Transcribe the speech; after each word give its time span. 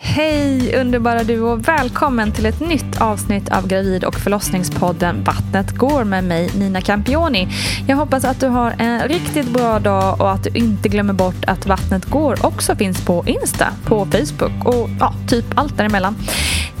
Hej 0.00 0.76
underbara 0.80 1.24
du 1.24 1.40
och 1.40 1.68
välkommen 1.68 2.32
till 2.32 2.46
ett 2.46 2.60
nytt 2.60 3.00
avsnitt 3.00 3.48
av 3.48 3.68
Gravid 3.68 4.04
och 4.04 4.14
förlossningspodden 4.14 5.24
Vattnet 5.24 5.70
går 5.70 6.04
med 6.04 6.24
mig 6.24 6.50
Nina 6.54 6.80
Campioni. 6.80 7.48
Jag 7.88 7.96
hoppas 7.96 8.24
att 8.24 8.40
du 8.40 8.46
har 8.46 8.74
en 8.78 9.08
riktigt 9.08 9.50
bra 9.50 9.78
dag 9.78 10.20
och 10.20 10.30
att 10.30 10.44
du 10.44 10.50
inte 10.50 10.88
glömmer 10.88 11.12
bort 11.12 11.44
att 11.46 11.66
Vattnet 11.66 12.04
går 12.04 12.46
också 12.46 12.76
finns 12.76 13.04
på 13.04 13.24
Insta, 13.26 13.66
på 13.84 14.06
Facebook 14.06 14.64
och 14.64 14.88
ja, 15.00 15.14
typ 15.28 15.44
allt 15.54 15.76
däremellan. 15.76 16.16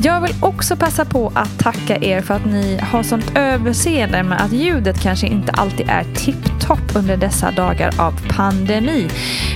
Jag 0.02 0.20
vill 0.20 0.34
också 0.40 0.76
passa 0.76 1.04
på 1.04 1.32
att 1.34 1.58
tacka 1.58 1.96
er 1.96 2.20
för 2.20 2.34
att 2.34 2.44
ni 2.44 2.78
har 2.82 3.02
sånt 3.02 3.32
överseende 3.34 4.22
med 4.22 4.40
att 4.40 4.52
ljudet 4.52 5.00
kanske 5.00 5.26
inte 5.26 5.52
alltid 5.52 5.88
är 5.88 6.04
tipptopp 6.14 6.96
under 6.96 7.16
dessa 7.16 7.50
dagar 7.50 7.94
av 7.98 8.14
pandemi. 8.28 9.08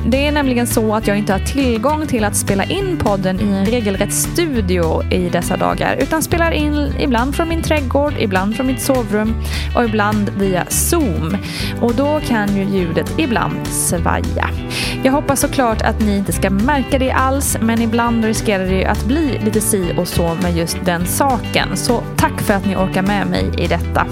Det 0.07 0.27
är 0.27 0.33
nämligen 0.33 0.67
så 0.67 0.95
att 0.95 1.07
jag 1.07 1.19
inte 1.19 1.33
har 1.33 1.41
tillgång 1.41 2.07
till 2.07 2.25
att 2.25 2.37
spela 2.37 2.65
in 2.65 2.97
podden 2.97 3.41
i 3.41 3.52
en 3.53 3.67
regelrätt 3.67 4.13
studio 4.13 5.13
i 5.13 5.29
dessa 5.29 5.57
dagar 5.57 5.97
utan 5.97 6.23
spelar 6.23 6.51
in 6.51 6.95
ibland 6.99 7.35
från 7.35 7.49
min 7.49 7.63
trädgård, 7.63 8.15
ibland 8.19 8.57
från 8.57 8.67
mitt 8.67 8.81
sovrum 8.81 9.35
och 9.77 9.85
ibland 9.85 10.31
via 10.39 10.65
Zoom. 10.69 11.37
Och 11.81 11.95
då 11.95 12.21
kan 12.21 12.57
ju 12.57 12.65
ljudet 12.65 13.19
ibland 13.19 13.67
svaja. 13.67 14.51
Jag 15.05 15.13
hoppas 15.13 15.41
såklart 15.41 15.83
att 15.83 16.01
ni 16.01 16.17
inte 16.17 16.33
ska 16.33 16.51
märka 16.51 16.99
det 16.99 17.11
alls 17.11 17.57
men 17.61 17.83
ibland 17.83 18.25
riskerar 18.25 18.65
det 18.67 18.75
ju 18.75 18.85
att 18.85 19.05
bli 19.05 19.41
lite 19.45 19.61
si 19.61 19.95
och 19.97 20.09
så 20.09 20.35
med 20.43 20.57
just 20.57 20.85
den 20.85 21.07
saken. 21.07 21.77
Så 21.77 22.03
tack 22.17 22.41
för 22.41 22.55
att 22.55 22.67
ni 22.67 22.77
orkar 22.77 23.03
med 23.03 23.27
mig 23.27 23.51
i 23.59 23.67
detta. 23.67 24.07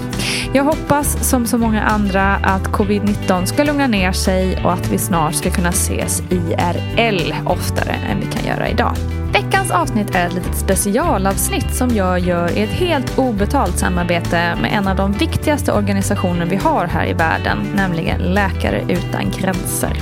Jag 0.53 0.63
hoppas 0.63 1.29
som 1.29 1.45
så 1.45 1.57
många 1.57 1.81
andra 1.81 2.35
att 2.35 2.67
covid-19 2.67 3.45
ska 3.45 3.63
lugna 3.63 3.87
ner 3.87 4.11
sig 4.11 4.57
och 4.63 4.73
att 4.73 4.91
vi 4.91 4.97
snart 4.97 5.35
ska 5.35 5.51
kunna 5.51 5.69
ses 5.69 6.23
IRL 6.29 7.33
oftare 7.45 7.91
än 8.11 8.19
vi 8.19 8.25
kan 8.25 8.45
göra 8.45 8.69
idag. 8.69 8.95
Veckans 9.33 9.71
avsnitt 9.71 10.15
är 10.15 10.27
ett 10.27 10.33
litet 10.33 10.55
specialavsnitt 10.55 11.75
som 11.75 11.89
jag 11.95 12.19
gör 12.19 12.57
i 12.57 12.61
ett 12.61 12.69
helt 12.69 13.17
obetalt 13.17 13.79
samarbete 13.79 14.55
med 14.61 14.73
en 14.73 14.87
av 14.87 14.95
de 14.95 15.11
viktigaste 15.11 15.73
organisationer 15.73 16.45
vi 16.45 16.55
har 16.55 16.87
här 16.87 17.05
i 17.05 17.13
världen, 17.13 17.57
nämligen 17.75 18.21
Läkare 18.21 18.81
utan 18.89 19.31
gränser. 19.31 19.93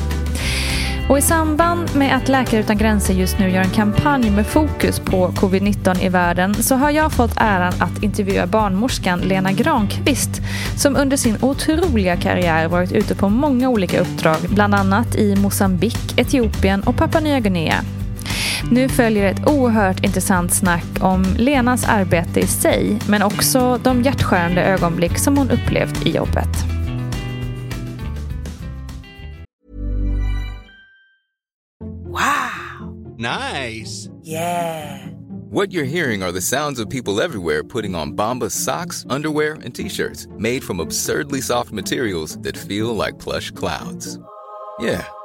Och 1.10 1.18
I 1.18 1.22
samband 1.22 1.96
med 1.96 2.16
att 2.16 2.30
Läkare 2.30 2.60
utan 2.60 2.78
gränser 2.78 3.14
just 3.14 3.40
nu 3.40 3.50
gör 3.50 3.62
en 3.62 3.70
kampanj 3.70 4.30
med 4.30 4.48
fokus 4.48 5.00
på 5.00 5.28
covid-19 5.28 6.04
i 6.04 6.10
världen 6.10 6.54
så 6.54 6.76
har 6.76 6.92
jag 6.92 7.12
fått 7.12 7.34
äran 7.36 7.74
att 7.80 8.04
intervjua 8.04 8.48
barnmorskan 8.48 9.20
Lena 9.20 9.52
Granqvist 9.52 10.42
som 10.78 10.96
under 10.96 11.18
sin 11.18 11.38
otroliga 11.42 12.16
karriär 12.16 12.68
varit 12.68 12.92
ute 12.92 13.16
på 13.16 13.30
många 13.30 13.70
olika 13.70 14.00
uppdrag, 14.00 14.38
bland 14.50 14.76
annat 14.76 15.16
i 15.16 15.36
Mosambik, 15.36 16.20
Etiopien 16.20 16.82
och 16.84 16.96
Papua 16.96 17.22
Nya 17.22 17.40
Guinea. 17.40 17.84
Nu 18.72 18.90
följer 18.90 19.32
ett 19.32 19.48
oerhört 19.48 20.04
intressant 20.04 20.54
snack 20.54 20.86
om 21.02 21.26
Lenas 21.38 21.88
arbete 21.88 22.40
i 22.40 22.48
sig 22.48 23.00
men 23.08 23.22
också 23.22 23.80
de 23.84 24.02
hjärtskärande 24.02 24.64
ögonblick 24.64 25.18
som 25.18 25.38
hon 25.38 25.52
upplevt 25.52 26.06
i 26.06 26.10
jobbet. 26.10 26.66
Wow! 32.06 33.16
Nice! 33.18 34.10
Yeah! 34.24 35.10
What 35.52 35.74
you're 35.74 35.84
hearing 35.84 36.22
are 36.22 36.32
the 36.32 36.42
sounds 36.42 36.80
of 36.80 36.90
people 36.92 37.20
everywhere 37.22 37.64
putting 37.64 37.96
on 37.96 38.16
Bombas 38.16 38.52
socks, 38.52 39.04
underwear, 39.10 39.54
and 39.54 39.74
t-shirts 39.74 40.28
made 40.38 40.64
from 40.64 40.80
absurdly 40.80 41.42
soft 41.42 41.72
materials 41.72 42.38
that 42.44 42.56
feel 42.56 42.96
like 42.96 43.18
plush 43.18 43.50
clouds. 43.50 44.20
Yeah, 44.80 45.04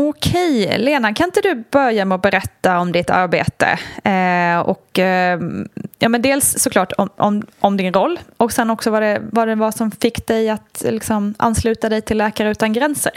Okej, 0.00 0.78
Lena, 0.78 1.14
kan 1.14 1.24
inte 1.24 1.40
du 1.40 1.64
börja 1.70 2.04
med 2.04 2.16
att 2.16 2.22
berätta 2.22 2.78
om 2.78 2.92
ditt 2.92 3.10
arbete? 3.10 3.78
Eh, 4.04 4.60
och 4.60 4.98
eh, 4.98 5.40
ja, 5.98 6.08
men 6.08 6.22
dels 6.22 6.58
såklart 6.58 6.92
om, 6.98 7.08
om, 7.16 7.46
om, 7.60 7.76
din 7.76 7.92
roll 7.92 8.18
och 8.36 8.52
sen 8.52 8.70
också 8.70 8.90
vad 8.90 9.02
det, 9.02 9.22
vad 9.32 9.48
det 9.48 9.54
var 9.54 9.70
som 9.70 9.90
fick 9.90 10.26
dig 10.26 10.50
att 10.50 10.84
liksom, 10.88 11.34
ansluta 11.38 11.88
dig 11.88 12.02
till 12.02 12.18
Läkare 12.18 12.50
utan 12.50 12.72
gränser. 12.72 13.12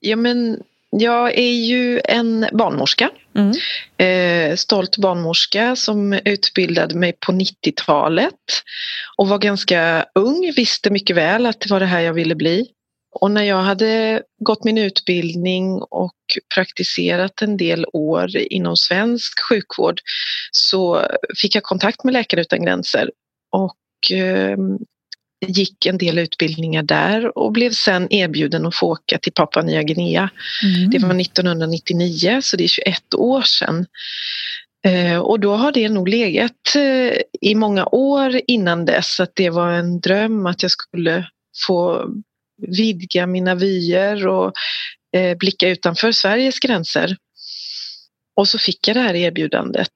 Ja, 0.00 0.16
men 0.16 0.62
jag 0.90 1.38
är 1.38 1.52
ju 1.52 2.00
en 2.04 2.46
barnmorska. 2.52 3.10
Mm. 3.36 3.52
Eh, 3.96 4.56
stolt 4.56 4.98
barnmorska 4.98 5.76
som 5.76 6.12
utbildade 6.12 6.94
mig 6.94 7.12
på 7.26 7.32
90-talet 7.32 8.34
och 9.16 9.28
var 9.28 9.38
ganska 9.38 10.04
ung, 10.14 10.52
visste 10.56 10.90
mycket 10.90 11.16
väl 11.16 11.46
att 11.46 11.60
det 11.60 11.70
var 11.70 11.80
det 11.80 11.86
här 11.86 12.00
jag 12.00 12.12
ville 12.12 12.34
bli. 12.34 12.66
Och 13.20 13.30
när 13.30 13.42
jag 13.42 13.62
hade 13.62 14.22
gått 14.38 14.64
min 14.64 14.78
utbildning 14.78 15.82
och 15.82 16.14
praktiserat 16.54 17.42
en 17.42 17.56
del 17.56 17.86
år 17.92 18.36
inom 18.36 18.76
svensk 18.76 19.32
sjukvård 19.48 20.00
så 20.52 21.06
fick 21.36 21.54
jag 21.54 21.62
kontakt 21.62 22.04
med 22.04 22.12
Läkare 22.12 22.40
utan 22.40 22.62
gränser 22.64 23.10
och 23.50 24.12
eh, 24.16 24.56
gick 25.46 25.86
en 25.86 25.98
del 25.98 26.18
utbildningar 26.18 26.82
där 26.82 27.38
och 27.38 27.52
blev 27.52 27.70
sen 27.70 28.12
erbjuden 28.12 28.66
att 28.66 28.76
få 28.76 28.86
åka 28.86 29.18
till 29.18 29.32
Papua 29.32 29.62
Nya 29.62 29.82
Guinea. 29.82 30.30
Mm. 30.64 30.90
Det 30.90 30.98
var 30.98 31.20
1999 31.20 32.40
så 32.42 32.56
det 32.56 32.64
är 32.64 32.68
21 32.68 33.14
år 33.14 33.42
sedan. 33.42 33.86
Eh, 34.84 35.18
och 35.18 35.40
då 35.40 35.54
har 35.54 35.72
det 35.72 35.88
nog 35.88 36.08
legat 36.08 36.74
eh, 36.76 37.18
i 37.40 37.54
många 37.54 37.86
år 37.86 38.40
innan 38.46 38.84
dess 38.84 39.20
att 39.20 39.32
det 39.34 39.50
var 39.50 39.72
en 39.72 40.00
dröm 40.00 40.46
att 40.46 40.62
jag 40.62 40.70
skulle 40.70 41.28
få 41.66 42.08
vidga 42.58 43.26
mina 43.26 43.54
vyer 43.54 44.26
och 44.26 44.52
eh, 45.16 45.36
blicka 45.36 45.68
utanför 45.68 46.12
Sveriges 46.12 46.60
gränser. 46.60 47.16
Och 48.36 48.48
så 48.48 48.58
fick 48.58 48.88
jag 48.88 48.96
det 48.96 49.00
här 49.00 49.14
erbjudandet 49.14 49.88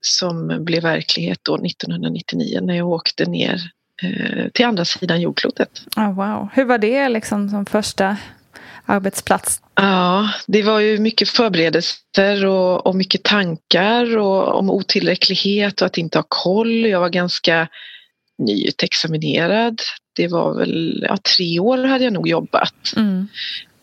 som 0.00 0.64
blev 0.64 0.82
verklighet 0.82 1.38
då 1.42 1.54
1999 1.54 2.60
när 2.62 2.74
jag 2.74 2.88
åkte 2.88 3.24
ner 3.24 3.60
till 4.52 4.64
andra 4.64 4.84
sidan 4.84 5.20
jordklotet. 5.20 5.82
Oh, 5.96 6.14
wow. 6.14 6.48
Hur 6.52 6.64
var 6.64 6.78
det 6.78 7.08
liksom 7.08 7.48
som 7.48 7.66
första 7.66 8.16
arbetsplats? 8.86 9.60
Ja, 9.74 10.30
det 10.46 10.62
var 10.62 10.80
ju 10.80 10.98
mycket 10.98 11.28
förberedelser 11.28 12.46
och, 12.46 12.86
och 12.86 12.94
mycket 12.94 13.22
tankar 13.22 14.18
och, 14.18 14.58
om 14.58 14.70
otillräcklighet 14.70 15.80
och 15.80 15.86
att 15.86 15.98
inte 15.98 16.18
ha 16.18 16.24
koll. 16.28 16.86
Jag 16.86 17.00
var 17.00 17.08
ganska 17.08 17.68
nyutexaminerad. 18.38 19.80
Det 20.16 20.28
var 20.28 20.58
väl 20.58 21.04
ja, 21.08 21.16
tre 21.36 21.60
år 21.60 21.78
hade 21.78 22.04
jag 22.04 22.12
nog 22.12 22.28
jobbat 22.28 22.92
mm. 22.96 23.28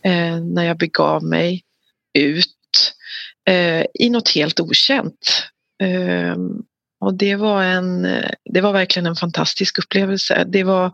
eh, 0.03 0.43
när 0.43 0.63
jag 0.63 0.77
begav 0.77 1.23
mig 1.23 1.63
ut 2.19 2.93
eh, 3.49 3.85
i 3.93 4.09
något 4.09 4.29
helt 4.29 4.59
okänt. 4.59 5.45
Eh, 5.83 6.35
och 6.99 7.13
det 7.13 7.35
var, 7.35 7.63
en, 7.63 8.07
det 8.53 8.61
var 8.61 8.73
verkligen 8.73 9.05
en 9.05 9.15
fantastisk 9.15 9.79
upplevelse. 9.79 10.45
Det 10.47 10.63
var 10.63 10.91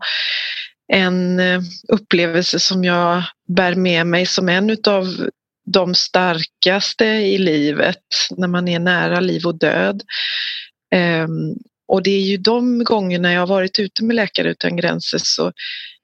en 0.92 1.40
eh, 1.40 1.60
upplevelse 1.88 2.60
som 2.60 2.84
jag 2.84 3.22
bär 3.48 3.74
med 3.74 4.06
mig 4.06 4.26
som 4.26 4.48
en 4.48 4.70
utav 4.70 5.28
de 5.72 5.94
starkaste 5.94 7.04
i 7.04 7.38
livet 7.38 8.04
när 8.36 8.48
man 8.48 8.68
är 8.68 8.78
nära 8.78 9.20
liv 9.20 9.46
och 9.46 9.58
död. 9.58 10.02
Och 11.88 12.02
det 12.02 12.10
är 12.10 12.20
ju 12.20 12.36
de 12.36 12.84
gångerna 12.84 13.32
jag 13.32 13.40
har 13.40 13.46
varit 13.46 13.78
ute 13.78 14.04
med 14.04 14.16
Läkare 14.16 14.50
utan 14.50 14.76
gränser 14.76 15.18
så 15.22 15.52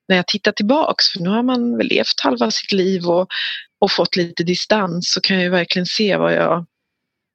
när 0.09 0.17
jag 0.17 0.27
tittar 0.27 0.53
tillbaks, 0.53 1.09
för 1.09 1.21
nu 1.21 1.29
har 1.29 1.43
man 1.43 1.77
väl 1.77 1.87
levt 1.87 2.21
halva 2.23 2.51
sitt 2.51 2.73
liv 2.73 3.07
och, 3.07 3.29
och 3.81 3.91
fått 3.91 4.17
lite 4.17 4.43
distans 4.43 5.13
så 5.13 5.21
kan 5.21 5.37
jag 5.37 5.45
ju 5.45 5.51
verkligen 5.51 5.87
se 5.87 6.17
vad 6.17 6.35
jag, 6.35 6.67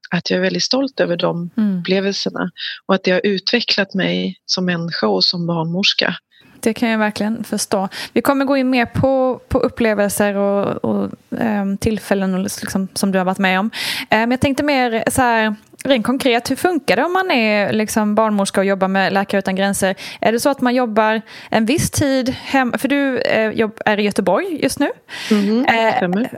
att 0.10 0.30
jag 0.30 0.38
är 0.38 0.42
väldigt 0.42 0.64
stolt 0.64 1.00
över 1.00 1.18
de 1.18 1.50
mm. 1.58 1.80
upplevelserna 1.80 2.52
och 2.86 2.96
att 2.96 3.04
det 3.04 3.12
har 3.12 3.22
utvecklat 3.24 3.94
mig 3.94 4.40
som 4.46 4.66
människa 4.66 5.08
och 5.08 5.24
som 5.24 5.48
barnmorska. 5.48 6.16
Det 6.60 6.74
kan 6.74 6.90
jag 6.90 7.00
verkligen 7.00 7.44
förstå. 7.44 7.90
Vi 8.14 8.22
kommer 8.22 8.46
gå 8.46 8.58
in 8.58 8.70
mer 8.70 8.86
på, 8.86 9.42
på 9.48 9.60
upplevelser 9.60 10.36
och, 10.36 10.86
och 10.86 11.12
um, 11.30 11.78
tillfällen 11.78 12.34
och 12.34 12.40
liksom, 12.40 12.88
som 12.94 13.12
du 13.12 13.18
har 13.18 13.26
varit 13.26 13.38
med 13.38 13.60
om. 13.60 13.72
Um, 14.12 14.32
jag 14.32 14.42
tänkte 14.42 14.64
mer 14.64 15.04
så 15.12 15.22
här, 15.22 15.56
rent 15.84 16.06
konkret, 16.06 16.52
hur 16.52 16.56
funkar 16.56 16.96
det 16.96 17.04
om 17.04 17.14
man 17.14 17.32
är 17.32 17.74
liksom 17.74 18.16
barnmorska 18.16 18.62
och 18.62 18.66
jobbar 18.66 18.88
med 18.88 19.14
Läkare 19.14 19.40
utan 19.40 19.56
gränser? 19.56 19.96
Är 20.22 20.32
det 20.32 20.40
så 20.40 20.50
att 20.50 20.62
man 20.62 20.76
jobbar 20.76 21.22
en 21.50 21.66
viss 21.66 21.92
tid 21.92 22.30
hemma? 22.30 22.78
För 22.78 22.88
du 22.88 23.20
eh, 23.20 23.70
är 23.86 24.00
i 24.00 24.04
Göteborg 24.04 24.60
just 24.64 24.80
nu. 24.80 24.90
Mm, 25.32 25.66
eh, 25.66 26.30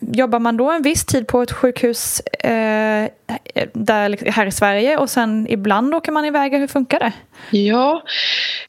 jobbar 0.00 0.38
man 0.38 0.56
då 0.56 0.70
en 0.70 0.82
viss 0.82 1.04
tid 1.04 1.26
på 1.26 1.42
ett 1.42 1.52
sjukhus 1.52 2.20
eh, 2.20 3.08
där, 3.72 4.30
här 4.30 4.46
i 4.46 4.52
Sverige 4.52 4.96
och 4.96 5.10
sen 5.10 5.46
ibland 5.50 5.94
åker 5.94 6.12
man 6.12 6.24
iväg? 6.24 6.52
Hur 6.52 6.66
funkar 6.66 6.98
det? 6.98 7.12
Ja, 7.58 8.02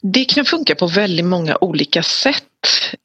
det 0.01 0.25
kan 0.25 0.45
funka 0.45 0.75
på 0.75 0.87
väldigt 0.87 1.25
många 1.25 1.57
olika 1.61 2.03
sätt. 2.03 2.43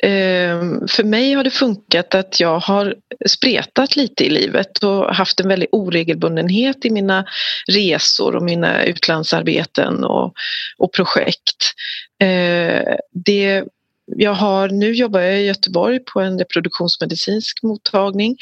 Eh, 0.03 0.61
för 0.89 1.05
mig 1.05 1.33
har 1.33 1.45
det 1.45 1.51
funkat 1.51 2.15
att 2.15 2.41
jag 2.41 2.59
har 2.59 2.95
spretat 3.27 3.97
lite 3.97 4.25
i 4.25 4.31
livet 4.31 4.79
och 4.85 5.15
haft 5.15 5.41
en 5.41 5.49
väldig 5.49 5.69
oregelbundenhet 5.73 6.85
i 6.85 6.91
mina 6.91 7.25
resor 7.73 8.37
och 8.37 8.43
mina 8.43 8.85
utlandsarbeten 8.85 10.05
och, 10.05 10.35
och 10.79 10.93
projekt. 10.93 11.75
Eh, 12.23 12.97
det 13.25 13.65
jag 14.07 14.35
har, 14.35 14.69
nu 14.69 14.93
jobbar 14.93 15.21
jag 15.21 15.41
i 15.41 15.47
Göteborg 15.47 15.99
på 15.99 16.21
en 16.21 16.39
reproduktionsmedicinsk 16.39 17.63
mottagning 17.63 18.37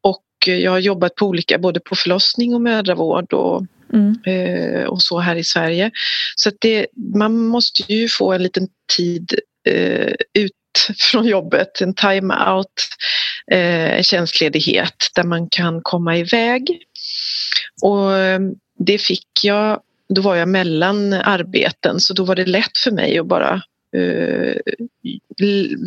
och 0.00 0.24
jag 0.46 0.70
har 0.70 0.78
jobbat 0.78 1.14
på 1.14 1.26
olika, 1.26 1.58
både 1.58 1.80
på 1.80 1.94
förlossning 1.94 2.54
och 2.54 2.60
mödravård 2.60 3.32
och, 3.32 3.66
mm. 3.92 4.18
eh, 4.26 4.84
och 4.84 5.02
så 5.02 5.18
här 5.18 5.36
i 5.36 5.44
Sverige. 5.44 5.90
Så 6.36 6.50
det, 6.60 6.86
man 7.14 7.38
måste 7.38 7.92
ju 7.92 8.08
få 8.08 8.32
en 8.32 8.42
liten 8.42 8.68
tid 8.96 9.34
eh, 9.68 10.12
ut 10.34 10.52
från 11.10 11.26
jobbet, 11.26 11.80
en 11.80 11.94
time-out, 11.94 12.82
eh, 13.50 14.02
tjänstledighet 14.02 14.96
där 15.14 15.24
man 15.24 15.48
kan 15.48 15.80
komma 15.82 16.16
iväg. 16.16 16.78
Och 17.82 18.16
eh, 18.16 18.40
det 18.78 18.98
fick 18.98 19.28
jag, 19.42 19.80
då 20.08 20.22
var 20.22 20.36
jag 20.36 20.48
mellan 20.48 21.12
arbeten 21.12 22.00
så 22.00 22.14
då 22.14 22.24
var 22.24 22.34
det 22.34 22.46
lätt 22.46 22.78
för 22.78 22.90
mig 22.90 23.18
att 23.18 23.26
bara 23.26 23.62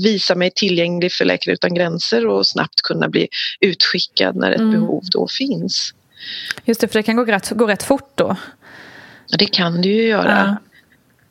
visa 0.04 0.36
mig 0.36 0.51
tillgänglig 0.56 1.12
för 1.12 1.25
Läkare 1.25 1.54
utan 1.54 1.74
gränser 1.74 2.27
och 2.27 2.48
snabbt 2.48 2.81
kunna 2.81 3.09
bli 3.09 3.27
utskickad 3.59 4.36
när 4.36 4.51
ett 4.51 4.59
mm. 4.59 4.71
behov 4.71 5.04
då 5.12 5.27
finns. 5.27 5.94
Just 6.65 6.81
det, 6.81 6.88
för 6.88 7.00
det 7.00 7.04
kan 7.04 7.15
gå 7.15 7.25
rätt, 7.25 7.50
gå 7.50 7.68
rätt 7.68 7.83
fort 7.83 8.12
då. 8.15 8.36
Ja, 9.27 9.38
det 9.38 9.45
kan 9.45 9.81
det 9.81 9.88
ju 9.88 10.07
göra. 10.07 10.57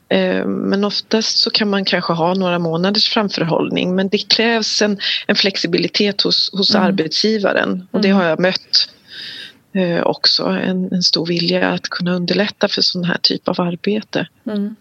Ja. 0.09 0.17
Eh, 0.17 0.47
men 0.47 0.85
oftast 0.85 1.39
så 1.39 1.51
kan 1.51 1.71
man 1.71 1.85
kanske 1.85 2.13
ha 2.13 2.35
några 2.35 2.59
månaders 2.59 3.09
framförhållning 3.09 3.95
men 3.95 4.09
det 4.09 4.19
krävs 4.19 4.83
en, 4.83 4.99
en 5.27 5.37
flexibilitet 5.37 6.23
hos, 6.23 6.51
hos 6.53 6.75
mm. 6.75 6.87
arbetsgivaren 6.87 7.89
och 7.91 8.01
det 8.01 8.09
mm. 8.09 8.21
har 8.21 8.29
jag 8.29 8.41
mött 8.41 8.89
eh, 9.73 10.03
också. 10.03 10.45
En, 10.45 10.93
en, 10.93 11.03
stor 11.03 11.27
vilja 11.27 11.71
att 11.71 11.89
kunna 11.89 12.15
underlätta 12.15 12.69
för 12.69 12.83
sån 12.83 13.05
här 13.05 13.19
typ 13.23 13.49
av 13.49 13.61
arbete. 13.61 14.29
Mm. 14.47 14.77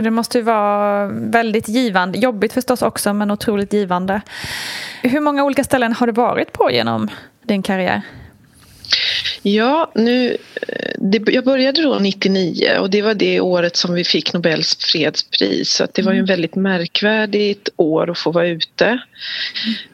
Det 0.00 0.10
måste 0.10 0.38
ju 0.38 0.44
vara 0.44 1.06
väldigt 1.06 1.68
givande, 1.68 2.18
jobbigt 2.18 2.52
förstås 2.52 2.82
också 2.82 3.14
men 3.14 3.30
otroligt 3.30 3.72
givande. 3.72 4.20
Hur 5.02 5.20
många 5.20 5.44
olika 5.44 5.64
ställen 5.64 5.92
har 5.92 6.06
du 6.06 6.12
varit 6.12 6.52
på 6.52 6.70
genom 6.70 7.10
din 7.42 7.62
karriär? 7.62 8.02
Ja, 9.42 9.90
nu, 9.94 10.36
det, 10.98 11.22
jag 11.32 11.44
började 11.44 11.82
då 11.82 11.98
99 11.98 12.78
och 12.80 12.90
det 12.90 13.02
var 13.02 13.14
det 13.14 13.40
året 13.40 13.76
som 13.76 13.94
vi 13.94 14.04
fick 14.04 14.32
Nobels 14.32 14.76
fredspris 14.78 15.70
så 15.70 15.86
det 15.92 16.02
var 16.02 16.12
ju 16.12 16.18
en 16.18 16.24
mm. 16.24 16.32
väldigt 16.32 16.54
märkvärdigt 16.54 17.68
år 17.76 18.10
att 18.10 18.18
få 18.18 18.30
vara 18.30 18.48
ute. 18.48 18.98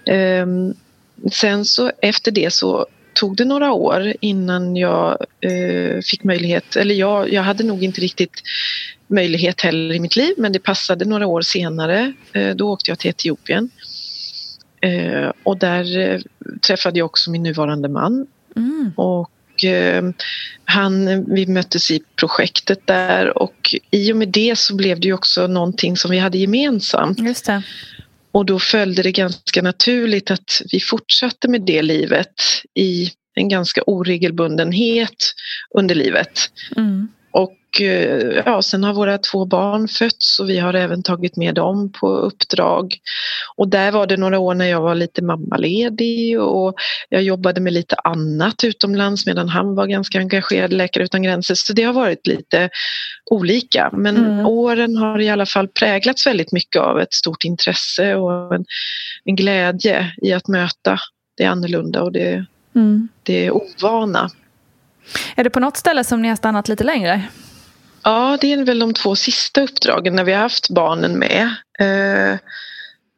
Mm. 0.07 0.49
Um, 0.49 0.75
sen 1.33 1.65
så 1.65 1.93
efter 2.03 2.31
det 2.31 2.53
så 2.53 2.87
tog 3.21 3.37
det 3.37 3.45
några 3.45 3.73
år 3.73 4.15
innan 4.21 4.77
jag 4.77 5.27
uh, 5.51 6.01
fick 6.01 6.25
möjlighet, 6.25 6.77
eller 6.77 6.95
jag, 6.95 7.33
jag 7.33 7.43
hade 7.43 7.65
nog 7.65 7.85
inte 7.85 8.01
riktigt 8.01 8.43
möjlighet 9.11 9.61
heller 9.61 9.95
i 9.95 10.01
mitt 10.01 10.17
liv 10.17 10.35
men 10.37 10.53
det 10.53 10.59
passade 10.59 11.05
några 11.05 11.27
år 11.27 11.43
senare. 11.43 12.13
Eh, 12.33 12.55
då 12.57 12.71
åkte 12.71 12.91
jag 12.91 12.99
till 12.99 13.11
Etiopien. 13.11 13.71
Eh, 14.83 15.33
och 15.43 15.59
där 15.59 15.99
eh, 15.99 16.21
träffade 16.67 16.99
jag 16.99 17.07
också 17.07 17.31
min 17.31 17.43
nuvarande 17.43 17.89
man. 17.89 18.27
Mm. 18.57 18.93
Och 18.97 19.31
han, 20.65 21.25
vi 21.35 21.47
möttes 21.47 21.91
i 21.91 22.03
projektet 22.17 22.87
där 22.87 23.39
och 23.39 23.75
i 23.91 24.13
och 24.13 24.17
med 24.17 24.29
det 24.29 24.59
så 24.59 24.77
blev 24.77 25.01
det 25.01 25.07
ju 25.07 25.15
också 25.15 25.47
någonting 25.47 25.97
som 25.97 26.11
vi 26.11 26.19
hade 26.19 26.39
gemensamt. 26.39 27.19
Just 27.19 27.47
det. 27.47 27.63
Och 28.33 28.47
då 28.47 28.59
följde 28.59 29.03
det 29.03 29.13
ganska 29.13 29.63
naturligt 29.63 30.31
att 30.31 30.63
vi 30.73 30.81
fortsatte 30.81 31.49
med 31.49 31.63
det 31.63 31.83
livet 31.83 32.35
i 32.75 33.11
en 33.41 33.49
ganska 33.49 33.83
oregelbundenhet 33.87 35.33
under 35.75 35.95
livet. 35.95 36.41
Mm. 36.77 37.09
Och 37.33 37.81
eh, 37.81 38.43
ja, 38.47 38.63
sen 38.63 38.85
har 38.85 38.95
våra 38.95 39.19
två 39.19 39.45
barn 39.45 39.89
fötts 39.89 40.41
och 40.41 40.49
vi 40.49 40.59
har 40.59 40.75
även 40.75 41.03
tagit 41.03 41.37
med 41.37 41.55
dem 41.55 41.93
på 41.93 42.09
uppdrag. 42.09 42.97
Och 43.57 43.69
där 43.69 43.93
var 43.93 44.07
det 44.07 44.17
några 44.17 44.39
år 44.39 44.55
när 44.55 44.67
jag 44.67 44.81
var 44.81 44.95
lite 44.95 45.25
mammaledig 45.25 46.41
och 46.41 46.75
jag 47.09 47.23
jobbade 47.23 47.61
med 47.61 47.73
lite 47.73 47.95
annat 47.95 48.65
utomlands 48.65 49.27
medan 49.27 49.49
han 49.49 49.75
var 49.75 49.87
ganska 49.87 50.19
engagerad 50.19 50.73
i 50.73 50.77
Läkare 50.77 51.05
utan 51.05 51.23
gränser. 51.23 51.55
Så 51.55 51.73
det 51.73 51.83
har 51.83 51.93
varit 51.93 52.27
lite 52.27 52.69
olika. 53.31 53.91
Men 53.93 54.17
mm. 54.17 54.47
åren 54.47 54.97
har 54.97 55.21
i 55.21 55.29
alla 55.29 55.47
fall 55.47 55.69
präglats 55.69 56.27
väldigt 56.27 56.53
mycket 56.53 56.83
av 56.83 57.01
ett 57.01 57.13
stort 57.13 57.45
intresse 57.45 58.15
och 58.15 58.55
en, 58.55 58.65
en 59.25 59.37
glädje 59.37 60.13
i 60.23 60.33
att 60.33 60.49
möta 60.49 60.99
det 61.37 61.45
annorlunda 61.45 62.03
och 62.03 62.13
det, 62.13 62.47
mm. 62.75 63.09
det 63.23 63.51
ovana. 63.51 64.31
Är 65.37 65.45
det 65.45 65.51
på 65.51 65.61
något 65.61 65.77
ställe 65.77 66.05
som 66.05 66.23
ni 66.23 66.29
har 66.29 66.37
stannat 66.37 66.69
lite 66.69 66.85
längre? 66.85 67.23
Ja, 68.03 68.39
det 68.41 68.53
är 68.53 68.65
väl 68.65 68.79
de 68.79 68.95
två 68.95 69.17
sista 69.17 69.63
uppdragen 69.63 70.17
när 70.17 70.25
vi 70.25 70.33
har 70.33 70.41
haft 70.41 70.71
barnen 70.71 71.19
med. 71.19 71.55
Eh, 71.79 72.39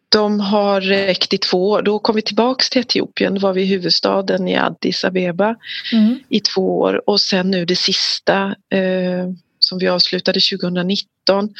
de 0.08 0.40
har 0.40 0.80
räckt 0.80 1.34
i 1.34 1.38
två 1.38 1.70
år. 1.70 1.82
Då 1.82 1.98
kom 1.98 2.16
vi 2.16 2.22
tillbaks 2.22 2.70
till 2.70 2.80
Etiopien. 2.80 3.34
Då 3.34 3.40
var 3.40 3.52
vi 3.52 3.62
i 3.62 3.66
huvudstaden 3.66 4.48
i 4.48 4.56
Addis 4.56 5.04
Abeba 5.04 5.56
mm. 5.92 6.18
i 6.28 6.40
två 6.40 6.80
år 6.80 7.08
och 7.08 7.20
sen 7.20 7.50
nu 7.50 7.64
det 7.64 7.76
sista 7.76 8.54
eh, 8.70 9.28
som 9.58 9.78
vi 9.78 9.88
avslutade 9.88 10.40
2019. 10.40 11.54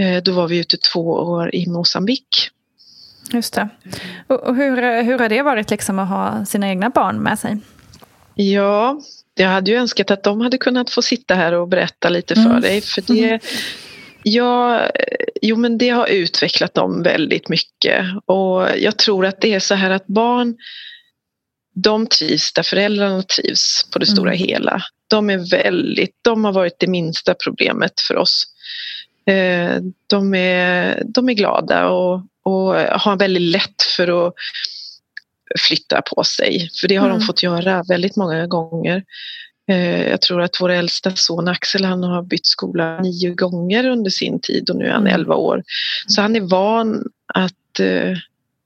Eh, 0.00 0.22
då 0.22 0.32
var 0.32 0.48
vi 0.48 0.58
ute 0.58 0.76
två 0.76 1.10
år 1.10 1.54
i 1.54 1.66
Mosambik. 1.66 2.50
Just 3.32 3.54
det. 3.54 3.68
Och 4.26 4.56
hur, 4.56 5.02
hur 5.02 5.18
har 5.18 5.28
det 5.28 5.42
varit 5.42 5.70
liksom 5.70 5.98
att 5.98 6.08
ha 6.08 6.44
sina 6.44 6.68
egna 6.68 6.90
barn 6.90 7.22
med 7.22 7.38
sig? 7.38 7.58
Ja, 8.34 9.00
jag 9.34 9.48
hade 9.48 9.70
ju 9.70 9.76
önskat 9.76 10.10
att 10.10 10.22
de 10.22 10.40
hade 10.40 10.58
kunnat 10.58 10.90
få 10.90 11.02
sitta 11.02 11.34
här 11.34 11.52
och 11.52 11.68
berätta 11.68 12.08
lite 12.08 12.34
för 12.34 12.42
Mm. 12.50 12.60
dig. 12.60 12.80
För 12.80 13.02
det, 13.14 13.40
ja, 14.22 14.80
jo, 15.42 15.56
men 15.56 15.78
det 15.78 15.88
har 15.88 16.06
utvecklat 16.06 16.74
dem 16.74 17.02
väldigt 17.02 17.48
mycket. 17.48 18.04
Och 18.26 18.66
jag 18.78 18.96
tror 18.98 19.26
att 19.26 19.40
det 19.40 19.54
är 19.54 19.60
så 19.60 19.74
här 19.74 19.90
att 19.90 20.06
barn 20.06 20.56
de 21.74 22.06
trivs 22.06 22.52
där 22.52 22.62
föräldrarna 22.62 23.22
trivs 23.22 23.90
på 23.92 23.98
det 23.98 24.06
stora 24.06 24.30
Mm. 24.34 24.38
hela. 24.48 24.82
De 25.08 25.30
är 25.30 25.50
väldigt, 25.50 26.16
de 26.22 26.44
har 26.44 26.52
varit 26.52 26.78
det 26.78 26.86
minsta 26.86 27.34
problemet 27.34 28.00
för 28.00 28.16
oss. 28.16 28.44
Eh, 29.26 29.76
De 30.06 30.34
är, 30.34 31.02
de 31.06 31.28
är 31.28 31.32
glada 31.32 31.88
och, 31.88 32.22
och 32.48 32.74
har 33.00 33.16
väldigt 33.16 33.42
lätt 33.42 33.82
för 33.96 34.26
att 34.28 34.34
flytta 35.68 36.02
på 36.02 36.24
sig. 36.24 36.70
För 36.80 36.88
det 36.88 36.96
har 36.96 37.06
Mm. 37.06 37.18
de 37.18 37.26
fått 37.26 37.42
göra 37.42 37.82
väldigt 37.88 38.16
många 38.16 38.46
gånger. 38.46 39.04
Eh, 39.70 40.08
Jag 40.08 40.20
tror 40.20 40.42
att 40.42 40.60
vår 40.60 40.68
äldsta 40.70 41.16
son 41.16 41.48
Axel 41.48 41.84
han 41.84 42.02
har 42.02 42.22
bytt 42.22 42.46
skola 42.46 43.00
nio 43.00 43.30
gånger 43.30 43.86
under 43.90 44.10
sin 44.10 44.40
tid 44.40 44.70
och 44.70 44.76
nu 44.76 44.84
är 44.86 44.90
han 44.92 45.06
Mm. 45.06 45.14
11 45.20 45.34
år. 45.34 45.62
Så 46.06 46.20
han 46.22 46.36
är 46.36 46.40
van 46.40 47.04
att, 47.34 47.80
eh, 47.80 48.12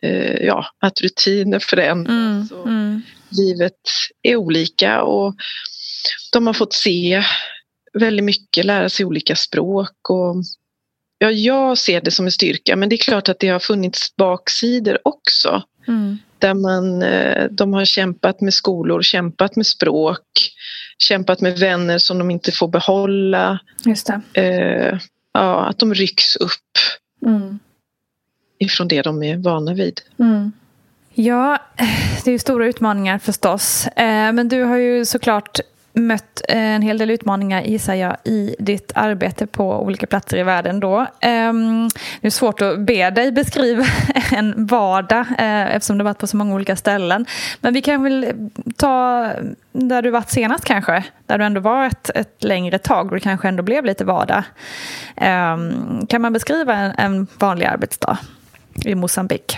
eh, 0.02 0.36
ja, 0.46 0.66
att 0.78 1.00
rutiner 1.00 1.58
förändras. 1.58 2.50
Mm. 2.50 2.62
Mm. 2.66 3.02
Livet 3.30 3.80
är 4.22 4.36
olika 4.36 5.02
och 5.02 5.34
de 6.32 6.46
har 6.46 6.54
fått 6.54 6.72
se 6.72 7.22
väldigt 7.92 8.24
mycket, 8.24 8.64
lära 8.64 8.88
sig 8.88 9.06
olika 9.06 9.36
språk. 9.36 10.10
Och, 10.10 10.36
ja, 11.22 11.30
jag 11.30 11.78
ser 11.78 12.00
det 12.00 12.10
som 12.10 12.26
en 12.26 12.32
styrka 12.32 12.76
men 12.76 12.88
det 12.88 12.94
är 12.94 12.98
klart 12.98 13.28
att 13.28 13.38
det 13.38 13.48
har 13.48 13.58
funnits 13.58 14.16
baksidor 14.16 14.98
också 15.04 15.62
Mm. 15.88 16.18
där 16.38 16.54
man, 16.54 17.02
eh, 17.02 17.44
de 17.50 17.72
har 17.72 17.84
kämpat 17.84 18.40
med 18.40 18.54
skolor, 18.54 19.02
kämpat 19.02 19.56
med 19.56 19.66
språk, 19.66 20.20
kämpat 20.98 21.40
med 21.40 21.58
vänner 21.58 21.98
som 21.98 22.18
de 22.18 22.30
inte 22.30 22.52
får 22.52 22.68
behålla. 22.68 23.58
Just 23.84 24.06
det. 24.34 24.40
Eh, 24.40 24.98
ja, 25.32 25.64
att 25.64 25.78
de 25.78 25.94
rycks 25.94 26.36
upp 26.36 26.50
Mm. 27.26 27.58
ifrån 28.58 28.88
det 28.88 29.02
de 29.02 29.22
är 29.22 29.36
vana 29.36 29.74
vid. 29.74 30.00
Mm. 30.18 30.52
Ja, 31.14 31.58
det 32.24 32.30
är 32.30 32.32
ju 32.32 32.38
stora 32.38 32.66
utmaningar 32.66 33.18
förstås. 33.18 33.86
Eh, 33.86 34.32
Men 34.32 34.48
du 34.48 34.62
har 34.62 34.76
ju 34.76 35.04
såklart 35.04 35.60
mött 35.92 36.42
eh, 36.48 36.56
en 36.56 36.82
hel 36.82 36.98
del 36.98 37.10
utmaningar 37.10 37.62
gissar 37.62 37.94
jag 37.94 38.16
i 38.24 38.56
ditt 38.58 38.92
arbete 38.94 39.46
på 39.46 39.82
olika 39.82 40.06
platser 40.06 40.36
i 40.36 40.42
världen 40.42 40.80
då. 40.80 41.06
Ehm, 41.20 41.88
det 42.20 42.26
är 42.26 42.30
svårt 42.30 42.62
att 42.62 42.80
be 42.80 43.10
dig 43.10 43.32
beskriva 43.32 43.84
en 44.32 44.66
vardag 44.66 45.26
eh, 45.38 45.74
eftersom 45.74 45.98
du 45.98 46.04
varit 46.04 46.18
på 46.18 46.26
så 46.26 46.36
många 46.36 46.54
olika 46.54 46.76
ställen. 46.76 47.26
Men 47.60 47.74
vi 47.74 47.82
kan 47.82 48.02
väl 48.02 48.32
ta 48.76 49.30
där 49.72 50.02
du 50.02 50.10
varit 50.10 50.30
senast 50.30 50.64
kanske, 50.64 51.04
där 51.26 51.38
du 51.38 51.44
ändå 51.44 51.60
var 51.60 51.86
ett, 51.86 52.10
ett 52.14 52.44
längre 52.44 52.78
tag 52.78 53.06
och 53.06 53.14
det 53.14 53.20
kanske 53.20 53.48
ändå 53.48 53.62
blev 53.62 53.84
lite 53.84 54.04
vardag. 54.04 54.42
Ehm, 55.16 56.06
kan 56.06 56.22
man 56.22 56.32
beskriva 56.32 56.74
en, 56.74 56.92
en 56.98 57.26
vanlig 57.38 57.66
arbetsdag 57.66 58.18
i 58.84 58.94
Mosambik? 58.94 59.56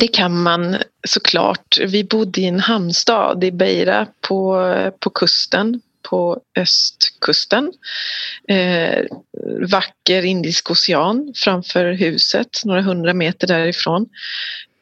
Det 0.00 0.08
kan 0.08 0.42
man 0.42 0.76
såklart. 1.08 1.78
Vi 1.86 2.04
bodde 2.04 2.40
i 2.40 2.44
en 2.44 2.60
hamnstad 2.60 3.44
i 3.44 3.50
Beira 3.52 4.06
på, 4.28 4.62
på 5.00 5.10
kusten, 5.10 5.80
på 6.10 6.40
östkusten. 6.58 7.72
Eh, 8.48 9.04
vacker 9.70 10.22
Indisk 10.22 10.70
ocean 10.70 11.32
framför 11.36 11.92
huset, 11.92 12.62
några 12.64 12.82
hundra 12.82 13.14
meter 13.14 13.46
därifrån. 13.46 14.06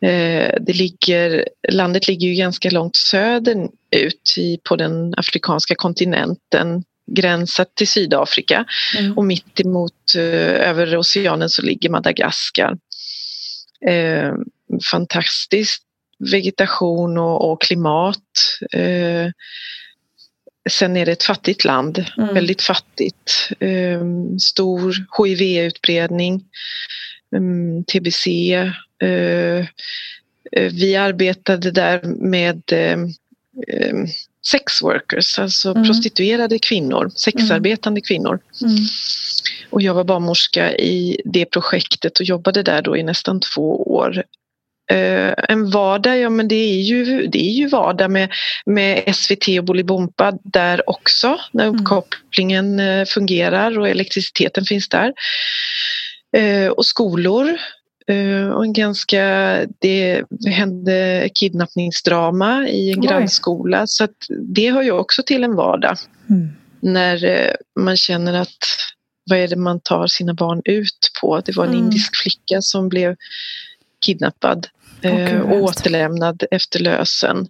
Eh, 0.03 0.55
det 0.61 0.73
ligger, 0.73 1.49
landet 1.69 2.09
ligger 2.09 2.29
ju 2.29 2.35
ganska 2.35 2.71
långt 2.71 2.97
söderut 2.97 4.35
i, 4.37 4.59
på 4.69 4.77
den 4.77 5.15
afrikanska 5.17 5.75
kontinenten 5.75 6.85
gränsat 7.13 7.75
till 7.75 7.89
Sydafrika 7.89 8.65
och 9.17 9.25
mitt 9.25 9.61
emot 9.61 10.15
eh, 10.17 10.69
över 10.69 10.97
oceanen 10.97 11.49
så 11.51 11.63
ligger 11.63 11.91
Madagaskar. 11.91 12.77
Fantastisk 14.91 15.83
vegetation 16.19 17.19
och, 17.19 17.53
och 17.53 17.63
klimat. 17.63 18.23
Eh, 18.73 19.31
sen 20.71 20.97
är 20.97 21.07
det 21.07 21.13
ett 21.13 21.23
fattigt 21.23 21.65
land, 21.65 22.05
Mm. 22.19 22.35
väldigt 22.35 22.63
fattigt. 22.63 23.49
Eh, 23.61 24.01
stor 24.41 24.95
HIV-utbredning, 25.19 26.45
mm, 27.37 27.85
TBC. 27.85 28.27
Eh, 29.03 29.59
eh, 30.53 30.73
vi 30.73 30.97
arbetade 30.97 31.71
där 31.71 32.03
med 32.05 32.63
eh, 32.73 32.99
eh, 33.69 33.95
sex 34.51 34.83
workers, 34.83 35.39
alltså 35.39 35.71
Mm. 35.71 35.85
prostituerade 35.85 36.59
kvinnor, 36.59 37.11
sexarbetande 37.15 38.01
kvinnor. 38.01 38.39
Mm. 38.63 38.77
Och 39.71 39.83
jag 39.83 39.95
var 39.95 40.05
barnmorska 40.05 40.77
i 40.77 41.21
det 41.25 41.45
projektet 41.45 42.19
och 42.21 42.27
jobbade 42.27 42.63
där 42.63 42.83
då 42.83 42.97
i 42.97 43.03
nästan 43.03 43.41
två 43.41 43.83
år. 43.83 44.23
Eh, 44.93 45.35
en 45.49 45.71
vardag, 45.71 46.19
ja 46.19 46.31
men 46.31 46.49
det 46.49 46.55
är 46.55 46.81
ju, 46.81 47.27
det 47.27 47.39
är 47.49 47.53
ju 47.53 47.69
vardag 47.69 48.11
med, 48.11 48.29
med 48.67 49.15
SVT 49.17 49.49
och 49.59 49.65
Bolibompa 49.65 50.33
där 50.45 50.91
också 50.91 51.39
när 51.53 51.65
Mm. 51.67 51.81
uppkopplingen 51.81 52.81
eh, 52.81 53.05
fungerar 53.05 53.79
och 53.79 53.89
elektriciteten 53.89 54.65
finns 54.65 54.89
där. 54.89 55.13
Eh, 56.37 56.69
och 56.69 56.87
skolor. 56.87 57.57
Och 58.55 58.65
en 58.65 58.73
ganska, 58.73 59.21
det 59.81 60.23
hände 60.49 61.29
kidnappningsdrama 61.35 62.69
i 62.69 62.93
en 62.93 63.01
Oj. 63.01 63.07
grannskola 63.07 63.87
så 63.87 64.09
det 64.55 64.71
hör 64.71 64.83
ju 64.83 64.91
också 64.93 65.23
till 65.23 65.45
en 65.45 65.55
vardag 65.57 65.97
Mm. 66.31 66.49
när 66.81 67.51
man 67.81 67.97
känner 67.97 68.35
att 68.35 68.57
vad 69.31 69.39
är 69.39 69.49
det 69.49 69.57
man 69.57 69.81
tar 69.81 70.07
sina 70.07 70.35
barn 70.35 70.63
ut 70.65 71.11
på? 71.21 71.41
Det 71.41 71.57
var 71.57 71.65
en 71.65 71.71
Mm. 71.73 71.85
indisk 71.85 72.17
flicka 72.17 72.63
som 72.63 72.89
blev 72.89 73.17
kidnappad 74.07 74.67
eh, 75.03 75.41
och 75.41 75.63
återlämnad 75.63 76.43
efter 76.51 76.81
lösen. 76.81 77.49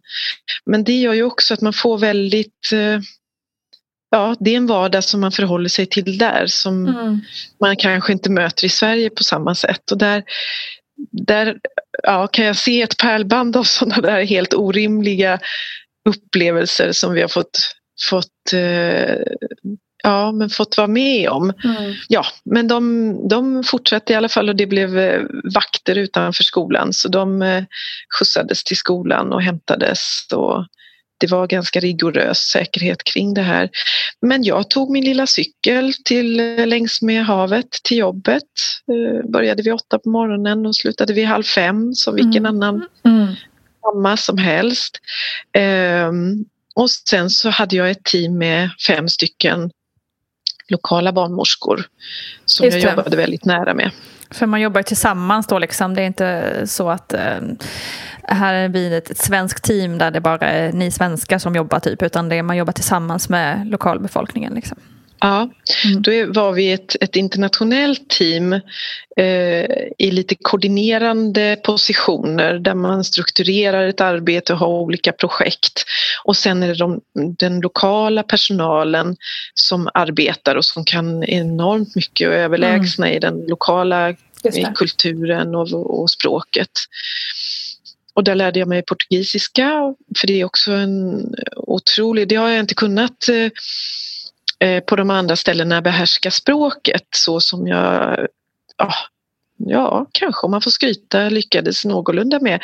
Men 0.67 0.85
det 0.85 1.01
gör 1.01 1.13
ju 1.15 1.23
också 1.23 1.55
att 1.55 1.61
man 1.61 1.73
får 1.73 1.99
väldigt 1.99 2.73
eh, 2.73 3.01
Ja, 4.11 4.37
det 4.41 4.51
är 4.53 4.57
en 4.57 4.67
vardag 4.67 5.05
som 5.05 5.21
man 5.21 5.33
förhåller 5.33 5.69
sig 5.69 5.87
till 5.87 6.19
där 6.19 6.47
som 6.47 6.87
Mm. 6.87 7.21
man 7.61 7.77
kanske 7.77 8.13
inte 8.13 8.31
möter 8.31 8.65
i 8.65 8.69
Sverige 8.69 9.11
på 9.11 9.25
samma 9.25 9.55
sätt. 9.55 9.91
Och 9.91 9.99
där, 9.99 10.25
där 11.13 11.59
ja, 12.03 12.27
kan 12.27 12.45
jag 12.45 12.57
se 12.57 12.83
ett 12.83 12.99
pärlband 12.99 13.57
av 13.57 13.65
sådana 13.65 14.01
där 14.01 14.25
helt 14.25 14.55
orimliga 14.55 15.41
upplevelser 16.09 16.93
som 16.93 17.13
vi 17.13 17.21
har 17.21 17.29
fått, 17.29 17.59
fått, 18.11 18.53
eh, 18.53 19.17
ja, 20.03 20.33
men 20.33 20.51
fått 20.51 20.77
vara 20.77 20.87
med 20.89 21.29
om. 21.29 21.53
Mm. 21.65 21.95
Ja, 22.09 22.27
men 22.45 22.69
de, 22.69 23.29
de 23.29 23.65
fortsatte 23.65 24.13
i 24.13 24.17
alla 24.17 24.29
fall 24.29 24.49
och 24.49 24.57
det 24.57 24.67
blev 24.67 24.99
eh, 24.99 25.23
vakter 25.55 25.99
utanför 25.99 26.45
skolan 26.45 26.93
så 26.93 27.09
de 27.09 27.43
eh, 27.43 27.65
skjutsades 28.19 28.65
till 28.65 28.77
skolan 28.77 29.33
och 29.33 29.43
hämtades. 29.43 30.01
Och 30.35 30.67
det 31.19 31.31
var 31.31 31.47
ganska 31.47 31.81
rigorös 31.81 32.39
säkerhet 32.39 33.05
kring 33.05 33.35
det 33.35 33.43
här. 33.43 33.71
Men 34.21 34.45
jag 34.45 34.71
tog 34.71 34.91
min 34.91 35.05
lilla 35.05 35.27
cykel 35.27 35.93
till, 36.05 36.41
eh, 36.41 36.67
längs 36.67 37.03
med 37.03 37.25
havet 37.25 37.71
till 37.85 37.97
jobbet. 37.97 38.43
Började 39.33 39.63
vid 39.63 39.73
åtta 39.73 39.99
på 39.99 40.09
morgonen 40.11 40.67
och 40.67 40.77
slutade 40.77 41.13
vid 41.13 41.27
halv 41.27 41.43
fem 41.43 41.95
som 41.95 42.15
vilken 42.15 42.47
annan 42.47 42.87
Mm. 43.05 43.27
mamma 43.95 44.17
som 44.17 44.39
helst. 44.39 44.99
Ehm, 45.53 46.45
och 46.75 46.91
sen 46.91 47.31
så 47.31 47.51
hade 47.51 47.77
jag 47.77 47.91
ett 47.91 48.05
team 48.05 48.39
med 48.39 48.71
fem 48.87 49.09
stycken 49.09 49.71
lokala 50.69 51.13
barnmorskor 51.13 51.85
som 52.45 52.65
jag 52.67 52.75
det. 52.75 52.81
jobbade 52.81 53.17
väldigt 53.17 53.45
nära 53.45 53.75
med. 53.75 53.91
För 54.31 54.47
man 54.47 54.61
jobbar 54.61 54.83
tillsammans 54.83 55.47
då 55.47 55.59
liksom. 55.59 55.95
Det 55.95 56.03
är 56.03 56.07
inte 56.07 56.63
så 56.67 56.91
att 56.91 57.13
eh, 57.13 57.41
här 58.23 58.55
är 58.55 58.69
vi 58.69 58.97
ett, 58.97 59.11
ett 59.11 59.19
svenskt 59.19 59.65
team 59.65 59.99
där 59.99 60.11
det 60.11 60.21
bara 60.21 60.49
är 60.51 60.73
ni 60.73 60.91
svenskar 60.91 61.39
som 61.39 61.55
jobbar 61.55 61.81
typ. 61.81 62.03
Utan 62.03 62.29
det 62.29 62.43
man 62.43 62.57
jobbar 62.57 62.73
tillsammans 62.73 63.29
med 63.29 63.67
lokalbefolkningen 63.67 64.55
liksom. 64.55 64.79
Ja, 65.21 65.49
Mm. 65.85 66.03
då 66.03 66.41
var 66.41 66.53
vi 66.53 66.73
ett, 66.73 66.97
ett 67.01 67.17
internationellt 67.17 68.09
team 68.09 68.53
eh, 69.17 69.65
i 69.99 70.11
lite 70.11 70.35
koordinerande 70.35 71.57
positioner 71.65 72.55
där 72.59 72.75
man 72.75 73.05
strukturerar 73.05 73.89
ett 73.89 74.01
arbete 74.01 74.53
och 74.53 74.59
har 74.59 74.69
olika 74.69 75.13
projekt. 75.13 75.85
Och 76.25 76.37
sen 76.37 76.63
är 76.63 76.69
det 76.69 76.75
de, 76.75 77.01
den 77.39 77.61
lokala 77.61 78.23
personalen 78.23 79.17
som 79.55 79.89
arbetar 79.95 80.57
och 80.57 80.65
som 80.65 80.85
kan 80.85 81.25
enormt 81.25 81.97
mycket 81.97 82.29
och 82.29 82.35
är 82.35 82.39
överlägsna 82.39 83.13
i 83.13 83.19
den 83.19 83.45
lokala 83.49 84.11
i 84.45 84.67
kulturen 84.75 85.55
och, 85.55 86.01
och 86.01 86.11
språket. 86.11 86.71
Och 88.15 88.25
där 88.25 88.35
lärde 88.35 88.59
jag 88.59 88.69
mig 88.69 88.83
portugisiska 88.83 89.95
för 90.19 90.27
det 90.27 90.41
är 90.41 90.45
också 90.45 90.73
en 90.73 91.35
otrolig, 91.57 92.29
det 92.29 92.37
har 92.37 92.49
jag 92.49 92.61
inte 92.61 92.75
kunnat 92.75 93.29
eh, 93.29 93.51
på 94.87 94.97
de 94.97 95.11
andra 95.11 95.37
ställena 95.37 95.83
behärska 95.83 96.31
språket 96.31 97.07
så 97.11 97.41
som 97.41 97.67
jag 97.67 98.27
ja, 98.77 98.93
ja, 99.57 100.07
kanske 100.13 100.47
om 100.47 100.51
man 100.51 100.61
får 100.61 100.71
skryta, 100.71 101.29
lyckades 101.29 101.85
någorlunda 101.85 102.41
med 102.41 102.61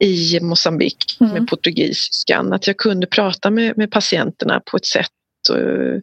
i 0.00 0.40
Mosambik 0.40 1.16
mm. 1.20 1.32
med 1.32 1.48
portugisiskan. 1.48 2.52
Att 2.52 2.66
jag 2.66 2.76
kunde 2.76 3.06
prata 3.06 3.50
med, 3.50 3.78
med 3.78 3.90
patienterna 3.90 4.60
på 4.70 4.76
ett 4.76 4.86
sätt, 4.86 5.10
uh, 5.56 6.00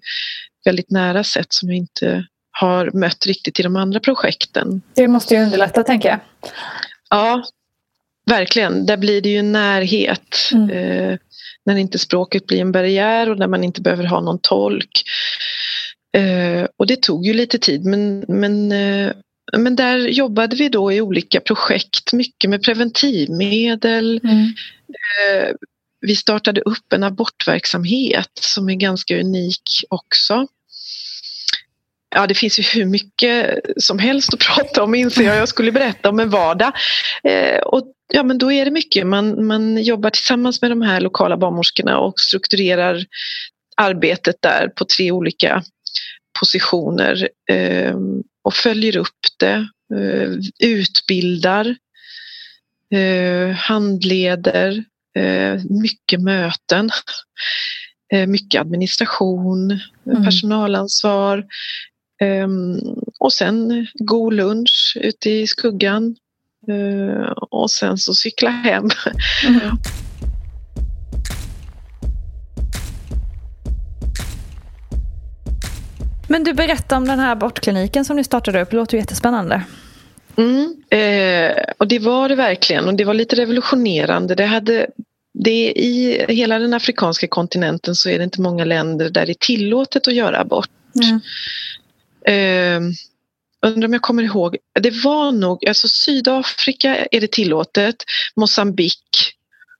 väldigt 0.65 0.91
nära 0.91 1.23
sätt 1.23 1.53
som 1.53 1.69
jag 1.69 1.77
inte 1.77 2.25
har 2.51 2.91
mött 2.93 3.25
riktigt 3.25 3.59
i 3.59 3.63
de 3.63 3.75
andra 3.75 3.99
projekten. 3.99 4.81
Det 4.93 5.07
måste 5.07 5.35
ju 5.35 5.43
underlätta, 5.43 5.83
tänker 5.83 6.09
jag. 6.09 6.19
Ja, 7.09 7.43
verkligen. 8.25 8.85
Där 8.85 8.97
blir 8.97 9.21
det 9.21 9.29
ju 9.29 9.41
närhet. 9.41 10.49
Mm. 10.53 10.69
Uh, 10.69 11.17
när 11.65 11.75
inte 11.75 11.99
språket 11.99 12.47
blir 12.47 12.61
en 12.61 12.71
barriär 12.71 13.29
och 13.29 13.37
när 13.37 13.47
man 13.47 13.63
inte 13.63 13.81
behöver 13.81 14.03
ha 14.03 14.21
någon 14.21 14.39
tolk. 14.39 15.03
Uh, 16.17 16.65
och 16.77 16.87
det 16.87 17.01
tog 17.01 17.25
ju 17.25 17.33
lite 17.33 17.59
tid 17.59 17.85
men, 17.85 18.25
men 18.27 18.73
men 19.57 19.75
där 19.75 19.97
jobbade 19.97 20.55
vi 20.55 20.69
då 20.69 20.91
i 20.91 21.01
olika 21.01 21.39
projekt, 21.39 22.13
mycket 22.13 22.49
med 22.49 22.63
preventivmedel. 22.63 24.19
Mm. 24.23 24.45
Eh, 24.45 25.49
vi 26.01 26.15
startade 26.15 26.61
upp 26.61 26.93
en 26.93 27.03
abortverksamhet 27.03 28.31
som 28.41 28.69
är 28.69 28.75
ganska 28.75 29.19
unik 29.19 29.61
också. 29.89 30.47
Ja, 32.15 32.27
det 32.27 32.33
finns 32.33 32.59
ju 32.59 32.63
hur 32.63 32.85
mycket 32.85 33.59
som 33.77 33.99
helst 33.99 34.33
att 34.33 34.39
prata 34.55 34.83
om 34.83 34.95
inser 34.95 35.23
jag. 35.23 35.37
Jag 35.37 35.49
skulle 35.49 35.71
berätta 35.71 36.09
om 36.09 36.19
en 36.19 36.29
vardag. 36.29 36.73
Eh, 37.23 37.59
och 37.59 37.93
ja, 38.13 38.23
men 38.23 38.37
då 38.37 38.51
är 38.51 38.65
det 38.65 38.71
mycket. 38.71 39.07
Man, 39.07 39.45
man 39.45 39.83
jobbar 39.83 40.09
tillsammans 40.09 40.61
med 40.61 40.71
de 40.71 40.81
här 40.81 41.01
lokala 41.01 41.37
barnmorskorna 41.37 41.99
och 41.99 42.19
strukturerar 42.19 43.05
arbetet 43.77 44.35
där 44.41 44.67
på 44.67 44.85
tre 44.85 45.11
olika 45.11 45.63
positioner. 46.39 47.29
Eh, 47.51 47.95
och 48.43 48.53
följer 48.53 48.97
upp 48.97 49.19
det, 49.39 49.67
eh, 49.95 50.31
utbildar, 50.59 51.75
eh, 52.93 53.55
handleder, 53.55 54.83
eh, 55.17 55.59
mycket 55.69 56.21
möten, 56.21 56.89
mycket 58.27 58.61
administration, 58.61 59.79
mm. 60.05 60.23
personalansvar 60.25 61.45
och 63.19 63.33
sen 63.33 63.87
god 63.93 64.33
lunch 64.33 64.97
ute 65.01 65.29
i 65.29 65.47
skuggan 65.47 66.15
och 67.51 67.71
sen 67.71 67.97
så 67.97 68.13
cykla 68.13 68.49
hem. 68.49 68.89
Mm. 69.47 69.77
Men 76.27 76.43
du 76.43 76.53
berättade 76.53 76.97
om 76.97 77.07
den 77.07 77.19
här 77.19 77.31
abortkliniken 77.31 78.05
som 78.05 78.15
ni 78.15 78.23
startade 78.23 78.61
upp. 78.61 78.69
Det 78.69 78.75
låter 78.77 78.93
ju 78.93 78.99
jättespännande. 78.99 79.61
Mm, 80.37 80.75
eh, 80.89 81.63
och 81.77 81.87
det 81.87 81.99
var 81.99 82.29
det 82.29 82.35
verkligen 82.35 82.85
och 82.87 82.93
det 82.93 83.03
var 83.03 83.13
lite 83.13 83.35
revolutionerande. 83.35 84.35
Det 84.35 84.45
hade, 84.45 84.87
det, 85.33 85.71
I 85.71 86.25
hela 86.29 86.59
den 86.59 86.73
afrikanska 86.73 87.27
kontinenten 87.27 87.95
så 87.95 88.09
är 88.09 88.17
det 88.17 88.23
inte 88.23 88.41
många 88.41 88.65
länder 88.65 89.09
där 89.09 89.25
det 89.25 89.31
är 89.31 89.37
tillåtet 89.39 90.07
att 90.07 90.13
göra 90.13 90.39
abort. 90.39 90.69
Mm. 91.03 91.19
Eh, 92.27 92.81
undrar 93.65 93.87
om 93.87 93.93
jag 93.93 94.01
kommer 94.01 94.23
ihåg, 94.23 94.57
det 94.79 95.03
var 95.03 95.31
nog, 95.31 95.67
alltså 95.67 95.87
Sydafrika 95.87 97.05
är 97.11 97.21
det 97.21 97.31
tillåtet, 97.31 97.95
Mosambik, 98.35 99.33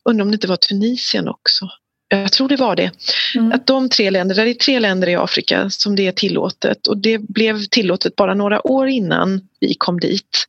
undrar 0.10 0.26
om 0.26 0.32
det 0.32 0.36
inte 0.36 0.48
var 0.48 0.58
Tunisien 0.58 1.28
också. 1.28 1.70
Jag 2.08 2.32
tror 2.32 2.50
det 2.50 2.56
var 2.56 2.76
det. 2.76 2.92
Mm. 3.36 3.52
Att 3.52 3.68
de 3.68 3.90
tre 3.90 4.10
länder, 4.10 4.36
det 4.36 4.50
är 4.50 4.54
tre 4.54 4.80
länder 4.80 5.10
i 5.10 5.16
Afrika 5.16 5.70
som 5.70 5.96
det 5.96 6.08
är 6.08 6.12
tillåtet 6.12 6.88
och 6.88 6.98
det 6.98 7.18
blev 7.18 7.64
tillåtet 7.64 8.16
bara 8.16 8.34
några 8.34 8.68
år 8.68 8.88
innan 8.88 9.48
vi 9.60 9.76
kom 9.78 10.00
dit. 10.00 10.46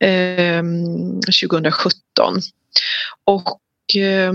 Eh, 0.00 0.62
2017. 1.42 2.40
Och 3.24 3.96
eh, 3.96 4.32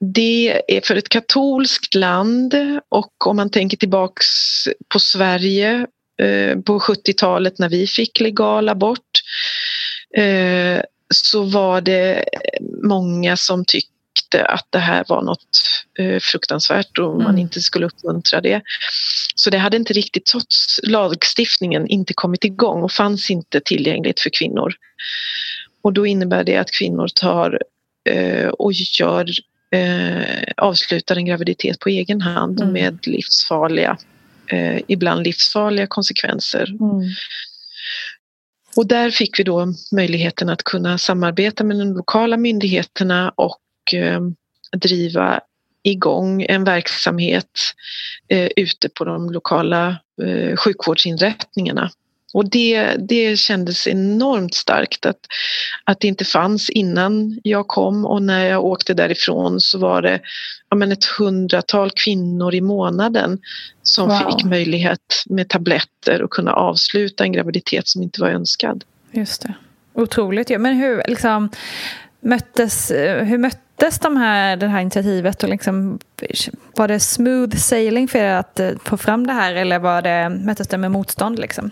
det 0.00 0.62
är 0.68 0.80
för 0.80 0.96
ett 0.96 1.08
katolskt 1.08 1.94
land 1.94 2.54
och 2.88 3.26
om 3.26 3.36
man 3.36 3.50
tänker 3.50 3.76
tillbaks 3.76 4.26
på 4.88 4.98
Sverige 4.98 5.86
eh, 6.22 6.58
på 6.60 6.78
70-talet 6.78 7.58
när 7.58 7.68
vi 7.68 7.86
fick 7.86 8.20
legal 8.20 8.68
abort 8.68 9.20
eh, 10.16 10.80
så 11.14 11.42
var 11.42 11.80
det 11.80 12.24
många 12.82 13.36
som 13.36 13.64
tyckte 13.64 14.44
att 14.44 14.66
det 14.70 14.78
här 14.78 15.04
var 15.08 15.22
något 15.22 15.60
eh, 15.98 16.18
fruktansvärt 16.20 16.98
och 16.98 17.12
mm. 17.12 17.24
man 17.24 17.38
inte 17.38 17.60
skulle 17.60 17.86
uppmuntra 17.86 18.40
det. 18.40 18.62
Så 19.34 19.50
det 19.50 19.58
hade 19.58 19.76
inte 19.76 19.92
riktigt, 19.92 20.26
trots 20.26 20.80
lagstiftningen, 20.82 21.86
inte 21.88 22.14
kommit 22.14 22.44
igång 22.44 22.82
och 22.82 22.92
fanns 22.92 23.30
inte 23.30 23.60
tillgängligt 23.60 24.20
för 24.20 24.30
kvinnor. 24.30 24.74
Och 25.82 25.92
då 25.92 26.06
innebär 26.06 26.44
det 26.44 26.56
att 26.56 26.70
kvinnor 26.70 27.08
tar 27.08 27.58
och 28.58 28.72
gör, 28.72 29.26
eh, 29.74 30.42
avslutar 30.56 31.16
en 31.16 31.26
graviditet 31.26 31.78
på 31.78 31.88
egen 31.88 32.20
hand 32.20 32.60
mm. 32.60 32.72
med 32.72 33.06
livsfarliga, 33.06 33.98
eh, 34.46 34.80
ibland 34.88 35.24
livsfarliga 35.24 35.86
konsekvenser. 35.86 36.70
Mm. 36.80 37.10
Och 38.76 38.86
där 38.86 39.10
fick 39.10 39.38
vi 39.38 39.44
då 39.44 39.66
möjligheten 39.92 40.48
att 40.48 40.62
kunna 40.62 40.98
samarbeta 40.98 41.64
med 41.64 41.78
de 41.78 41.94
lokala 41.94 42.36
myndigheterna 42.36 43.32
och 43.36 43.94
eh, 43.94 44.20
driva 44.76 45.40
igång 45.82 46.42
en 46.42 46.64
verksamhet 46.64 47.60
eh, 48.28 48.48
ute 48.56 48.88
på 48.88 49.04
de 49.04 49.30
lokala 49.30 49.96
eh, 50.22 50.56
sjukvårdsinrättningarna. 50.56 51.90
Och 52.34 52.50
det, 52.50 52.96
det 53.08 53.36
kändes 53.36 53.86
enormt 53.86 54.54
starkt 54.54 55.06
att, 55.06 55.18
att 55.84 56.00
det 56.00 56.08
inte 56.08 56.24
fanns 56.24 56.70
innan 56.70 57.40
jag 57.42 57.68
kom 57.68 58.04
och 58.06 58.22
när 58.22 58.46
jag 58.46 58.64
åkte 58.64 58.94
därifrån 58.94 59.60
så 59.60 59.78
var 59.78 60.02
det 60.02 60.20
ja, 60.70 60.76
men 60.76 60.92
ett 60.92 61.04
hundratal 61.04 61.90
kvinnor 61.90 62.54
i 62.54 62.60
månaden 62.60 63.38
som 63.82 64.08
wow. 64.08 64.18
fick 64.18 64.44
möjlighet 64.44 65.24
med 65.26 65.48
tabletter 65.48 66.24
att 66.24 66.30
kunna 66.30 66.52
avsluta 66.52 67.24
en 67.24 67.32
graviditet 67.32 67.88
som 67.88 68.02
inte 68.02 68.20
var 68.20 68.28
önskad. 68.28 68.84
Just 69.12 69.42
det. 69.42 69.54
Otroligt 69.94 70.50
ju. 70.50 70.58
Men 70.58 70.74
hur, 70.74 71.02
liksom, 71.06 71.50
möttes, 72.20 72.90
hur 73.24 73.38
möttes 73.38 73.60
möttes 73.74 73.98
de 73.98 74.16
här, 74.16 74.56
det 74.56 74.66
här 74.66 74.80
initiativet? 74.80 75.42
Och 75.42 75.48
liksom, 75.48 75.98
var 76.76 76.88
det 76.88 77.00
smooth 77.00 77.56
sailing 77.56 78.08
för 78.08 78.18
er 78.18 78.34
att 78.34 78.60
eh, 78.60 78.70
få 78.84 78.96
fram 78.96 79.26
det 79.26 79.32
här 79.32 79.54
eller 79.54 79.78
var 79.78 80.02
det, 80.02 80.28
möttes 80.28 80.68
det 80.68 80.78
med 80.78 80.90
motstånd? 80.90 81.38
Liksom? 81.38 81.70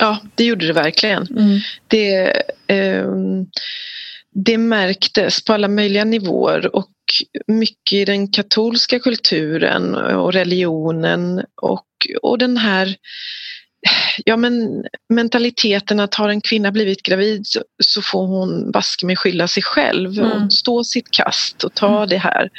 Ja, 0.00 0.18
det 0.34 0.44
gjorde 0.44 0.66
det 0.66 0.72
verkligen. 0.72 1.26
Mm. 1.26 1.60
Det, 1.88 2.42
eh, 2.66 3.06
det 4.34 4.58
märktes 4.58 5.44
på 5.44 5.52
alla 5.52 5.68
möjliga 5.68 6.04
nivåer 6.04 6.76
och 6.76 6.92
mycket 7.46 7.92
i 7.92 8.04
den 8.04 8.32
katolska 8.32 8.98
kulturen 8.98 9.94
och 9.94 10.32
religionen 10.32 11.44
och, 11.62 11.86
och 12.22 12.38
den 12.38 12.56
här 12.56 12.96
ja, 14.24 14.36
men 14.36 14.84
mentaliteten 15.08 16.00
att 16.00 16.14
har 16.14 16.28
en 16.28 16.40
kvinna 16.40 16.72
blivit 16.72 17.02
gravid 17.02 17.46
så, 17.46 17.62
så 17.84 18.02
får 18.02 18.26
hon 18.26 18.70
baske 18.70 19.06
med 19.06 19.18
skylla 19.18 19.48
sig 19.48 19.62
själv 19.62 20.18
mm. 20.18 20.30
och 20.32 20.52
stå 20.52 20.84
sitt 20.84 21.10
kast 21.10 21.64
och 21.64 21.74
ta 21.74 21.96
mm. 21.96 22.08
det 22.08 22.18
här. 22.18 22.50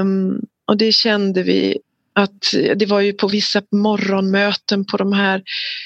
Um, 0.00 0.40
och 0.66 0.76
det 0.76 0.92
kände 0.92 1.42
vi 1.42 1.78
att 2.14 2.54
det 2.76 2.86
var 2.86 3.00
ju 3.00 3.12
på 3.12 3.28
vissa 3.28 3.62
morgonmöten 3.72 4.84
på 4.84 4.96
de 4.96 5.12
här 5.12 5.42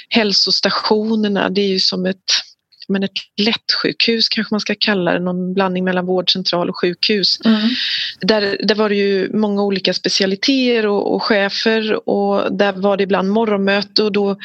hälsostationerna, 0.09 1.51
det 1.51 1.61
är 1.61 1.69
ju 1.69 1.81
som 1.81 2.07
ett 2.07 2.25
men 2.89 3.03
ett 3.03 3.13
lättsjukhus 3.37 4.29
kanske 4.29 4.55
man 4.55 4.61
ska 4.61 4.75
kalla 4.79 5.13
det, 5.13 5.19
någon 5.19 5.55
blandning 5.55 5.85
mellan 5.85 6.07
vårdcentral 6.07 6.69
och 6.69 6.81
sjukhus. 6.81 7.41
Mm. 7.45 7.69
Där, 8.21 8.61
där 8.63 8.75
var 8.75 8.89
det 8.89 8.95
ju 8.95 9.31
många 9.33 9.63
olika 9.63 9.95
specialiteter 9.95 10.87
och, 10.87 11.15
och 11.15 11.23
chefer 11.23 12.09
och 12.09 12.57
där 12.57 12.73
var 12.73 12.97
det 12.97 13.03
ibland 13.03 13.31
morgonmöte 13.31 14.03
och 14.03 14.13
då 14.13 14.37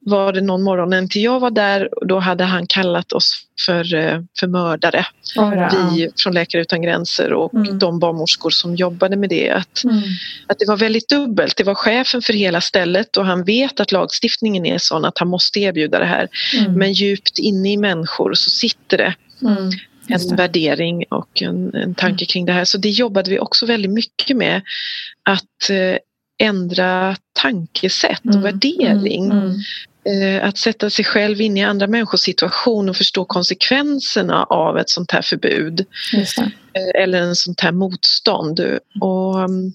var 0.00 0.32
det 0.32 0.40
någon 0.40 0.62
morgon 0.62 0.90
när 0.90 0.98
inte 0.98 1.20
jag 1.20 1.40
var 1.40 1.50
där 1.50 1.98
och 1.98 2.06
då 2.06 2.18
hade 2.18 2.44
han 2.44 2.66
kallat 2.66 3.12
oss 3.12 3.47
för, 3.66 3.94
eh, 3.94 4.20
för 4.40 4.46
mördare. 4.46 5.06
Oh, 5.36 5.94
Vi 5.94 6.08
från 6.16 6.34
Läkare 6.34 6.62
utan 6.62 6.82
gränser 6.82 7.32
och 7.32 7.54
mm. 7.54 7.78
de 7.78 7.98
barnmorskor 7.98 8.50
som 8.50 8.76
jobbade 8.76 9.16
med 9.16 9.30
det. 9.30 9.50
Att, 9.50 9.84
mm. 9.84 10.02
att 10.46 10.58
det 10.58 10.66
var 10.68 10.76
väldigt 10.76 11.08
dubbelt. 11.08 11.56
Det 11.56 11.64
var 11.64 11.74
chefen 11.74 12.22
för 12.22 12.32
hela 12.32 12.60
stället 12.60 13.16
och 13.16 13.26
han 13.26 13.44
vet 13.44 13.80
att 13.80 13.92
lagstiftningen 13.92 14.66
är 14.66 14.78
sån 14.78 15.04
att 15.04 15.18
han 15.18 15.28
måste 15.28 15.60
erbjuda 15.60 15.98
det 15.98 16.06
här. 16.06 16.28
Mm. 16.58 16.72
Men 16.72 16.92
djupt 16.92 17.38
inne 17.38 17.72
i 17.72 17.76
människor 17.76 18.34
så 18.34 18.50
sitter 18.50 18.98
det 18.98 19.14
mm. 19.42 19.70
en 20.08 20.36
värdering 20.36 21.04
och 21.10 21.42
en, 21.42 21.74
en 21.74 21.94
tanke 21.94 22.24
kring 22.24 22.46
det 22.46 22.52
här. 22.52 22.64
Så 22.64 22.78
det 22.78 22.90
jobbade 22.90 23.30
vi 23.30 23.38
också 23.38 23.66
väldigt 23.66 23.90
mycket 23.90 24.36
med. 24.36 24.62
Att 25.22 25.70
eh, 25.70 25.98
ändra 26.38 27.16
tankesätt 27.42 28.20
och 28.24 28.34
mm. 28.34 28.42
värdering. 28.42 29.32
Eh, 30.08 30.44
att 30.44 30.58
sätta 30.58 30.90
sig 30.90 31.04
själv 31.04 31.40
in 31.40 31.56
i 31.56 31.64
andra 31.64 31.86
människors 31.86 32.20
situation 32.20 32.88
och 32.88 32.96
förstå 32.96 33.24
konsekvenserna 33.24 34.44
av 34.44 34.78
ett 34.78 34.90
sånt 34.90 35.10
här 35.10 35.22
förbud. 35.22 35.86
Eh, 36.72 37.02
eller 37.02 37.22
en 37.22 37.36
sånt 37.36 37.60
här 37.60 37.72
motstånd. 37.72 38.60
Och 39.00 39.40
mm, 39.40 39.72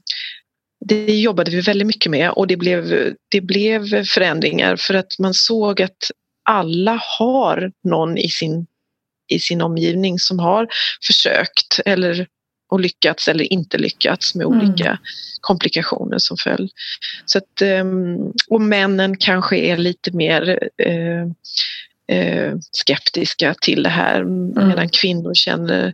det 0.85 1.19
jobbade 1.19 1.51
vi 1.51 1.61
väldigt 1.61 1.87
mycket 1.87 2.11
med 2.11 2.31
och 2.31 2.47
det 2.47 2.57
blev, 2.57 3.13
det 3.31 3.41
blev 3.41 4.05
förändringar 4.05 4.75
för 4.75 4.93
att 4.93 5.19
man 5.19 5.33
såg 5.33 5.81
att 5.81 6.11
alla 6.49 7.01
har 7.17 7.71
någon 7.83 8.17
i 8.17 8.29
sin, 8.29 8.65
i 9.27 9.39
sin 9.39 9.61
omgivning 9.61 10.19
som 10.19 10.39
har 10.39 10.67
försökt 11.07 11.79
eller 11.85 12.27
och 12.73 12.79
lyckats 12.79 13.27
eller 13.27 13.53
inte 13.53 13.77
lyckats 13.77 14.35
med 14.35 14.45
mm. 14.45 14.59
olika 14.59 14.85
mm. 14.85 14.97
komplikationer 15.41 16.17
som 16.17 16.37
följd. 16.37 16.71
Så 17.25 17.37
att, 17.37 17.61
ehm, 17.61 18.17
och 18.49 18.61
männen 18.61 19.17
kanske 19.17 19.57
är 19.57 19.77
lite 19.77 20.11
mer 20.11 20.69
eh, 20.77 21.23
eh, 22.17 22.53
skeptiska 22.71 23.55
till 23.61 23.83
det 23.83 23.89
här 23.89 24.21
mm. 24.21 24.67
medan 24.67 24.89
kvinnor 24.89 25.33
känner 25.33 25.93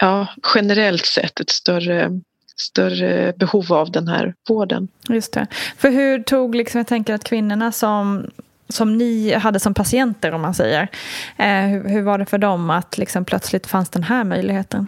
ja, 0.00 0.26
generellt 0.54 1.06
sett 1.06 1.40
ett 1.40 1.50
större 1.50 2.20
större 2.56 3.32
behov 3.36 3.72
av 3.72 3.90
den 3.90 4.08
här 4.08 4.34
vården. 4.48 4.88
Just 5.08 5.32
det. 5.32 5.46
För 5.76 5.90
hur 5.90 6.22
tog, 6.22 6.54
liksom, 6.54 6.78
jag 6.78 6.86
tänker 6.86 7.14
att 7.14 7.24
kvinnorna 7.24 7.72
som, 7.72 8.30
som 8.68 8.98
ni 8.98 9.34
hade 9.34 9.60
som 9.60 9.74
patienter 9.74 10.32
om 10.32 10.40
man 10.40 10.54
säger, 10.54 10.88
eh, 11.36 11.66
hur, 11.66 11.88
hur, 11.88 12.02
var 12.02 12.18
det 12.18 12.26
för 12.26 12.38
dem 12.38 12.70
att 12.70 12.98
liksom, 12.98 13.24
plötsligt 13.24 13.66
fanns 13.66 13.88
den 13.90 14.02
här 14.02 14.24
möjligheten? 14.24 14.86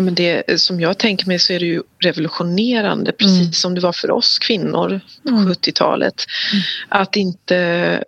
Ja, 0.00 0.04
men 0.04 0.14
det, 0.14 0.60
som 0.60 0.80
jag 0.80 0.98
tänker 0.98 1.26
mig 1.26 1.38
så 1.38 1.52
är 1.52 1.60
det 1.60 1.66
ju 1.66 1.82
revolutionerande, 2.04 3.12
precis 3.12 3.40
mm. 3.40 3.52
som 3.52 3.74
det 3.74 3.80
var 3.80 3.92
för 3.92 4.10
oss 4.10 4.38
kvinnor 4.38 5.00
på 5.22 5.28
mm. 5.28 5.48
70-talet. 5.48 6.24
Mm. 6.52 6.62
Att 6.88 7.16
inte 7.16 8.04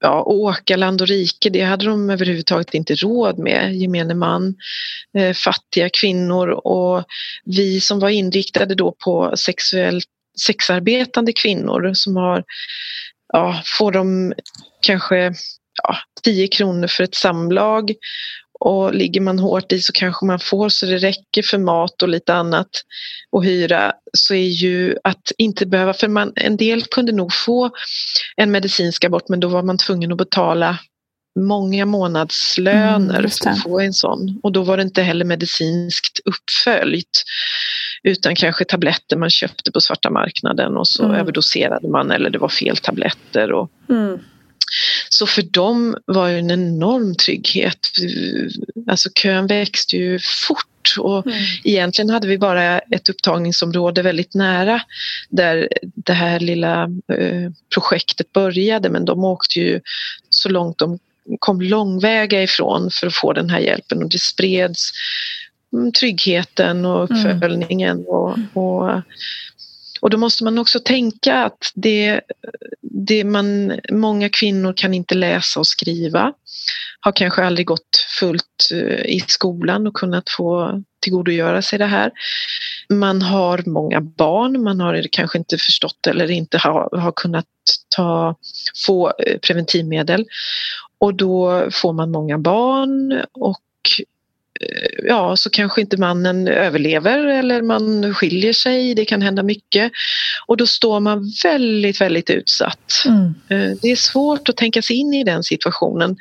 ja, 0.00 0.22
åka 0.22 0.76
land 0.76 1.00
och 1.00 1.08
rike, 1.08 1.50
det 1.50 1.62
hade 1.62 1.84
de 1.86 2.10
överhuvudtaget 2.10 2.74
inte 2.74 2.94
råd 2.94 3.38
med, 3.38 3.74
gemene 3.74 4.14
man, 4.14 4.54
eh, 5.18 5.32
fattiga 5.32 5.88
kvinnor 6.00 6.48
och 6.48 7.04
vi 7.44 7.80
som 7.80 8.00
var 8.00 8.08
inriktade 8.08 8.74
då 8.74 8.94
på 9.04 9.36
sexuellt 9.36 10.08
sexarbetande 10.46 11.32
kvinnor 11.32 11.90
som 11.94 12.16
har, 12.16 12.44
ja, 13.32 13.62
får 13.78 13.92
de 13.92 14.34
kanske 14.86 15.34
ja, 15.82 15.96
10 16.22 16.48
kronor 16.48 16.86
för 16.86 17.04
ett 17.04 17.14
samlag 17.14 17.94
och 18.64 18.94
ligger 18.94 19.20
man 19.20 19.38
hårt 19.38 19.72
i 19.72 19.80
så 19.80 19.92
kanske 19.92 20.26
man 20.26 20.38
får 20.38 20.68
så 20.68 20.86
det 20.86 20.98
räcker 20.98 21.42
för 21.42 21.58
mat 21.58 22.02
och 22.02 22.08
lite 22.08 22.34
annat 22.34 22.68
och 23.30 23.44
hyra 23.44 23.92
så 24.12 24.34
är 24.34 24.48
ju 24.48 24.96
att 25.04 25.32
inte 25.38 25.66
behöva, 25.66 25.92
för 25.92 26.08
man, 26.08 26.32
en 26.36 26.56
del 26.56 26.84
kunde 26.84 27.12
nog 27.12 27.32
få 27.32 27.70
en 28.36 28.50
medicinsk 28.50 29.04
abort 29.04 29.28
men 29.28 29.40
då 29.40 29.48
var 29.48 29.62
man 29.62 29.78
tvungen 29.78 30.12
att 30.12 30.18
betala 30.18 30.78
många 31.40 31.86
månadslöner 31.86 33.18
mm, 33.18 33.30
för 33.30 33.50
att 33.50 33.62
få 33.62 33.80
en 33.80 33.92
sån 33.92 34.40
och 34.42 34.52
då 34.52 34.62
var 34.62 34.76
det 34.76 34.82
inte 34.82 35.02
heller 35.02 35.24
medicinskt 35.24 36.20
uppföljt 36.24 37.24
utan 38.02 38.34
kanske 38.34 38.64
tabletter 38.64 39.16
man 39.16 39.30
köpte 39.30 39.72
på 39.72 39.80
svarta 39.80 40.10
marknaden 40.10 40.76
och 40.76 40.88
så 40.88 41.04
mm. 41.04 41.16
överdoserade 41.16 41.88
man 41.88 42.10
eller 42.10 42.30
det 42.30 42.38
var 42.38 42.48
fel 42.48 42.76
tabletter. 42.76 43.52
Och, 43.52 43.70
mm. 43.88 44.18
Så 45.08 45.26
för 45.26 45.42
dem 45.42 45.96
var 46.06 46.28
det 46.28 46.38
en 46.38 46.50
enorm 46.50 47.14
trygghet. 47.14 47.78
Alltså 48.90 49.10
kön 49.14 49.46
växte 49.46 49.96
ju 49.96 50.18
fort 50.18 50.94
och 50.98 51.26
mm. 51.26 51.38
egentligen 51.64 52.10
hade 52.10 52.28
vi 52.28 52.38
bara 52.38 52.78
ett 52.78 53.08
upptagningsområde 53.08 54.02
väldigt 54.02 54.34
nära 54.34 54.80
där 55.28 55.68
det 55.82 56.12
här 56.12 56.40
lilla 56.40 56.82
eh, 57.18 57.50
projektet 57.74 58.32
började 58.32 58.90
men 58.90 59.04
de 59.04 59.24
åkte 59.24 59.60
ju 59.60 59.80
så 60.30 60.48
långt 60.48 60.78
de 60.78 60.98
kom 61.38 61.60
långväga 61.60 62.42
ifrån 62.42 62.90
för 62.90 63.06
att 63.06 63.14
få 63.14 63.32
den 63.32 63.50
här 63.50 63.58
hjälpen 63.58 64.02
och 64.02 64.10
det 64.10 64.20
spreds 64.20 64.90
mm, 65.72 65.92
tryggheten 65.92 66.84
och 66.84 67.10
mm. 67.10 67.26
uppföljningen 67.26 67.96
mm. 67.96 68.06
och, 68.06 68.38
och 68.52 69.02
och 70.04 70.10
då 70.10 70.18
måste 70.18 70.44
man 70.44 70.58
också 70.58 70.80
tänka 70.80 71.44
att 71.44 71.72
det, 71.74 72.20
det 72.82 73.24
man, 73.24 73.80
många 73.90 74.28
kvinnor 74.28 74.72
kan 74.76 74.94
inte 74.94 75.14
läsa 75.14 75.60
och 75.60 75.66
skriva, 75.66 76.32
har 77.00 77.12
kanske 77.12 77.44
aldrig 77.44 77.66
gått 77.66 78.06
fullt 78.20 78.70
eh, 78.72 79.06
i 79.06 79.24
skolan 79.26 79.86
och 79.86 79.94
kunnat 79.94 80.30
få 80.30 80.82
tillgodogöra 81.00 81.62
sig 81.62 81.78
det 81.78 81.86
här. 81.86 82.10
Man 82.88 83.22
har 83.22 83.62
många 83.66 84.00
barn, 84.00 84.62
man 84.62 84.80
har 84.80 85.06
kanske 85.12 85.38
inte 85.38 85.58
förstått 85.58 86.06
eller 86.06 86.30
inte 86.30 86.58
har, 86.58 86.98
har 86.98 87.12
kunnat 87.12 87.46
ta, 87.96 88.36
få 88.86 89.12
eh, 89.26 89.38
preventivmedel. 89.38 90.26
Och 90.98 91.14
då 91.14 91.68
får 91.72 91.92
man 91.92 92.10
många 92.10 92.38
barn 92.38 93.22
och 93.32 93.60
ja, 95.02 95.36
så 95.36 95.50
kanske 95.50 95.80
inte 95.80 95.96
mannen 95.96 96.48
överlever 96.48 97.18
eller 97.26 97.62
man 97.62 98.14
skiljer 98.14 98.52
sig, 98.52 98.94
det 98.94 99.04
kan 99.04 99.22
hända 99.22 99.42
mycket. 99.42 99.92
Och 100.46 100.56
då 100.56 100.66
står 100.66 101.00
man 101.00 101.32
väldigt, 101.44 102.00
väldigt 102.00 102.30
utsatt. 102.30 102.92
Mm. 103.06 103.34
Eh, 103.48 103.76
det 103.82 103.88
är 103.88 103.96
svårt 103.96 104.48
att 104.48 104.56
tänka 104.56 104.82
sig 104.82 104.96
in 104.96 105.14
i 105.14 105.24
den 105.24 105.42
situationen. 105.42 106.16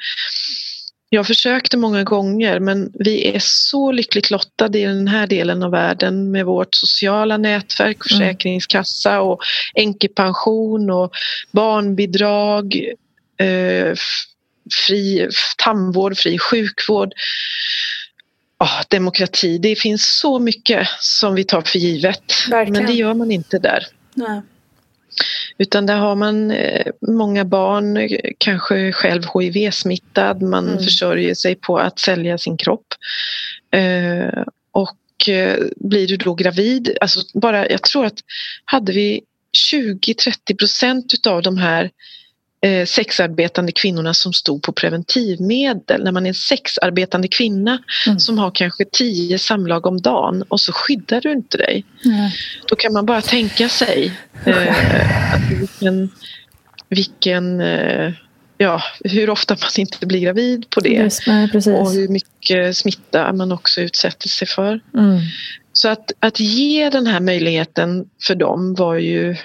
Jag 1.09 1.27
försökte 1.27 1.77
många 1.77 2.03
gånger 2.03 2.59
men 2.59 2.91
vi 2.93 3.27
är 3.35 3.39
så 3.39 3.91
lyckligt 3.91 4.31
lottade 4.31 4.79
i 4.79 4.83
den 4.83 5.07
här 5.07 5.27
delen 5.27 5.63
av 5.63 5.71
världen 5.71 6.31
med 6.31 6.45
vårt 6.45 6.75
sociala 6.75 7.37
nätverk, 7.37 7.97
mm. 8.11 8.19
försäkringskassa 8.19 9.21
och 9.21 9.41
änkepension 9.75 10.89
och 10.89 11.11
barnbidrag, 11.51 12.75
eh, 13.39 13.93
fri 14.87 15.29
tandvård, 15.57 16.17
fri 16.17 16.39
sjukvård 16.39 17.13
oh, 18.63 18.81
demokrati. 18.89 19.57
Det 19.57 19.75
finns 19.75 20.19
så 20.19 20.39
mycket 20.39 20.87
som 20.99 21.35
vi 21.35 21.43
tar 21.43 21.61
för 21.61 21.79
givet. 21.79 22.23
Verkligen. 22.49 22.83
Men 22.83 22.91
det 22.91 22.97
gör 22.97 23.13
man 23.13 23.31
inte 23.31 23.59
där. 23.59 23.87
Nej. 24.13 24.41
Utan 25.57 25.85
där 25.85 25.95
har 25.95 26.15
man 26.15 26.51
eh, 26.51 26.91
många 27.07 27.45
barn, 27.45 28.09
kanske 28.37 28.91
själv 28.91 29.23
HIV-smittad, 29.33 30.41
man 30.41 30.67
mm. 30.67 30.83
försörjer 30.83 31.33
sig 31.33 31.55
på 31.55 31.77
att 31.77 31.99
sälja 31.99 32.37
sin 32.37 32.57
kropp. 32.57 32.87
Eh, 33.71 34.43
och 34.71 35.29
eh, 35.29 35.57
blir 35.75 36.07
du 36.07 36.17
då 36.17 36.33
gravid, 36.33 36.97
alltså 37.01 37.19
bara, 37.33 37.69
jag 37.69 37.83
tror 37.83 38.05
att 38.05 38.19
hade 38.65 38.91
vi 38.91 39.21
20-30 39.73 40.57
procent 40.57 41.13
utav 41.13 41.41
de 41.41 41.57
här 41.57 41.91
eh, 42.63 42.85
sexarbetande 42.85 43.71
kvinnorna 43.71 44.13
som 44.13 44.33
stod 44.33 44.61
på 44.61 44.71
preventivmedel. 44.71 46.03
När 46.03 46.11
man 46.11 46.25
är 46.25 46.27
en 46.27 46.33
sexarbetande 46.33 47.27
kvinna 47.27 47.79
mm. 48.07 48.19
som 48.19 48.37
har 48.37 48.51
kanske 48.51 48.85
tio 48.91 49.39
samlag 49.39 49.85
om 49.85 50.01
dagen 50.01 50.43
och 50.49 50.61
så 50.61 50.71
skyddar 50.71 51.21
du 51.21 51.31
inte 51.31 51.57
dig. 51.57 51.85
Mm. 52.05 52.29
Då 52.67 52.75
kan 52.75 52.93
man 52.93 53.05
bara 53.05 53.21
tänka 53.21 53.69
sig 53.69 54.11
eh, 54.45 55.33
att 55.33 55.51
vilken, 55.51 56.09
vilken 56.89 57.61
eh, 57.61 58.11
ja, 58.57 58.81
hur 59.03 59.29
ofta 59.29 59.57
man 59.61 59.69
inte 59.77 60.05
blir 60.05 60.19
gravid 60.19 60.69
på 60.69 60.79
det. 60.79 60.89
Just, 60.89 61.27
nej, 61.27 61.49
och 61.53 61.91
hur 61.91 62.07
mycket 62.07 62.77
smitta 62.77 63.33
man 63.33 63.51
också 63.51 63.81
utsätter 63.81 64.29
sig 64.29 64.47
för. 64.47 64.79
Mm. 64.97 65.19
Så 65.73 65.89
att, 65.89 66.11
att 66.19 66.39
ge 66.39 66.89
den 66.89 67.07
här 67.07 67.19
möjligheten 67.19 68.05
för 68.27 68.35
dem 68.35 68.75
var 68.75 68.95
ju 68.95 69.35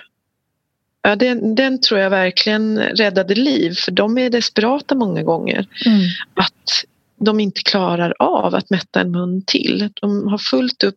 Ja, 1.03 1.17
den, 1.17 1.55
den, 1.55 1.81
tror 1.81 2.01
jag 2.01 2.11
verkligen 2.11 2.79
räddade 2.79 3.35
liv 3.35 3.75
för 3.75 3.93
de 3.93 4.19
är 4.19 4.31
desperata 4.31 4.95
många 4.95 5.23
gånger. 5.23 5.67
Mm. 5.87 6.01
Att 6.35 6.85
de 7.21 7.41
inte 7.41 7.63
klarar 7.63 8.15
av 8.19 8.55
att 8.55 8.71
mätta 8.71 9.01
en 9.01 9.11
mun 9.11 9.45
till. 9.47 9.91
De 10.01 10.29
har 10.29 10.39
fullt 10.39 10.85
upp 10.85 10.97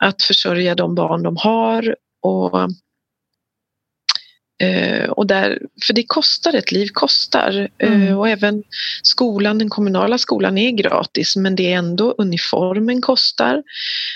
att 0.00 0.22
försörja 0.22 0.74
de 0.74 0.94
barn 0.94 1.22
de 1.22 1.36
har 1.36 1.96
och 2.22 2.70
Eh, 4.62 5.08
och 5.08 5.26
där, 5.26 5.58
för 5.86 5.94
det 5.94 6.04
kostar, 6.06 6.54
ett 6.54 6.72
liv 6.72 6.88
kostar. 6.92 7.68
Eh, 7.78 7.92
mm. 7.92 8.18
och 8.18 8.28
även 8.28 8.62
skolan, 9.02 9.58
den 9.58 9.68
kommunala 9.68 10.18
skolan 10.18 10.58
är 10.58 10.70
gratis 10.70 11.36
men 11.36 11.56
det 11.56 11.72
är 11.72 11.76
ändå 11.76 12.14
uniformen 12.18 13.00
kostar. 13.00 13.62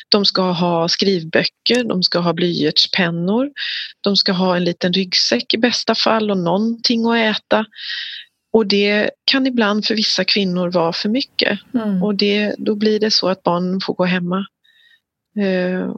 De 0.09 0.25
ska 0.25 0.43
ha 0.43 0.89
skrivböcker, 0.89 1.85
de 1.85 2.03
ska 2.03 2.19
ha 2.19 2.33
blyertspennor, 2.33 3.51
de 4.01 4.17
ska 4.17 4.33
ha 4.33 4.57
en 4.57 4.65
liten 4.65 4.93
ryggsäck 4.93 5.55
i 5.55 5.59
bästa 5.59 5.95
fall 5.95 6.31
och 6.31 6.39
någonting 6.39 7.07
att 7.07 7.37
äta. 7.37 7.65
Och 8.53 8.67
det 8.67 9.11
kan 9.25 9.47
ibland 9.47 9.85
för 9.85 9.95
vissa 9.95 10.25
kvinnor 10.25 10.71
vara 10.71 10.93
för 10.93 11.09
mycket 11.09 11.59
mm. 11.75 12.03
och 12.03 12.15
det, 12.15 12.55
då 12.59 12.75
blir 12.75 13.01
det 13.01 13.11
så 13.11 13.29
att 13.29 13.43
barnen 13.43 13.81
får 13.81 13.95
gå 13.95 14.05
hemma 14.05 14.47
Eh, 14.58 14.58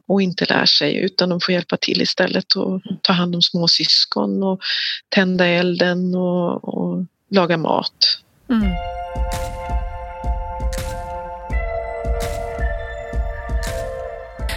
och 0.06 0.22
inte 0.22 0.44
lär 0.44 0.66
sig 0.66 0.96
utan 0.96 1.28
de 1.28 1.40
får 1.40 1.52
hjälpa 1.54 1.76
till 1.76 2.02
istället 2.02 2.54
och 2.56 2.80
ta 3.02 3.12
hand 3.12 3.34
om 3.34 3.42
småsyskon 3.42 4.42
och 4.42 4.60
tända 5.08 5.46
elden 5.46 6.14
och, 6.14 6.64
och 6.64 7.04
laga 7.30 7.56
mat. 7.56 8.18
Mm. 8.50 8.72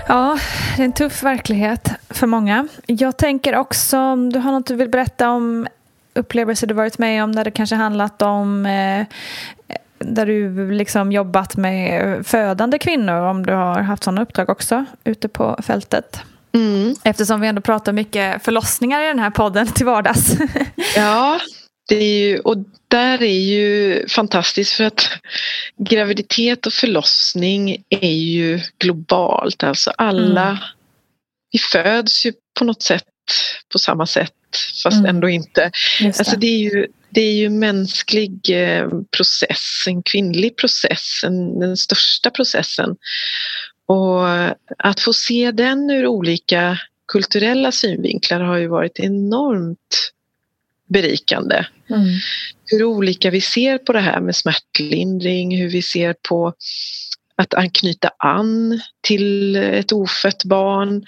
Ja, 0.07 0.39
det 0.75 0.81
är 0.81 0.85
en 0.85 0.93
tuff 0.93 1.23
verklighet 1.23 1.89
för 2.09 2.27
många. 2.27 2.67
Jag 2.85 3.17
tänker 3.17 3.55
också, 3.55 3.97
om 3.97 4.33
du 4.33 4.39
har 4.39 4.51
något 4.51 4.67
du 4.67 4.75
vill 4.75 4.89
berätta 4.89 5.29
om 5.29 5.67
upplevelser 6.13 6.67
du 6.67 6.73
varit 6.73 6.97
med 6.97 7.23
om 7.23 7.35
där 7.35 7.43
det 7.43 7.51
kanske 7.51 7.75
handlat 7.75 8.21
om 8.21 8.65
eh, 8.65 9.05
där 10.05 10.25
du 10.25 10.71
liksom 10.71 11.11
jobbat 11.11 11.57
med 11.57 12.25
födande 12.25 12.79
kvinnor, 12.79 13.21
om 13.21 13.45
du 13.45 13.53
har 13.53 13.81
haft 13.81 14.03
sådana 14.03 14.21
uppdrag 14.21 14.49
också 14.49 14.85
ute 15.03 15.27
på 15.27 15.59
fältet. 15.63 16.21
Mm. 16.53 16.95
Eftersom 17.03 17.41
vi 17.41 17.47
ändå 17.47 17.61
pratar 17.61 17.93
mycket 17.93 18.43
förlossningar 18.43 19.01
i 19.01 19.07
den 19.07 19.19
här 19.19 19.29
podden 19.29 19.67
till 19.67 19.85
vardags. 19.85 20.37
Ja, 20.95 21.39
det 21.89 21.95
är 21.95 22.27
ju, 22.27 22.39
och 22.39 22.57
där 22.87 23.23
är 23.23 23.39
ju 23.39 24.07
fantastiskt 24.07 24.73
för 24.73 24.83
att 24.83 25.09
graviditet 25.77 26.65
och 26.65 26.73
förlossning 26.73 27.83
är 27.89 28.13
ju 28.13 28.59
globalt. 28.79 29.63
Alltså 29.63 29.91
alla, 29.97 30.47
mm. 30.47 30.57
vi 31.51 31.59
föds 31.59 32.25
ju 32.25 32.33
på 32.59 32.65
något 32.65 32.81
sätt 32.81 33.03
på 33.71 33.79
samma 33.79 34.05
sätt 34.05 34.33
fast 34.83 34.97
mm. 34.97 35.05
ändå 35.05 35.29
inte. 35.29 35.71
Det. 35.99 36.05
Alltså 36.05 36.35
det 36.35 36.47
är 36.47 36.59
ju 36.59 36.87
det 37.13 37.21
är 37.21 37.33
ju 37.33 37.49
mänsklig 37.49 38.39
eh, 38.49 38.87
process, 39.17 39.83
en 39.87 40.03
kvinnlig 40.03 40.57
process, 40.57 41.23
en, 41.23 41.59
den 41.59 41.77
största 41.77 42.29
processen. 42.29 42.95
Och 43.85 44.27
att 44.77 44.99
få 44.99 45.13
se 45.13 45.51
den 45.51 45.89
ur 45.89 46.07
olika 46.07 46.79
kulturella 47.07 47.71
synvinklar 47.71 48.39
har 48.39 48.57
ju 48.57 48.67
varit 48.67 48.99
enormt 48.99 50.11
berikande. 50.89 51.65
Mm. 51.89 52.05
Hur 52.65 52.83
olika 52.83 53.29
vi 53.29 53.41
ser 53.41 53.77
på 53.77 53.93
det 53.93 53.99
här 53.99 54.21
med 54.21 54.35
smärtlindring, 54.35 55.57
hur 55.57 55.69
vi 55.69 55.81
ser 55.81 56.15
på 56.29 56.53
att 57.35 57.53
anknyta 57.53 58.11
an 58.17 58.81
till 59.01 59.55
ett 59.55 59.91
ofött 59.91 60.43
barn, 60.43 61.05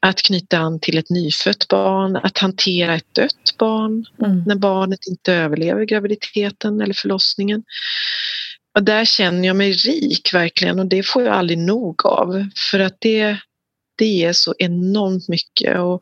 att 0.00 0.22
knyta 0.22 0.58
an 0.58 0.80
till 0.80 0.98
ett 0.98 1.10
nyfött 1.10 1.68
barn, 1.68 2.16
att 2.16 2.38
hantera 2.38 2.94
ett 2.94 3.14
dött 3.14 3.39
barn 3.60 4.06
mm. 4.24 4.42
när 4.46 4.54
barnet 4.54 5.06
inte 5.06 5.32
överlever 5.32 5.84
graviditeten 5.84 6.80
eller 6.80 6.94
förlossningen. 6.94 7.62
Och 8.74 8.82
där 8.82 9.04
känner 9.04 9.46
jag 9.46 9.56
mig 9.56 9.72
rik 9.72 10.34
verkligen 10.34 10.78
och 10.78 10.86
det 10.86 11.02
får 11.02 11.22
jag 11.22 11.34
aldrig 11.34 11.58
nog 11.58 12.06
av 12.06 12.46
för 12.70 12.80
att 12.80 12.96
det, 12.98 13.36
det 13.98 14.06
ger 14.06 14.32
så 14.32 14.54
enormt 14.58 15.28
mycket. 15.28 15.78
Och 15.78 16.00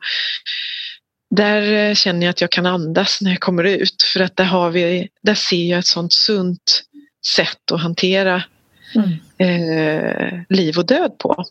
där 1.35 1.95
känner 1.95 2.25
jag 2.25 2.29
att 2.29 2.41
jag 2.41 2.51
kan 2.51 2.65
andas 2.65 3.21
när 3.21 3.31
jag 3.31 3.39
kommer 3.39 3.63
ut 3.63 4.03
för 4.13 4.19
att 4.19 4.35
där, 4.35 4.43
har 4.43 4.69
vi, 4.69 5.09
där 5.21 5.35
ser 5.35 5.69
jag 5.69 5.79
ett 5.79 5.87
sånt 5.87 6.13
sunt 6.13 6.83
sätt 7.35 7.71
att 7.71 7.81
hantera 7.81 8.43
mm. 8.95 9.11
eh, 9.37 10.39
liv 10.49 10.77
och 10.77 10.85
död 10.85 11.17
på. 11.17 11.45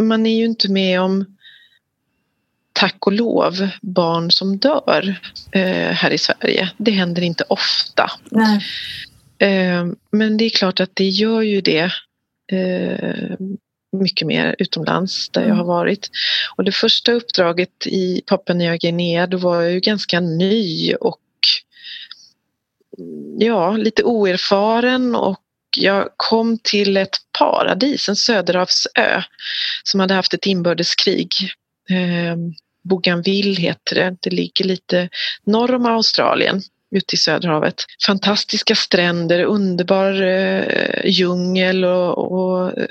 Man 0.00 0.26
är 0.26 0.38
ju 0.38 0.44
inte 0.44 0.70
med 0.70 1.00
om 1.00 1.37
tack 2.78 3.06
och 3.06 3.12
lov 3.12 3.68
barn 3.82 4.30
som 4.30 4.58
dör 4.58 5.16
eh, 5.52 5.92
här 5.92 6.10
i 6.10 6.18
Sverige. 6.18 6.70
Det 6.76 6.90
händer 6.90 7.22
inte 7.22 7.44
ofta. 7.48 8.10
Eh, 9.38 9.86
men 10.10 10.36
det 10.36 10.44
är 10.44 10.50
klart 10.50 10.80
att 10.80 10.90
det 10.94 11.08
gör 11.08 11.42
ju 11.42 11.60
det 11.60 11.92
eh, 12.52 13.36
mycket 13.96 14.26
mer 14.26 14.56
utomlands 14.58 15.28
där 15.28 15.40
mm. 15.40 15.50
jag 15.50 15.56
har 15.56 15.64
varit. 15.64 16.10
Och 16.56 16.64
det 16.64 16.72
första 16.72 17.12
uppdraget 17.12 17.86
i 17.86 18.22
Papua 18.26 18.56
Nya 18.56 18.76
Guinea 18.76 19.26
då 19.26 19.38
var 19.38 19.62
jag 19.62 19.72
ju 19.72 19.80
ganska 19.80 20.20
ny 20.20 20.94
och 20.94 21.20
ja, 23.38 23.76
lite 23.76 24.02
oerfaren 24.02 25.14
och 25.14 25.40
jag 25.76 26.08
kom 26.16 26.58
till 26.62 26.96
ett 26.96 27.16
paradis, 27.38 28.08
en 28.08 28.16
söderhavsö 28.16 29.22
som 29.84 30.00
hade 30.00 30.14
haft 30.14 30.34
ett 30.34 30.46
inbördeskrig. 30.46 31.30
Bougainville 32.88 33.60
heter 33.60 33.94
det. 33.94 34.16
Det 34.20 34.30
ligger 34.30 34.64
lite 34.64 35.08
norr 35.44 35.74
om 35.74 35.86
Australien 35.86 36.62
ute 36.90 37.14
i 37.14 37.18
Söderhavet. 37.18 37.84
Fantastiska 38.06 38.74
stränder, 38.74 39.44
underbar 39.44 40.22
eh, 40.22 41.04
djungel 41.04 41.84
och, 41.84 42.32
och 42.32 42.78
eh, 42.78 42.86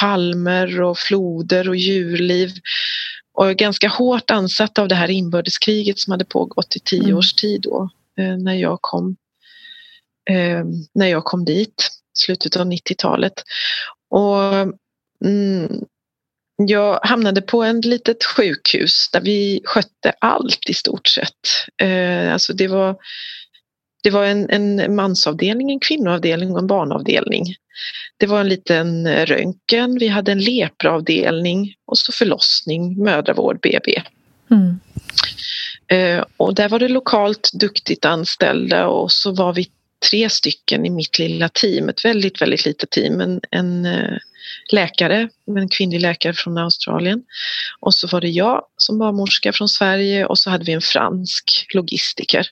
palmer 0.00 0.80
och 0.82 0.98
floder 0.98 1.68
och 1.68 1.76
djurliv. 1.76 2.50
Och 3.32 3.56
ganska 3.56 3.88
hårt 3.88 4.30
ansatt 4.30 4.78
av 4.78 4.88
det 4.88 4.94
här 4.94 5.10
inbördeskriget 5.10 5.98
som 5.98 6.10
hade 6.10 6.24
pågått 6.24 6.76
i 6.76 6.80
tio 6.80 7.04
mm. 7.04 7.16
års 7.16 7.32
tid 7.34 7.62
då 7.62 7.90
eh, 8.18 8.36
när 8.36 8.54
jag 8.54 8.78
kom, 8.80 9.16
eh, 10.30 10.64
när 10.94 11.06
jag 11.06 11.24
kom 11.24 11.44
dit, 11.44 11.88
slutet 12.14 12.56
av 12.56 12.66
90-talet. 12.66 13.42
Och 14.10 14.52
mm, 15.24 15.84
jag 16.56 17.00
hamnade 17.02 17.42
på 17.42 17.64
ett 17.64 17.84
litet 17.84 18.24
sjukhus 18.24 19.08
där 19.12 19.20
vi 19.20 19.60
skötte 19.64 20.12
allt 20.18 20.70
i 20.70 20.74
stort 20.74 21.08
sett. 21.08 21.30
Eh, 21.82 22.32
alltså 22.32 22.52
det 22.52 22.68
var, 22.68 22.96
det 24.02 24.10
var 24.10 24.24
en, 24.24 24.50
en 24.50 24.94
mansavdelning, 24.94 25.70
en 25.70 25.80
kvinnoavdelning 25.80 26.52
och 26.52 26.58
en 26.58 26.66
barnavdelning. 26.66 27.44
Det 28.18 28.26
var 28.26 28.40
en 28.40 28.48
liten 28.48 29.08
röntgen, 29.26 29.98
vi 29.98 30.08
hade 30.08 30.32
en 30.32 30.40
lepraavdelning 30.40 31.74
och 31.86 31.98
så 31.98 32.12
förlossning, 32.12 33.02
mödravård, 33.02 33.60
BB. 33.60 34.02
Mm. 34.50 34.80
Eh, 35.88 36.24
och 36.36 36.54
där 36.54 36.68
var 36.68 36.78
det 36.78 36.88
lokalt 36.88 37.50
duktigt 37.52 38.04
anställda 38.04 38.86
och 38.86 39.12
så 39.12 39.32
var 39.32 39.52
vi 39.52 39.70
tre 40.10 40.30
stycken 40.30 40.86
i 40.86 40.90
mitt 40.90 41.18
lilla 41.18 41.48
team, 41.48 41.88
ett 41.88 42.04
väldigt, 42.04 42.42
väldigt 42.42 42.64
litet 42.64 42.90
team. 42.90 43.20
En, 43.20 43.40
en 43.50 43.86
eh, 43.86 44.18
läkare, 44.72 45.28
en 45.56 45.68
kvinnlig 45.68 46.00
läkare 46.00 46.32
från 46.32 46.58
Australien. 46.58 47.22
Och 47.80 47.94
så 47.94 48.06
var 48.06 48.20
det 48.20 48.28
jag 48.28 48.62
som 48.76 48.98
barnmorska 48.98 49.52
från 49.52 49.68
Sverige 49.68 50.26
och 50.26 50.38
så 50.38 50.50
hade 50.50 50.64
vi 50.64 50.72
en 50.72 50.80
fransk 50.80 51.66
logistiker 51.74 52.46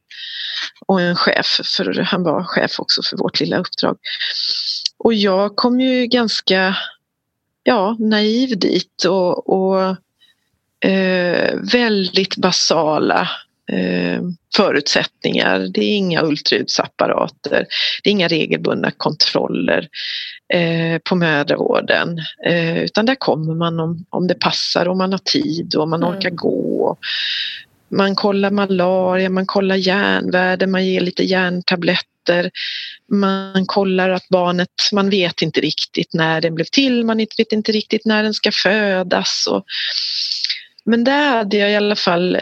och 0.86 1.00
en 1.00 1.16
chef, 1.16 1.60
för 1.76 2.02
han 2.02 2.22
var 2.22 2.44
chef 2.44 2.80
också 2.80 3.02
för 3.02 3.16
vårt 3.16 3.40
lilla 3.40 3.58
uppdrag. 3.58 3.96
Och 4.98 5.14
jag 5.14 5.56
kom 5.56 5.80
ju 5.80 6.06
ganska 6.06 6.76
ja, 7.62 7.96
naiv 7.98 8.58
dit 8.58 9.04
och, 9.04 9.50
och 9.50 9.96
eh, 10.90 11.54
väldigt 11.72 12.36
basala 12.36 13.28
eh, 13.72 14.22
förutsättningar. 14.56 15.58
Det 15.58 15.84
är 15.84 15.96
inga 15.96 16.22
ultraljudsapparater, 16.22 17.66
det 18.02 18.10
är 18.10 18.12
inga 18.12 18.28
regelbundna 18.28 18.90
kontroller 18.90 19.88
eh, 20.52 20.98
på 21.04 21.14
mödravården 21.14 22.18
eh, 22.46 22.78
utan 22.78 23.06
där 23.06 23.14
kommer 23.14 23.54
man 23.54 23.80
om, 23.80 24.04
om 24.10 24.26
det 24.26 24.34
passar, 24.34 24.88
om 24.88 24.98
man 24.98 25.12
har 25.12 25.18
tid 25.18 25.74
och 25.74 25.82
om 25.82 25.90
man 25.90 26.02
mm. 26.02 26.16
orkar 26.16 26.30
gå. 26.30 26.96
Man 27.88 28.14
kollar 28.14 28.50
malaria, 28.50 29.30
man 29.30 29.46
kollar 29.46 29.76
järnvärde, 29.76 30.66
man 30.66 30.86
ger 30.86 31.00
lite 31.00 31.24
järntabletter. 31.24 32.50
Man 33.10 33.66
kollar 33.66 34.10
att 34.10 34.28
barnet, 34.28 34.68
man 34.92 35.10
vet 35.10 35.42
inte 35.42 35.60
riktigt 35.60 36.14
när 36.14 36.40
den 36.40 36.54
blev 36.54 36.64
till, 36.64 37.04
man 37.04 37.16
vet 37.16 37.52
inte 37.52 37.72
riktigt 37.72 38.04
när 38.04 38.22
den 38.22 38.34
ska 38.34 38.50
födas. 38.52 39.46
Och, 39.50 39.64
men 40.84 41.04
där 41.04 41.36
hade 41.36 41.56
jag 41.56 41.70
i 41.70 41.76
alla 41.76 41.96
fall 41.96 42.38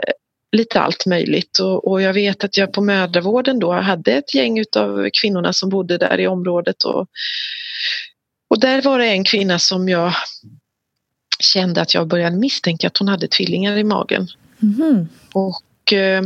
lite 0.53 0.81
allt 0.81 1.07
möjligt 1.07 1.59
och, 1.59 1.88
och, 1.88 2.03
jag 2.03 2.12
vet 2.12 2.45
att 2.45 2.57
jag 2.57 2.73
på 2.73 2.81
mödravården 2.81 3.59
då 3.59 3.73
hade 3.73 4.12
ett 4.12 4.35
gäng 4.35 4.65
av 4.77 5.09
kvinnorna 5.21 5.53
som 5.53 5.69
bodde 5.69 5.99
där 5.99 6.21
i 6.21 6.27
området 6.27 6.85
och, 6.85 7.07
och 8.51 8.61
där 8.61 8.83
var 8.83 8.99
det 8.99 9.07
en 9.07 9.25
kvinna 9.25 9.59
som 9.59 9.88
jag 9.88 10.12
kände 11.43 11.81
att 11.81 11.95
jag 11.95 12.09
började 12.09 12.37
misstänka 12.37 12.87
att 12.87 12.99
hon 12.99 13.09
hade 13.09 13.29
tvillingar 13.29 13.77
i 13.77 13.85
magen. 13.85 14.29
Mm. 14.62 15.09
Och, 15.33 15.93
eh, 15.93 16.25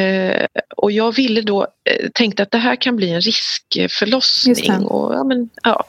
eh, 0.00 0.46
och 0.76 0.92
jag 0.92 1.14
ville 1.14 1.40
då, 1.40 1.62
eh, 1.62 2.08
tänkte 2.14 2.42
att 2.42 2.50
det 2.50 2.58
här 2.58 2.76
kan 2.76 2.96
bli 2.96 3.10
en 3.10 3.20
riskförlossning. 3.20 4.84
Och, 4.84 5.14
ja, 5.14 5.24
men, 5.24 5.48
ja. 5.62 5.84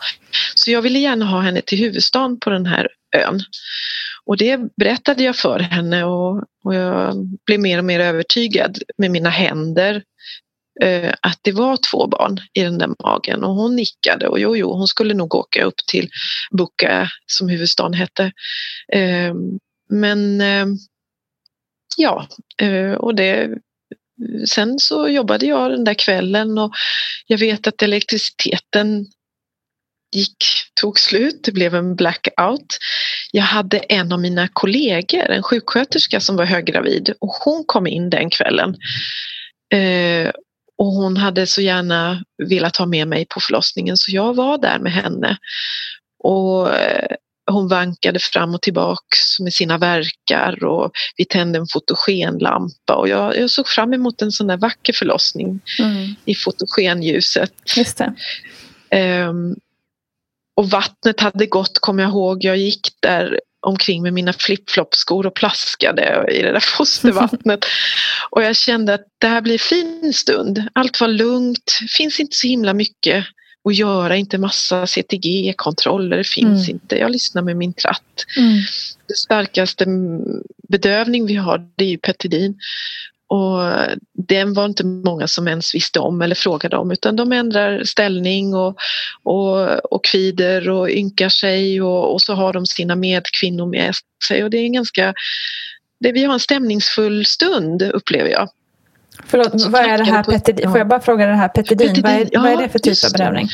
Så 0.56 0.72
jag 0.72 0.82
ville 0.82 1.00
gärna 1.00 1.26
ha 1.26 1.42
henne 1.42 1.62
till 1.62 1.78
huvudstaden 1.78 2.40
på 2.40 2.50
den 2.50 2.66
här 2.66 2.88
ön. 3.18 3.42
Och 4.26 4.38
det 4.38 4.60
berättade 4.78 5.24
jag 5.24 5.36
för 5.36 5.60
henne 5.60 6.04
och, 6.04 6.44
och 6.64 6.76
jag 6.76 7.16
blev 7.46 7.60
mer 7.60 7.78
och 7.78 7.86
mer 7.86 8.00
övertygad 8.00 8.78
med 8.98 9.12
mina 9.12 9.30
händer 9.30 10.04
eh, 10.82 11.14
att 11.22 11.40
det 11.42 11.52
var 11.52 11.78
två 11.92 12.08
barn 12.08 12.40
i 12.54 12.64
den 12.64 12.78
där 12.78 12.90
magen 13.04 13.44
och 13.44 13.56
hon 13.56 13.76
nickade 13.76 14.28
och 14.28 14.40
jo, 14.40 14.56
jo, 14.56 14.74
hon 14.74 14.88
skulle 14.88 15.14
nog 15.14 15.36
åka 15.36 15.64
upp 15.64 15.78
till 15.92 16.10
Buka 16.52 17.10
som 17.26 17.50
huvudstaden 17.50 17.94
hette. 17.94 18.32
Eh, 18.94 19.34
men 19.90 20.42
eh, 20.42 20.66
ja, 21.98 22.28
eh, 22.62 22.92
och 22.92 23.16
det 23.16 23.58
Sen 24.48 24.80
så 24.80 25.08
jobbade 25.08 25.46
jag 25.46 25.72
den 25.72 25.84
där 25.84 25.94
kvällen 25.94 26.58
och 26.58 26.72
jag 27.28 27.38
vet 27.38 27.68
att 27.68 27.82
elektriciteten 27.82 29.06
gick, 30.16 30.38
tog 30.82 31.00
slut, 31.00 31.40
det 31.44 31.52
blev 31.52 31.76
en 31.76 31.96
blackout. 31.96 32.78
Jag 33.32 33.44
hade 33.44 33.78
en 33.78 34.12
av 34.12 34.20
mina 34.20 34.48
kollegor, 34.54 35.30
en 35.30 35.44
sjuksköterska 35.44 36.20
som 36.20 36.36
var 36.36 36.46
höggravid 36.46 37.14
och 37.20 37.30
hon 37.30 37.64
kom 37.68 37.88
in 37.88 38.10
den 38.10 38.30
kvällen. 38.30 38.76
Eh, 39.74 40.32
och 40.78 40.86
hon 40.86 41.18
hade 41.18 41.48
så 41.48 41.62
gärna 41.62 42.24
velat 42.50 42.76
ha 42.76 42.86
med 42.86 43.08
mig 43.08 43.26
på 43.30 43.40
förlossningen 43.40 43.98
så 43.98 44.12
jag 44.12 44.36
var 44.36 44.58
där 44.58 44.80
med 44.80 44.92
henne. 44.92 45.38
Och 46.24 46.76
eh, 46.76 47.16
hon 47.52 47.68
vankade 47.68 48.20
fram 48.20 48.56
och 48.56 48.62
tillbaks 48.62 49.40
med 49.40 49.54
sina 49.54 49.78
verkar 49.78 50.64
och 50.64 50.92
vi 51.18 51.26
tände 51.26 51.60
en 51.60 51.68
fotogenlampa 51.68 52.96
och 52.96 53.10
jag, 53.10 53.38
jag 53.38 53.50
såg 53.50 53.68
fram 53.68 53.94
emot 53.94 54.22
en 54.22 54.32
sån 54.32 54.48
där 54.48 54.58
vacker 54.58 54.94
förlossning 54.94 55.60
mm. 55.80 56.16
i 56.26 56.36
fotogenljuset. 56.36 57.54
Just 57.78 58.02
um, 58.92 59.56
och 60.58 60.70
vattnet 60.70 61.20
hade 61.20 61.46
gått, 61.46 61.80
kommer 61.80 62.04
jag 62.04 62.10
ihåg. 62.10 62.44
Jag 62.44 62.58
gick 62.58 62.90
där 63.00 63.40
omkring 63.60 64.04
med 64.04 64.14
mina 64.14 64.34
flipflopskor 64.34 65.26
och 65.26 65.36
plaskade 65.36 66.26
i 66.32 66.42
det 66.42 66.52
där 66.52 66.60
fostervattnet. 66.78 67.66
och 68.30 68.44
jag 68.44 68.56
kände 68.56 68.94
att 68.94 69.06
det 69.18 69.28
här 69.28 69.42
blir 69.42 69.54
en 69.54 69.60
fin 69.60 70.14
stund. 70.14 70.64
Allt 70.74 71.02
var 71.02 71.08
lugnt, 71.08 71.80
finns 71.98 72.20
inte 72.20 72.36
så 72.36 72.48
himla 72.48 72.74
mycket 72.74 73.26
att 73.66 73.76
göra, 73.76 74.16
inte 74.16 74.38
massa 74.38 74.88
CTG-kontroller, 74.88 76.24
finns 76.24 76.68
mm. 76.68 76.70
inte. 76.70 76.98
Jag 76.98 77.12
lyssnar 77.12 77.42
med 77.42 77.58
min 77.58 77.74
tratt. 77.74 78.26
Mm. 78.38 78.62
Det 79.08 79.18
starkaste 79.18 79.86
bedövning 80.70 81.26
vi 81.26 81.36
har 81.36 81.70
det 81.76 81.84
är 81.84 81.90
ju 81.90 81.98
Petidin. 81.98 82.60
Och 83.30 83.60
den 84.14 84.54
var 84.54 84.66
inte 84.66 84.86
många 84.86 85.28
som 85.28 85.48
ens 85.48 85.76
visste 85.76 86.00
om 86.00 86.22
eller 86.22 86.36
frågade 86.36 86.78
om 86.78 86.92
utan 86.92 87.16
de 87.16 87.32
ändrar 87.32 87.84
ställning 87.84 88.56
och, 88.56 88.78
och, 89.24 89.94
och 89.94 90.06
kvider 90.06 90.70
och 90.70 90.90
ynkar 90.90 91.30
sig 91.30 91.82
och, 91.82 92.14
och 92.14 92.22
så 92.22 92.34
har 92.34 92.54
de 92.54 92.66
sina 92.66 92.96
medkvinnor 92.96 93.66
med 93.66 93.94
sig 94.28 94.44
och 94.44 94.50
det 94.50 94.58
är 94.58 94.66
en 94.66 94.74
ganska 94.74 95.14
det, 96.00 96.12
vi 96.12 96.24
har 96.24 96.34
en 96.34 96.40
stämningsfull 96.40 97.26
stund 97.26 97.82
upplever 97.82 98.30
jag. 98.30 98.50
Förlåt, 99.26 99.66
vad 99.68 99.82
är 99.82 99.98
det 99.98 100.04
här 100.04 100.24
petidin? 100.24 100.70
Får 100.70 100.78
jag 100.78 100.88
bara 100.88 101.02
fråga 101.02 101.26
det 101.26 101.36
här 101.36 101.48
petidin, 101.48 101.88
petidin 101.88 102.04
vad, 102.04 102.14
är, 102.14 102.30
ja, 102.32 102.42
vad 102.42 102.52
är 102.52 102.58
det 102.58 102.70
för 102.70 102.80
typ 102.80 103.06
av 103.06 103.12
bedövning? 103.12 103.48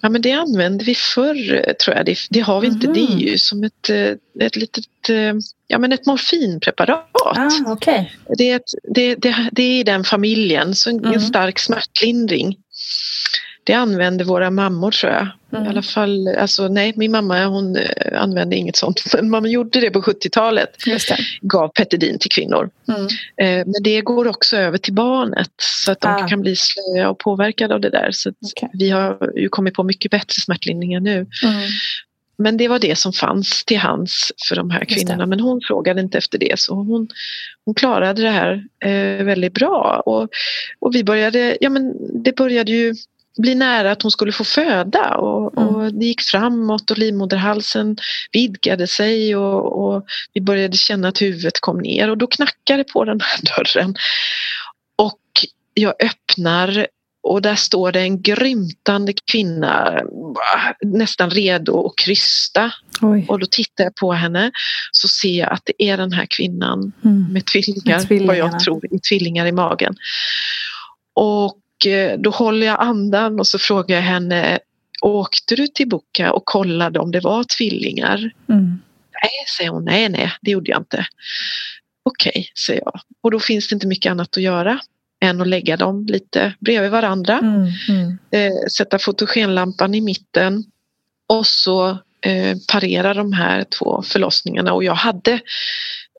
Ja 0.00 0.08
men 0.08 0.22
det 0.22 0.32
använde 0.32 0.84
vi 0.84 0.94
förr 0.94 1.74
tror 1.84 1.96
jag. 1.96 2.06
Det, 2.06 2.18
det 2.30 2.40
har 2.40 2.60
vi 2.60 2.66
inte. 2.66 2.86
Mm. 2.86 2.94
Det 2.94 3.12
är 3.12 3.16
ju 3.16 3.38
som 3.38 3.64
ett, 3.64 3.90
eh, 3.90 4.46
ett 4.46 4.56
litet 4.56 5.08
eh, 5.08 5.34
ja, 5.68 5.78
men 5.78 5.92
ett 5.92 6.06
morfinpreparat. 6.06 7.10
Ah, 7.12 7.72
okay. 7.72 8.04
det, 8.38 8.50
är 8.50 8.56
ett, 8.56 8.70
det, 8.94 9.14
det, 9.14 9.48
det 9.52 9.62
är 9.62 9.80
i 9.80 9.84
den 9.84 10.04
familjen, 10.04 10.74
så 10.74 10.90
en, 10.90 10.98
mm. 10.98 11.12
en 11.12 11.20
stark 11.20 11.58
smärtlindring. 11.58 12.56
Det 13.64 13.74
använde 13.74 14.24
våra 14.24 14.50
mammor 14.50 14.90
tror 14.90 15.12
jag. 15.12 15.28
Mm. 15.52 15.66
I 15.66 15.68
alla 15.68 15.82
fall, 15.82 16.28
alltså 16.28 16.68
nej 16.68 16.92
min 16.96 17.10
mamma 17.10 17.46
hon 17.46 17.76
eh, 17.76 18.22
använde 18.22 18.56
inget 18.56 18.76
sånt 18.76 19.02
men 19.14 19.30
man 19.30 19.50
gjorde 19.50 19.80
det 19.80 19.90
på 19.90 20.00
70-talet. 20.00 20.68
Gav 21.40 21.68
Petidin 21.68 22.18
till 22.18 22.30
kvinnor. 22.30 22.70
Mm. 22.88 23.02
Eh, 23.36 23.66
men 23.66 23.82
det 23.82 24.00
går 24.00 24.28
också 24.28 24.56
över 24.56 24.78
till 24.78 24.94
barnet 24.94 25.52
så 25.56 25.92
att 25.92 26.00
de 26.00 26.08
ah. 26.08 26.28
kan 26.28 26.40
bli 26.40 26.56
slöa 26.56 27.10
och 27.10 27.18
påverkade 27.18 27.74
av 27.74 27.80
det 27.80 27.90
där. 27.90 28.08
Så 28.12 28.30
okay. 28.30 28.68
Vi 28.72 28.90
har 28.90 29.32
ju 29.36 29.48
kommit 29.48 29.74
på 29.74 29.82
mycket 29.82 30.10
bättre 30.10 30.40
smärtlindringar 30.40 31.00
nu. 31.00 31.26
Mm. 31.44 31.68
Men 32.38 32.56
det 32.56 32.68
var 32.68 32.78
det 32.78 32.98
som 32.98 33.12
fanns 33.12 33.64
till 33.64 33.78
hands 33.78 34.32
för 34.48 34.56
de 34.56 34.70
här 34.70 34.84
kvinnorna. 34.84 35.26
Men 35.26 35.40
hon 35.40 35.60
frågade 35.66 36.00
inte 36.00 36.18
efter 36.18 36.38
det 36.38 36.58
så 36.58 36.74
hon, 36.74 37.08
hon 37.64 37.74
klarade 37.74 38.22
det 38.22 38.30
här 38.30 38.64
eh, 38.84 39.24
väldigt 39.24 39.54
bra. 39.54 40.02
Och, 40.06 40.28
och 40.78 40.94
vi 40.94 41.04
började, 41.04 41.58
ja 41.60 41.70
men 41.70 41.92
det 42.22 42.36
började 42.36 42.72
ju 42.72 42.94
bli 43.38 43.54
nära 43.54 43.92
att 43.92 44.02
hon 44.02 44.10
skulle 44.10 44.32
få 44.32 44.44
föda 44.44 45.16
och, 45.16 45.58
mm. 45.58 45.74
och 45.74 45.94
det 45.94 46.06
gick 46.06 46.22
framåt 46.22 46.90
och 46.90 46.98
livmoderhalsen 46.98 47.96
vidgade 48.32 48.86
sig 48.86 49.36
och, 49.36 49.86
och, 49.86 50.04
vi 50.32 50.40
började 50.40 50.76
känna 50.76 51.08
att 51.08 51.22
huvudet 51.22 51.60
kom 51.60 51.78
ner 51.78 52.10
och 52.10 52.18
då 52.18 52.26
knackade 52.26 52.84
på 52.84 53.04
den 53.04 53.20
här 53.20 53.40
dörren. 53.56 53.94
Och 54.96 55.20
jag 55.74 55.94
öppnar 56.02 56.86
och 57.28 57.42
där 57.42 57.54
står 57.54 57.92
det 57.92 58.00
en 58.00 58.22
grymtande 58.22 59.12
kvinna 59.32 60.00
nästan 60.80 61.30
redo 61.30 61.86
att 61.86 61.96
krysta. 61.96 62.72
Oj. 63.00 63.26
Och 63.28 63.38
då 63.38 63.46
tittar 63.50 63.84
jag 63.84 63.94
på 63.94 64.12
henne 64.12 64.50
så 64.92 65.08
ser 65.08 65.38
jag 65.38 65.52
att 65.52 65.62
det 65.64 65.82
är 65.84 65.96
den 65.96 66.12
här 66.12 66.26
kvinnan 66.30 66.92
mm. 67.04 67.32
med 67.32 67.46
tvillingar, 67.46 68.26
vad 68.26 68.36
jag 68.36 68.60
tror 68.60 68.84
är 68.94 68.98
tvillingar 69.08 69.46
i 69.46 69.52
magen. 69.52 69.96
Och 71.14 71.86
eh, 71.86 72.18
då 72.18 72.30
håller 72.30 72.66
jag 72.66 72.80
andan 72.80 73.40
och 73.40 73.46
så 73.46 73.58
frågar 73.58 73.96
jag 73.96 74.02
henne 74.02 74.58
Åkte 75.02 75.56
du 75.56 75.66
till 75.66 75.88
Boka 75.88 76.32
och 76.32 76.44
kollade 76.44 76.98
om 76.98 77.10
det 77.10 77.20
var 77.20 77.44
tvillingar? 77.44 78.30
Mm. 78.48 78.80
Nej, 79.22 79.30
säger 79.58 79.70
hon. 79.70 79.84
Nej, 79.84 80.08
nej, 80.08 80.32
det 80.40 80.50
gjorde 80.50 80.70
jag 80.70 80.80
inte. 80.80 81.06
Okej, 82.02 82.30
okay, 82.30 82.44
säger 82.66 82.82
jag. 82.84 83.00
Och 83.22 83.30
då 83.30 83.40
finns 83.40 83.68
det 83.68 83.74
inte 83.74 83.86
mycket 83.86 84.10
annat 84.10 84.36
att 84.36 84.42
göra 84.42 84.80
än 85.20 85.40
att 85.40 85.48
lägga 85.48 85.76
dem 85.76 86.06
lite 86.06 86.54
bredvid 86.60 86.90
varandra. 86.90 87.38
Mm, 87.38 87.68
mm. 87.88 88.18
Eh, 88.30 88.68
sätta 88.76 88.98
fotogenlampan 88.98 89.94
i 89.94 90.00
mitten 90.00 90.64
och 91.26 91.46
så 91.46 91.90
eh, 92.20 92.56
parera 92.72 93.14
de 93.14 93.32
här 93.32 93.64
två 93.64 94.02
förlossningarna 94.02 94.72
och 94.72 94.84
jag 94.84 94.94
hade 94.94 95.40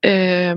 eh, 0.04 0.52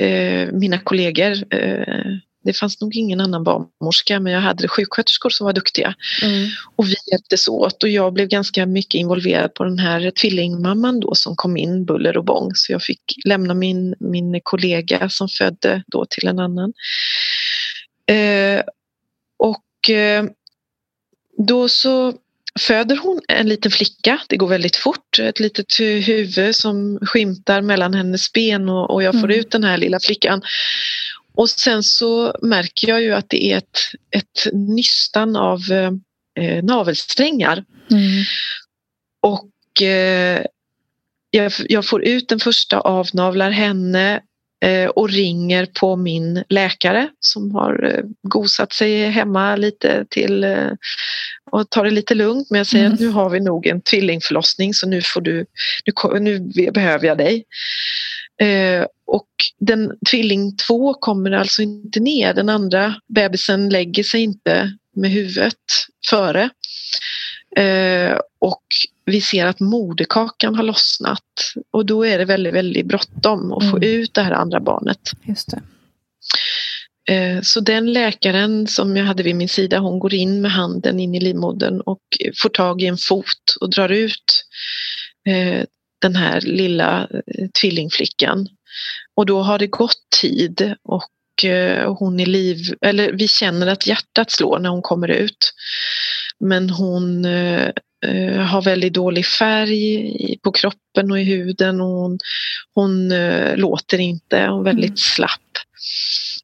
eh 0.00 0.52
mina 0.52 0.78
kollegor 0.78 1.54
eh, 1.54 2.18
det 2.48 2.52
fanns 2.52 2.80
nog 2.80 2.96
ingen 2.96 3.20
annan 3.20 3.44
barnmorska 3.44 4.20
men 4.20 4.32
jag 4.32 4.40
hade 4.40 4.68
sjuksköterskor 4.68 5.30
som 5.30 5.44
var 5.44 5.52
duktiga. 5.52 5.94
Mm. 6.22 6.48
Och 6.76 6.88
vi 6.88 6.94
hjälptes 7.12 7.48
åt 7.48 7.82
och 7.82 7.88
jag 7.88 8.12
blev 8.12 8.28
ganska 8.28 8.66
mycket 8.66 8.94
involverad 8.94 9.54
på 9.54 9.64
den 9.64 9.78
här 9.78 10.10
tvillingmamman 10.10 11.00
då 11.00 11.14
som 11.14 11.36
kom 11.36 11.56
in 11.56 11.84
buller 11.84 12.16
och 12.16 12.24
bång 12.24 12.50
så 12.54 12.72
jag 12.72 12.82
fick 12.82 13.02
lämna 13.24 13.54
min, 13.54 13.94
min 14.00 14.40
kollega 14.42 15.08
som 15.08 15.28
födde 15.28 15.82
då 15.86 16.06
till 16.10 16.28
en 16.28 16.38
annan. 16.38 16.72
Eh, 18.08 18.62
och 19.38 19.90
eh, 19.90 20.24
då 21.38 21.68
så 21.68 22.14
föder 22.60 22.96
hon 22.96 23.20
en 23.28 23.48
liten 23.48 23.70
flicka. 23.70 24.20
Det 24.28 24.36
går 24.36 24.48
väldigt 24.48 24.76
fort. 24.76 25.18
Ett 25.18 25.40
litet 25.40 25.80
huvud 25.80 26.56
som 26.56 26.98
skymtar 27.02 27.60
mellan 27.60 27.94
hennes 27.94 28.32
ben 28.32 28.68
och, 28.68 28.90
och 28.90 29.02
jag 29.02 29.14
får 29.14 29.30
mm. 29.30 29.40
ut 29.40 29.50
den 29.50 29.64
här 29.64 29.76
lilla 29.76 30.00
flickan. 30.00 30.42
Och 31.34 31.50
sen 31.50 31.82
så 31.82 32.38
märker 32.42 32.88
jag 32.88 33.02
ju 33.02 33.14
att 33.14 33.28
det 33.28 33.52
är 33.52 33.58
ett, 33.58 33.78
ett 34.10 34.52
nystan 34.52 35.36
av 35.36 35.60
eh, 36.38 36.64
navelsträngar. 36.64 37.64
Mm. 37.90 38.24
Och 39.20 39.82
eh, 39.82 40.44
jag, 41.30 41.52
jag, 41.68 41.86
får 41.86 42.04
ut 42.04 42.28
den 42.28 42.40
första, 42.40 42.80
avnavlar 42.80 43.50
henne 43.50 44.14
Eh, 44.14 44.27
och 44.94 45.10
ringer 45.10 45.66
på 45.80 45.96
min 45.96 46.44
läkare 46.48 47.08
som 47.20 47.54
har 47.54 47.84
eh, 47.84 48.04
gosat 48.22 48.72
sig 48.72 49.10
hemma 49.10 49.56
lite 49.56 50.04
till 50.10 50.44
eh, 50.44 50.70
och 51.50 51.70
tar 51.70 51.84
det 51.84 51.90
lite 51.90 52.14
lugnt 52.14 52.50
men 52.50 52.58
jag 52.58 52.66
säger 52.66 52.84
mm. 52.84 52.94
att 52.94 53.00
nu 53.00 53.08
har 53.08 53.30
vi 53.30 53.40
nog 53.40 53.66
en 53.66 53.80
tvillingförlossning 53.80 54.74
så 54.74 54.88
nu, 54.88 55.02
får 55.04 55.20
du, 55.20 55.46
nu, 56.20 56.38
nu 56.54 56.70
behöver 56.70 57.06
jag 57.06 57.18
dig. 57.18 57.44
och 59.06 59.28
den 59.60 59.92
tvilling 60.10 60.56
två 60.56 60.94
kommer 60.94 61.32
alltså 61.32 61.62
inte 61.62 62.00
ner, 62.00 62.34
den 62.34 62.48
andra 62.48 62.94
bebisen 63.14 63.68
lägger 63.68 64.02
sig 64.02 64.20
inte 64.20 64.72
med 64.96 65.10
huvudet 65.10 65.54
före. 66.10 66.50
Eh, 67.56 68.18
och 68.38 68.62
vi 69.04 69.20
ser 69.20 69.46
att 69.46 69.60
moderkakan 69.60 70.54
har 70.54 70.62
lossnat 70.62 71.22
och 71.70 71.86
då 71.86 72.06
är 72.06 72.18
det 72.18 72.24
väldigt, 72.24 72.54
väldigt 72.54 72.86
bråttom 72.86 73.52
att 73.52 73.62
mm. 73.62 73.72
få 73.72 73.84
ut 73.84 74.14
det 74.14 74.22
här 74.22 74.32
andra 74.32 74.60
barnet. 74.60 75.00
Just 75.24 75.50
det. 75.50 75.62
Eh, 77.14 77.40
så 77.42 77.60
den 77.60 77.92
läkaren 77.92 78.66
som 78.66 78.96
jag 78.96 79.04
hade 79.04 79.22
vid 79.22 79.36
min 79.36 79.48
sida 79.48 79.78
hon 79.78 79.98
går 79.98 80.14
in 80.14 80.40
med 80.40 80.50
handen 80.50 81.00
in 81.00 81.14
i 81.14 81.20
livmodern 81.20 81.80
och 81.80 82.02
får 82.42 82.48
tag 82.48 82.82
i 82.82 82.86
en 82.86 82.98
fot 82.98 83.56
och 83.60 83.70
drar 83.70 83.88
ut 83.88 84.44
eh, 85.28 85.64
den 86.00 86.16
här 86.16 86.40
lilla 86.40 87.08
tvillingflickan. 87.60 88.48
Och 89.16 89.26
då 89.26 89.42
har 89.42 89.58
det 89.58 89.66
gått 89.66 90.10
tid 90.20 90.74
och 90.82 91.10
hon 91.98 92.20
är 92.20 92.26
liv, 92.26 92.74
eller 92.80 93.12
vi 93.12 93.28
känner 93.28 93.66
att 93.66 93.86
hjärtat 93.86 94.30
slår 94.30 94.58
när 94.58 94.68
hon 94.68 94.82
kommer 94.82 95.08
ut. 95.08 95.52
Men 96.40 96.70
hon 96.70 97.24
eh, 97.24 97.70
eh, 98.06 98.40
har 98.40 98.62
väldigt 98.62 98.94
dålig 98.94 99.26
färg 99.26 100.38
på 100.42 100.52
kroppen 100.52 101.10
och 101.10 101.20
i 101.20 101.24
huden 101.24 101.80
och 101.80 101.86
hon, 101.86 102.18
hon 102.74 103.12
eh, 103.12 103.56
låter 103.56 103.98
inte, 103.98 104.46
hon 104.46 104.60
är 104.60 104.64
väldigt 104.64 104.88
mm. 104.88 104.96
slapp. 104.96 105.40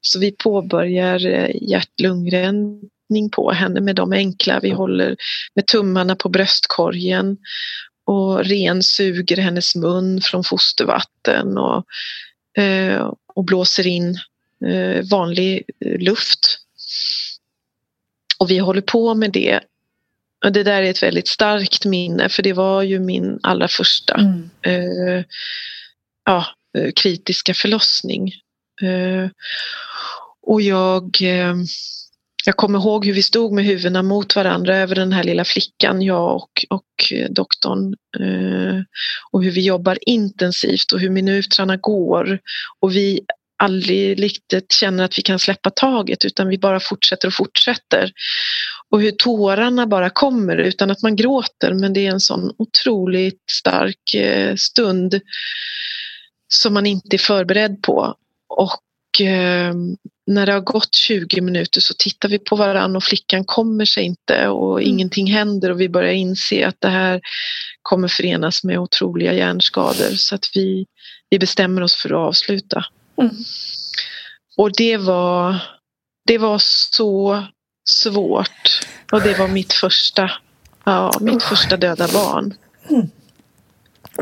Så 0.00 0.18
vi 0.18 0.32
påbörjar 0.32 1.26
eh, 1.26 1.50
hjärt-lungräddning 1.62 3.30
på 3.32 3.52
henne 3.52 3.80
med 3.80 3.96
de 3.96 4.12
enkla, 4.12 4.60
vi 4.60 4.70
håller 4.70 5.16
med 5.54 5.66
tummarna 5.66 6.16
på 6.16 6.28
bröstkorgen 6.28 7.36
och 8.06 8.44
ren 8.44 8.82
suger 8.82 9.36
hennes 9.36 9.74
mun 9.74 10.20
från 10.20 10.44
fostervatten 10.44 11.58
och, 11.58 11.84
eh, 12.62 13.12
och 13.34 13.44
blåser 13.44 13.86
in 13.86 14.18
eh, 14.66 15.04
vanlig 15.10 15.62
luft. 15.80 16.58
Och 18.38 18.50
vi 18.50 18.58
håller 18.58 18.80
på 18.80 19.14
med 19.14 19.32
det 19.32 19.60
och 20.44 20.52
det 20.52 20.62
där 20.62 20.82
är 20.82 20.90
ett 20.90 21.02
väldigt 21.02 21.28
starkt 21.28 21.84
minne 21.84 22.28
för 22.28 22.42
det 22.42 22.52
var 22.52 22.82
ju 22.82 22.98
min 22.98 23.38
allra 23.42 23.68
första 23.68 24.14
mm. 24.14 24.50
eh, 24.62 25.24
ja, 26.24 26.46
eh, 26.78 26.92
kritiska 26.92 27.54
förlossning. 27.54 28.32
Eh, 28.82 29.30
och 30.46 30.62
jag, 30.62 31.22
eh, 31.22 31.54
jag 32.46 32.56
kommer 32.56 32.78
ihåg 32.78 33.06
hur 33.06 33.12
vi 33.12 33.22
stod 33.22 33.52
med 33.52 33.64
huvudena 33.64 34.02
mot 34.02 34.36
varandra 34.36 34.76
över 34.76 34.94
den 34.94 35.12
här 35.12 35.24
lilla 35.24 35.44
flickan, 35.44 36.02
jag 36.02 36.36
och, 36.36 36.64
och 36.70 37.12
doktorn. 37.30 37.94
Eh, 38.20 38.82
och 39.30 39.44
hur 39.44 39.50
vi 39.50 39.66
jobbar 39.66 39.98
intensivt 40.00 40.92
och 40.92 41.00
hur 41.00 41.10
minuterna 41.10 41.76
går. 41.76 42.38
Och 42.80 42.96
vi 42.96 43.20
aldrig 43.64 44.22
riktigt 44.22 44.72
känner 44.72 45.04
att 45.04 45.18
vi 45.18 45.22
kan 45.22 45.38
släppa 45.38 45.70
taget 45.70 46.24
utan 46.24 46.48
vi 46.48 46.58
bara 46.58 46.80
fortsätter 46.80 47.28
och 47.28 47.34
fortsätter. 47.34 48.12
Och 48.90 49.00
hur 49.00 49.10
tårarna 49.10 49.86
bara 49.86 50.10
kommer 50.10 50.56
utan 50.56 50.90
att 50.90 51.02
man 51.02 51.16
gråter 51.16 51.74
men 51.74 51.92
det 51.92 52.06
är 52.06 52.10
en 52.10 52.20
sån 52.20 52.52
otroligt 52.58 53.42
stark 53.50 54.14
eh, 54.14 54.54
stund 54.56 55.20
som 56.48 56.74
man 56.74 56.86
inte 56.86 57.16
är 57.16 57.18
förberedd 57.18 57.82
på. 57.82 58.14
Och 58.48 59.20
eh, 59.26 59.74
när 60.26 60.46
det 60.46 60.52
har 60.52 60.60
gått 60.60 60.94
20 60.94 61.40
minuter 61.40 61.80
så 61.80 61.94
tittar 61.98 62.28
vi 62.28 62.38
på 62.38 62.56
varandra 62.56 62.96
och 62.96 63.04
flickan 63.04 63.44
kommer 63.44 63.84
sig 63.84 64.04
inte 64.04 64.48
och 64.48 64.80
mm. 64.80 64.90
ingenting 64.90 65.32
händer 65.32 65.70
och 65.70 65.80
vi 65.80 65.88
börjar 65.88 66.12
inse 66.12 66.66
att 66.66 66.80
det 66.80 66.88
här 66.88 67.20
kommer 67.82 68.08
förenas 68.08 68.64
med 68.64 68.78
otroliga 68.78 69.32
hjärnskador 69.32 70.14
så 70.16 70.34
att 70.34 70.44
vi, 70.54 70.86
vi 71.30 71.38
bestämmer 71.38 71.82
oss 71.82 71.94
för 71.94 72.08
att 72.08 72.28
avsluta. 72.28 72.84
Mm. 73.16 73.34
Och 74.56 74.72
det 74.72 74.96
var, 74.96 75.62
det 76.26 76.38
var 76.38 76.58
så 76.58 77.44
svårt 77.88 78.80
och 79.12 79.22
det 79.22 79.38
var 79.38 79.48
mitt 79.48 79.72
första, 79.72 80.30
ja, 80.84 81.12
mitt 81.20 81.34
oh. 81.34 81.48
första 81.48 81.76
döda 81.76 82.08
barn. 82.08 82.54
Mm. 82.90 83.10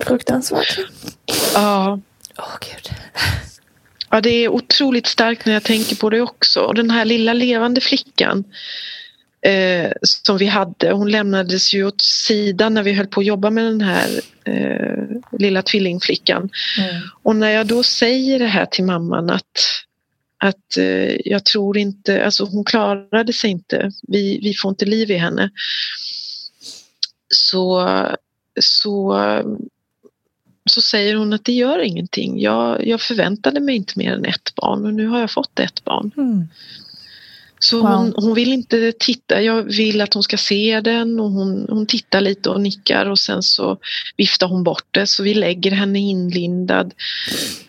Fruktansvärt. 0.06 0.78
Ja. 1.54 2.00
Åh 2.38 2.44
oh, 2.44 2.56
gud. 2.60 2.90
Ja, 4.10 4.20
det 4.20 4.30
är 4.30 4.48
otroligt 4.48 5.06
starkt 5.06 5.46
när 5.46 5.52
jag 5.52 5.62
tänker 5.62 5.96
på 5.96 6.10
det 6.10 6.20
också. 6.20 6.60
Och 6.60 6.74
den 6.74 6.90
här 6.90 7.04
lilla 7.04 7.32
levande 7.32 7.80
flickan 7.80 8.44
eh, 9.42 9.92
som 10.02 10.38
vi 10.38 10.46
hade, 10.46 10.92
hon 10.92 11.10
lämnades 11.10 11.74
ju 11.74 11.86
åt 11.86 12.00
sidan 12.00 12.74
när 12.74 12.82
vi 12.82 12.92
höll 12.92 13.06
på 13.06 13.20
att 13.20 13.26
jobba 13.26 13.50
med 13.50 13.64
den 13.64 13.80
här 13.80 14.20
eh, 14.44 15.38
lilla 15.38 15.62
tvillingflickan. 15.62 16.50
Mm. 16.78 17.02
Och 17.22 17.36
när 17.36 17.50
jag 17.50 17.66
då 17.66 17.82
säger 17.82 18.38
det 18.38 18.46
här 18.46 18.66
till 18.66 18.84
mamman 18.84 19.30
att, 19.30 19.84
att 20.38 20.76
eh, 20.76 21.16
jag 21.24 21.44
tror 21.44 21.78
inte, 21.78 22.24
alltså 22.24 22.44
hon 22.44 22.64
klarade 22.64 23.32
sig 23.32 23.50
inte, 23.50 23.90
vi, 24.08 24.40
vi 24.42 24.54
får 24.54 24.68
inte 24.68 24.84
liv 24.84 25.10
i 25.10 25.16
henne. 25.16 25.50
Så, 27.28 27.88
så 28.60 29.18
så 30.64 30.82
säger 30.82 31.14
hon 31.14 31.32
att 31.32 31.44
det 31.44 31.52
gör 31.52 31.78
ingenting. 31.78 32.40
Jag, 32.40 32.86
jag 32.86 33.00
förväntade 33.00 33.60
mig 33.60 33.76
inte 33.76 33.98
mer 33.98 34.12
än 34.12 34.24
ett 34.24 34.54
barn 34.54 34.86
och 34.86 34.94
nu 34.94 35.06
har 35.06 35.20
jag 35.20 35.30
fått 35.30 35.58
ett 35.58 35.84
barn. 35.84 36.10
Mm. 36.16 36.48
Så 37.64 37.80
wow. 37.80 37.90
hon, 37.90 38.14
hon, 38.16 38.34
vill 38.34 38.52
inte 38.52 38.92
titta, 38.98 39.42
jag 39.42 39.62
vill 39.62 40.00
att 40.00 40.14
hon 40.14 40.22
ska 40.22 40.36
se 40.36 40.80
den 40.80 41.20
och 41.20 41.30
hon, 41.30 41.66
hon 41.68 41.86
tittar 41.86 42.20
lite 42.20 42.50
och 42.50 42.60
nickar 42.60 43.06
och 43.06 43.18
sen 43.18 43.42
så 43.42 43.78
viftar 44.16 44.46
hon 44.46 44.64
bort 44.64 44.86
det 44.90 45.06
så 45.06 45.22
vi 45.22 45.34
lägger 45.34 45.70
henne 45.70 45.98
inlindad 45.98 46.94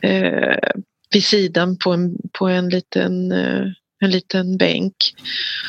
eh, 0.01 0.71
vid 1.11 1.23
sidan 1.23 1.77
på 1.77 1.91
en, 1.91 2.17
på 2.31 2.47
en, 2.47 2.69
liten, 2.69 3.31
eh, 3.31 3.65
en 3.99 4.11
liten 4.11 4.57
bänk. 4.57 4.95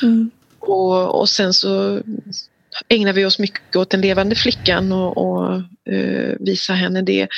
Mm. 0.03 0.31
Och, 0.59 1.21
och 1.21 1.29
sen 1.29 1.55
så 1.55 2.03
ägnar 2.89 3.13
vi 3.13 3.25
oss 3.25 3.39
mycket 3.39 3.77
åt 3.77 3.91
den 3.91 4.01
levande 4.01 4.35
flickan 4.35 4.93
och, 4.93 5.19
och 5.19 5.63
uh, 5.91 6.35
visar 6.41 6.75
henne 6.75 7.03
det. 7.03 7.29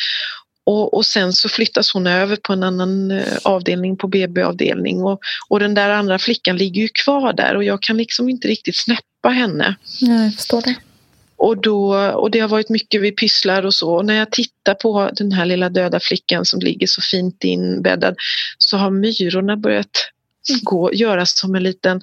Och, 0.67 0.95
och, 0.95 1.07
sen 1.07 1.33
så 1.33 1.49
flyttas 1.49 1.93
hon 1.93 2.07
över 2.07 2.37
på 2.37 2.53
en 2.53 2.63
annan 2.63 3.11
uh, 3.11 3.39
avdelning 3.43 3.97
på 3.97 4.09
BB-avdelning 4.09 5.03
och, 5.03 5.21
och 5.49 5.61
den 5.61 5.75
där 5.75 5.91
andra 5.91 6.19
flickan 6.19 6.57
ligger 6.57 6.83
ju 6.83 6.89
kvar 6.89 7.33
där 7.33 7.57
och 7.57 7.65
jag 7.65 7.83
kan 7.83 7.97
liksom 7.97 8.29
inte 8.29 8.49
riktigt 8.49 8.77
snäppa 8.77 9.29
henne. 9.29 9.77
Nej, 10.03 10.25
jag 10.25 10.35
förstår 10.35 10.63
det. 10.63 10.75
Och, 11.37 11.57
då, 11.57 11.97
och 11.97 12.31
det 12.31 12.41
har 12.41 12.49
varit 12.49 12.69
mycket 12.69 13.01
vi 13.01 13.13
pysslar 13.13 13.67
och 13.67 13.75
så. 13.75 13.95
Och 13.95 14.05
när 14.05 14.15
jag 14.15 14.31
tittar 14.33 14.75
på 14.75 15.11
den 15.13 15.33
här 15.33 15.47
lilla 15.47 15.69
döda 15.69 16.01
flickan 16.01 16.45
som 16.45 16.61
ligger 16.61 16.87
så 16.87 17.01
fint 17.01 17.45
inbäddad 17.45 18.17
så 18.59 18.77
har 18.77 18.91
myrorna 18.91 19.57
börjat 19.57 20.11
gå, 20.63 20.93
göras 20.93 21.39
som 21.39 21.55
en 21.55 21.63
liten 21.63 22.01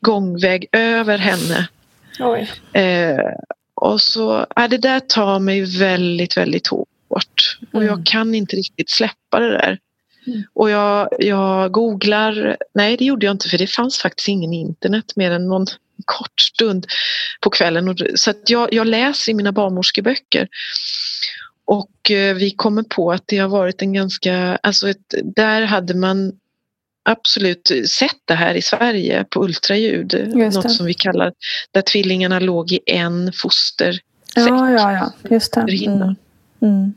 gångväg 0.00 0.66
över 0.72 1.18
henne. 1.18 1.68
Eh, 2.72 3.32
och 3.74 4.00
så, 4.00 4.46
ja, 4.56 4.68
det 4.68 4.78
där 4.78 5.00
tar 5.00 5.38
mig 5.38 5.78
väldigt, 5.78 6.36
väldigt 6.36 6.66
hårt. 6.66 6.88
Och 7.72 7.82
mm. 7.82 7.86
jag 7.86 8.06
kan 8.06 8.34
inte 8.34 8.56
riktigt 8.56 8.90
släppa 8.90 9.38
det 9.40 9.50
där. 9.50 9.78
Mm. 10.26 10.42
Och 10.54 10.70
jag, 10.70 11.08
jag 11.18 11.72
googlar, 11.72 12.56
nej 12.74 12.96
det 12.96 13.04
gjorde 13.04 13.26
jag 13.26 13.34
inte 13.34 13.48
för 13.48 13.58
det 13.58 13.66
fanns 13.66 13.98
faktiskt 13.98 14.28
ingen 14.28 14.52
internet 14.52 15.16
mer 15.16 15.30
än 15.30 15.48
någon 15.48 15.66
kort 16.04 16.40
stund 16.40 16.86
på 17.40 17.50
kvällen. 17.50 17.96
Så 18.14 18.32
jag, 18.46 18.72
jag 18.72 18.86
läser 18.86 19.32
i 19.32 19.34
mina 19.34 19.52
barnmorskeböcker. 19.52 20.48
Och 21.64 22.10
eh, 22.10 22.34
vi 22.34 22.50
kommer 22.50 22.82
på 22.82 23.12
att 23.12 23.22
det 23.26 23.38
har 23.38 23.48
varit 23.48 23.82
en 23.82 23.92
ganska, 23.92 24.58
alltså 24.62 24.88
ett, 24.88 25.14
där 25.36 25.62
hade 25.62 25.94
man 25.94 26.32
absolut 27.02 27.70
sett 27.86 28.20
det 28.24 28.34
här 28.34 28.54
i 28.54 28.62
Sverige 28.62 29.24
på 29.30 29.44
ultraljud. 29.44 30.32
Något 30.34 30.72
som 30.72 30.86
vi 30.86 30.94
kallar 30.94 31.32
där 31.72 31.82
tvillingarna 31.82 32.40
låg 32.40 32.72
i 32.72 32.80
en 32.86 33.32
fostersäck. 33.32 34.02
Ja, 34.34 34.70
ja, 34.70 34.92
ja. 34.92 35.12
Just 35.30 35.52
det. 35.52 35.60
Mm. 35.60 36.14
Mm. 36.64 36.94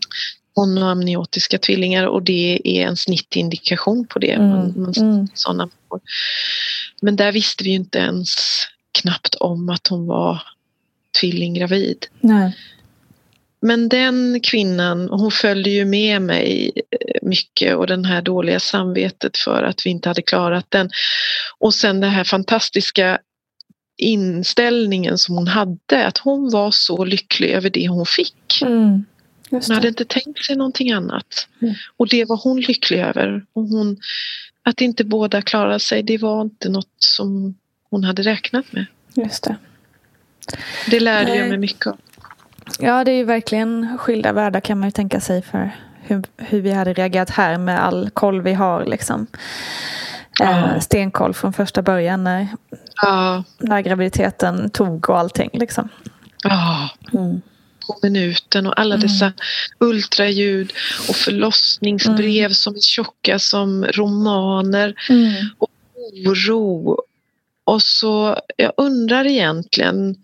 Monoamniotiska 0.57 1.57
tvillingar 1.57 2.05
och 2.05 2.23
det 2.23 2.61
är 2.63 2.87
en 2.87 2.97
snittindikation 2.97 4.07
på 4.07 4.19
det. 4.19 4.31
Mm. 4.31 4.49
Man, 4.49 4.73
man 4.75 4.93
mm. 4.97 5.27
såna. 5.33 5.69
Men 7.01 7.15
där 7.15 7.31
visste 7.31 7.63
vi 7.63 7.69
inte 7.69 7.97
ens 7.97 8.35
knappt 9.01 9.35
om 9.35 9.69
att 9.69 9.87
hon 9.87 10.07
var 10.07 10.41
tvillinggravid. 11.19 12.05
Nej. 12.19 12.57
Men 13.59 13.89
den 13.89 14.39
kvinnan, 14.43 15.09
hon 15.09 15.31
följde 15.31 15.69
ju 15.69 15.85
med 15.85 16.21
mig 16.21 16.71
eh, 16.75 17.27
mycket 17.27 17.75
och 17.75 17.87
den 17.87 18.05
här 18.05 18.21
dåliga 18.21 18.59
samvetet 18.59 19.37
för 19.37 19.63
att 19.63 19.85
vi 19.85 19.89
inte 19.89 20.09
hade 20.09 20.21
klarat 20.21 20.65
den. 20.69 20.89
Och 21.59 21.73
sen 21.73 21.99
den 21.99 22.11
här 22.11 22.23
fantastiska 22.23 23.19
inställningen 23.97 25.17
som 25.17 25.35
hon 25.35 25.47
hade, 25.47 26.05
att 26.05 26.17
hon 26.17 26.49
var 26.49 26.71
så 26.71 27.05
lycklig 27.05 27.49
över 27.49 27.69
det 27.69 27.87
hon 27.87 28.05
fick. 28.05 28.61
Mm, 28.61 29.05
hon 29.49 29.61
hade 29.71 29.87
inte 29.87 30.05
tänkt 30.05 30.45
sig 30.45 30.55
någonting 30.55 30.91
annat. 30.91 31.47
Mm. 31.61 31.73
Och 31.97 32.07
det 32.07 32.25
var 32.25 32.39
hon 32.43 32.59
lycklig 32.59 32.99
över. 32.99 33.45
Och 33.53 33.63
hon, 33.63 33.97
att 34.63 34.81
inte 34.81 35.03
båda 35.03 35.41
klarade 35.41 35.79
sig, 35.79 36.03
det 36.03 36.17
var 36.17 36.41
inte 36.41 36.69
något 36.69 36.95
som 36.97 37.55
hon 37.89 38.03
hade 38.03 38.21
räknat 38.21 38.65
med. 38.71 38.85
Just 39.13 39.43
det. 39.43 39.55
Det 40.89 40.99
lärde 40.99 41.35
jag 41.35 41.49
mig 41.49 41.57
mycket 41.57 41.87
av. 41.87 41.97
Ja, 42.79 43.03
det 43.03 43.11
är 43.11 43.15
ju 43.15 43.23
verkligen 43.23 43.97
skilda 43.97 44.33
världar 44.33 44.59
kan 44.59 44.79
man 44.79 44.87
ju 44.87 44.91
tänka 44.91 45.19
sig 45.19 45.41
för 45.41 45.71
hur, 46.01 46.23
hur 46.37 46.61
vi 46.61 46.71
hade 46.71 46.93
reagerat 46.93 47.29
här 47.29 47.57
med 47.57 47.83
all 47.83 48.09
koll 48.09 48.41
vi 48.41 48.53
har. 48.53 48.85
Liksom. 48.85 49.27
Eh, 50.41 50.79
stenkoll 50.79 51.33
från 51.33 51.53
första 51.53 51.81
början 51.81 52.23
när, 52.23 52.47
ja. 53.01 53.43
när 53.57 53.81
graviditeten 53.81 54.69
tog 54.69 55.09
och 55.09 55.19
allting. 55.19 55.49
Liksom. 55.53 55.89
Ja. 56.43 56.89
Mm. 57.13 57.41
På 57.87 57.99
minuten 58.01 58.67
och 58.67 58.79
alla 58.79 58.95
mm. 58.95 59.07
dessa 59.07 59.33
ultraljud 59.79 60.73
och 61.09 61.15
förlossningsbrev 61.15 62.45
mm. 62.45 62.53
som 62.53 62.75
är 62.75 62.79
tjocka 62.79 63.39
som 63.39 63.85
romaner. 63.85 64.95
Mm. 65.09 65.45
Och 65.57 65.69
oro. 66.25 66.97
Och 67.63 67.81
så, 67.81 68.39
jag 68.57 68.73
undrar 68.77 69.27
egentligen 69.27 70.15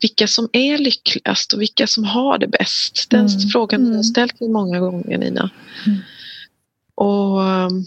vilka 0.00 0.26
som 0.26 0.48
är 0.52 0.78
lyckligast 0.78 1.52
och 1.52 1.60
vilka 1.60 1.86
som 1.86 2.04
har 2.04 2.38
det 2.38 2.46
bäst. 2.46 3.06
Den 3.10 3.26
mm. 3.26 3.48
frågan 3.52 3.80
har 3.80 3.88
jag 3.88 3.94
mm. 3.94 4.04
ställt 4.04 4.40
mig 4.40 4.50
många 4.50 4.80
gånger 4.80 5.18
Nina. 5.18 5.50
Mm. 5.86 5.98
Och 6.94 7.40
um, 7.40 7.86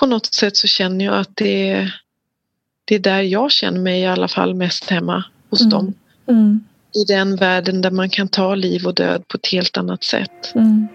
på 0.00 0.06
något 0.06 0.26
sätt 0.26 0.56
så 0.56 0.66
känner 0.66 1.04
jag 1.04 1.14
att 1.14 1.36
det 1.36 1.68
är, 1.68 2.00
det 2.84 2.94
är 2.94 2.98
där 2.98 3.22
jag 3.22 3.52
känner 3.52 3.80
mig 3.80 4.00
i 4.00 4.06
alla 4.06 4.28
fall 4.28 4.54
mest 4.54 4.90
hemma 4.90 5.24
hos 5.50 5.60
mm. 5.60 5.70
dem. 5.70 5.94
Mm. 6.26 6.64
I 6.94 7.04
den 7.04 7.36
världen 7.36 7.80
där 7.80 7.90
man 7.90 8.10
kan 8.10 8.28
ta 8.28 8.54
liv 8.54 8.86
och 8.86 8.94
död 8.94 9.28
på 9.28 9.36
ett 9.36 9.46
helt 9.46 9.76
annat 9.76 10.04
sätt. 10.04 10.54
Mm. 10.54 10.88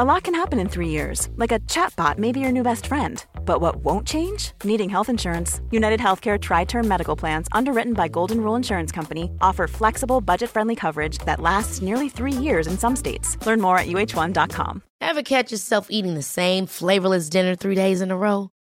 A 0.00 0.04
lot 0.04 0.22
can 0.22 0.34
happen 0.34 0.60
in 0.60 0.68
three 0.68 0.90
years, 0.90 1.28
like 1.34 1.50
a 1.50 1.58
chatbot 1.66 2.18
may 2.18 2.30
be 2.30 2.38
your 2.38 2.52
new 2.52 2.62
best 2.62 2.86
friend. 2.86 3.26
But 3.44 3.60
what 3.60 3.82
won't 3.82 4.06
change? 4.06 4.52
Needing 4.62 4.88
health 4.88 5.08
insurance. 5.08 5.60
United 5.72 5.98
Healthcare 5.98 6.40
Tri 6.40 6.64
Term 6.64 6.86
Medical 6.86 7.16
Plans, 7.16 7.48
underwritten 7.50 7.94
by 7.94 8.06
Golden 8.06 8.40
Rule 8.40 8.54
Insurance 8.54 8.92
Company, 8.92 9.32
offer 9.40 9.66
flexible, 9.66 10.20
budget 10.20 10.50
friendly 10.50 10.76
coverage 10.76 11.18
that 11.26 11.40
lasts 11.40 11.82
nearly 11.82 12.08
three 12.08 12.32
years 12.32 12.68
in 12.68 12.78
some 12.78 12.94
states. 12.94 13.36
Learn 13.44 13.60
more 13.60 13.76
at 13.76 13.88
uh1.com. 13.88 14.82
Ever 15.00 15.22
catch 15.22 15.50
yourself 15.50 15.88
eating 15.90 16.14
the 16.14 16.22
same 16.22 16.66
flavorless 16.66 17.28
dinner 17.28 17.56
three 17.56 17.74
days 17.74 18.00
in 18.00 18.12
a 18.12 18.16
row? 18.16 18.50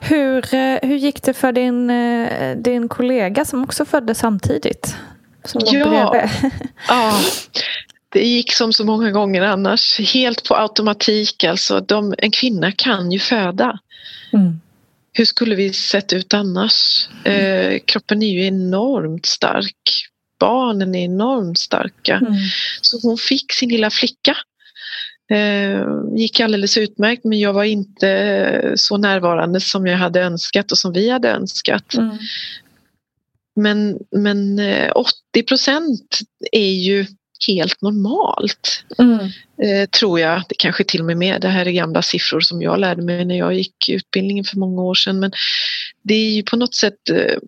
Hur, 0.00 0.54
eh, 0.54 0.78
hur 0.82 0.96
gick 0.96 1.22
det 1.22 1.34
för 1.34 1.52
din, 1.52 1.90
eh, 1.90 2.56
din 2.56 2.88
kollega 2.88 3.44
som 3.44 3.64
också 3.64 3.84
föddes 3.84 4.18
samtidigt? 4.18 4.96
Som 5.44 5.60
ja, 5.64 6.28
ja, 6.88 7.20
det 8.08 8.24
gick 8.24 8.52
som 8.52 8.72
så 8.72 8.84
många 8.84 9.10
gånger 9.10 9.42
annars. 9.42 9.98
Helt 9.98 10.48
på 10.48 10.56
automatik. 10.56 11.44
Alltså, 11.44 11.80
de, 11.80 12.14
en 12.18 12.30
kvinna 12.30 12.72
kan 12.72 13.12
ju 13.12 13.18
föda. 13.18 13.78
Mm. 14.32 14.60
Hur 15.12 15.24
skulle 15.24 15.54
vi 15.54 15.72
sett 15.72 16.12
ut 16.12 16.34
annars? 16.34 17.08
Eh, 17.24 17.80
kroppen 17.86 18.22
är 18.22 18.32
ju 18.32 18.46
enormt 18.46 19.26
stark. 19.26 20.06
Barnen 20.40 20.94
är 20.94 21.04
enormt 21.04 21.58
starka. 21.58 22.16
Mm. 22.16 22.32
Så 22.80 23.08
hon 23.08 23.18
fick 23.18 23.52
sin 23.52 23.68
lilla 23.68 23.90
flicka 23.90 24.36
gick 26.16 26.40
alldeles 26.40 26.76
utmärkt 26.76 27.24
men 27.24 27.40
jag 27.40 27.52
var 27.52 27.64
inte 27.64 28.72
så 28.76 28.96
närvarande 28.96 29.60
som 29.60 29.86
jag 29.86 29.98
hade 29.98 30.20
önskat 30.20 30.72
och 30.72 30.78
som 30.78 30.92
vi 30.92 31.10
hade 31.10 31.30
önskat. 31.30 31.94
Mm. 31.94 32.18
Men, 33.56 33.98
men 34.16 34.60
80 34.94 35.12
eh, 35.36 35.42
procent 35.42 36.18
är 36.52 36.72
ju 36.72 37.06
helt 37.48 37.82
normalt. 37.82 38.84
Mm. 38.98 39.18
Eh, 39.62 39.88
tror 39.88 40.20
jag, 40.20 40.42
det 40.48 40.54
kanske 40.58 40.84
till 40.84 41.00
och 41.00 41.06
med 41.06 41.16
mer. 41.16 41.38
Det 41.38 41.48
här 41.48 41.66
är 41.66 41.70
gamla 41.70 42.02
siffror 42.02 42.40
som 42.40 42.62
jag 42.62 42.80
lärde 42.80 43.02
mig 43.02 43.24
när 43.24 43.38
jag 43.38 43.54
gick 43.54 43.88
utbildningen 43.88 44.44
för 44.44 44.56
många 44.58 44.82
år 44.82 44.94
sedan. 44.94 45.20
Men 45.20 45.32
det 46.02 46.14
är 46.14 46.30
ju 46.30 46.42
på 46.42 46.56
något 46.56 46.74
sätt 46.74 47.10
eh, 47.10 47.38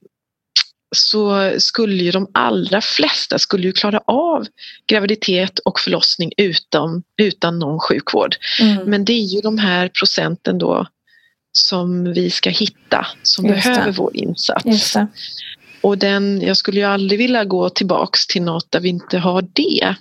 så 0.94 1.52
skulle 1.58 2.04
ju 2.04 2.10
de 2.10 2.30
allra 2.34 2.80
flesta 2.80 3.38
skulle 3.38 3.62
ju 3.62 3.72
klara 3.72 4.00
av 4.06 4.46
graviditet 4.86 5.58
och 5.58 5.80
förlossning 5.80 6.32
utan, 6.36 7.02
utan 7.16 7.58
någon 7.58 7.80
sjukvård. 7.80 8.36
Mm. 8.60 8.90
Men 8.90 9.04
det 9.04 9.12
är 9.12 9.34
ju 9.34 9.40
de 9.40 9.58
här 9.58 9.88
procenten 9.88 10.58
då 10.58 10.86
som 11.52 12.12
vi 12.12 12.30
ska 12.30 12.50
hitta 12.50 13.06
som 13.22 13.46
Just 13.46 13.64
behöver 13.64 13.86
det. 13.86 13.92
vår 13.92 14.16
insats. 14.16 14.96
Och 15.80 15.98
den, 15.98 16.40
jag 16.40 16.56
skulle 16.56 16.80
ju 16.80 16.86
aldrig 16.86 17.18
vilja 17.18 17.44
gå 17.44 17.70
tillbaks 17.70 18.26
till 18.26 18.42
något 18.42 18.70
där 18.70 18.80
vi 18.80 18.88
inte 18.88 19.18
har 19.18 19.44
det. 19.52 19.96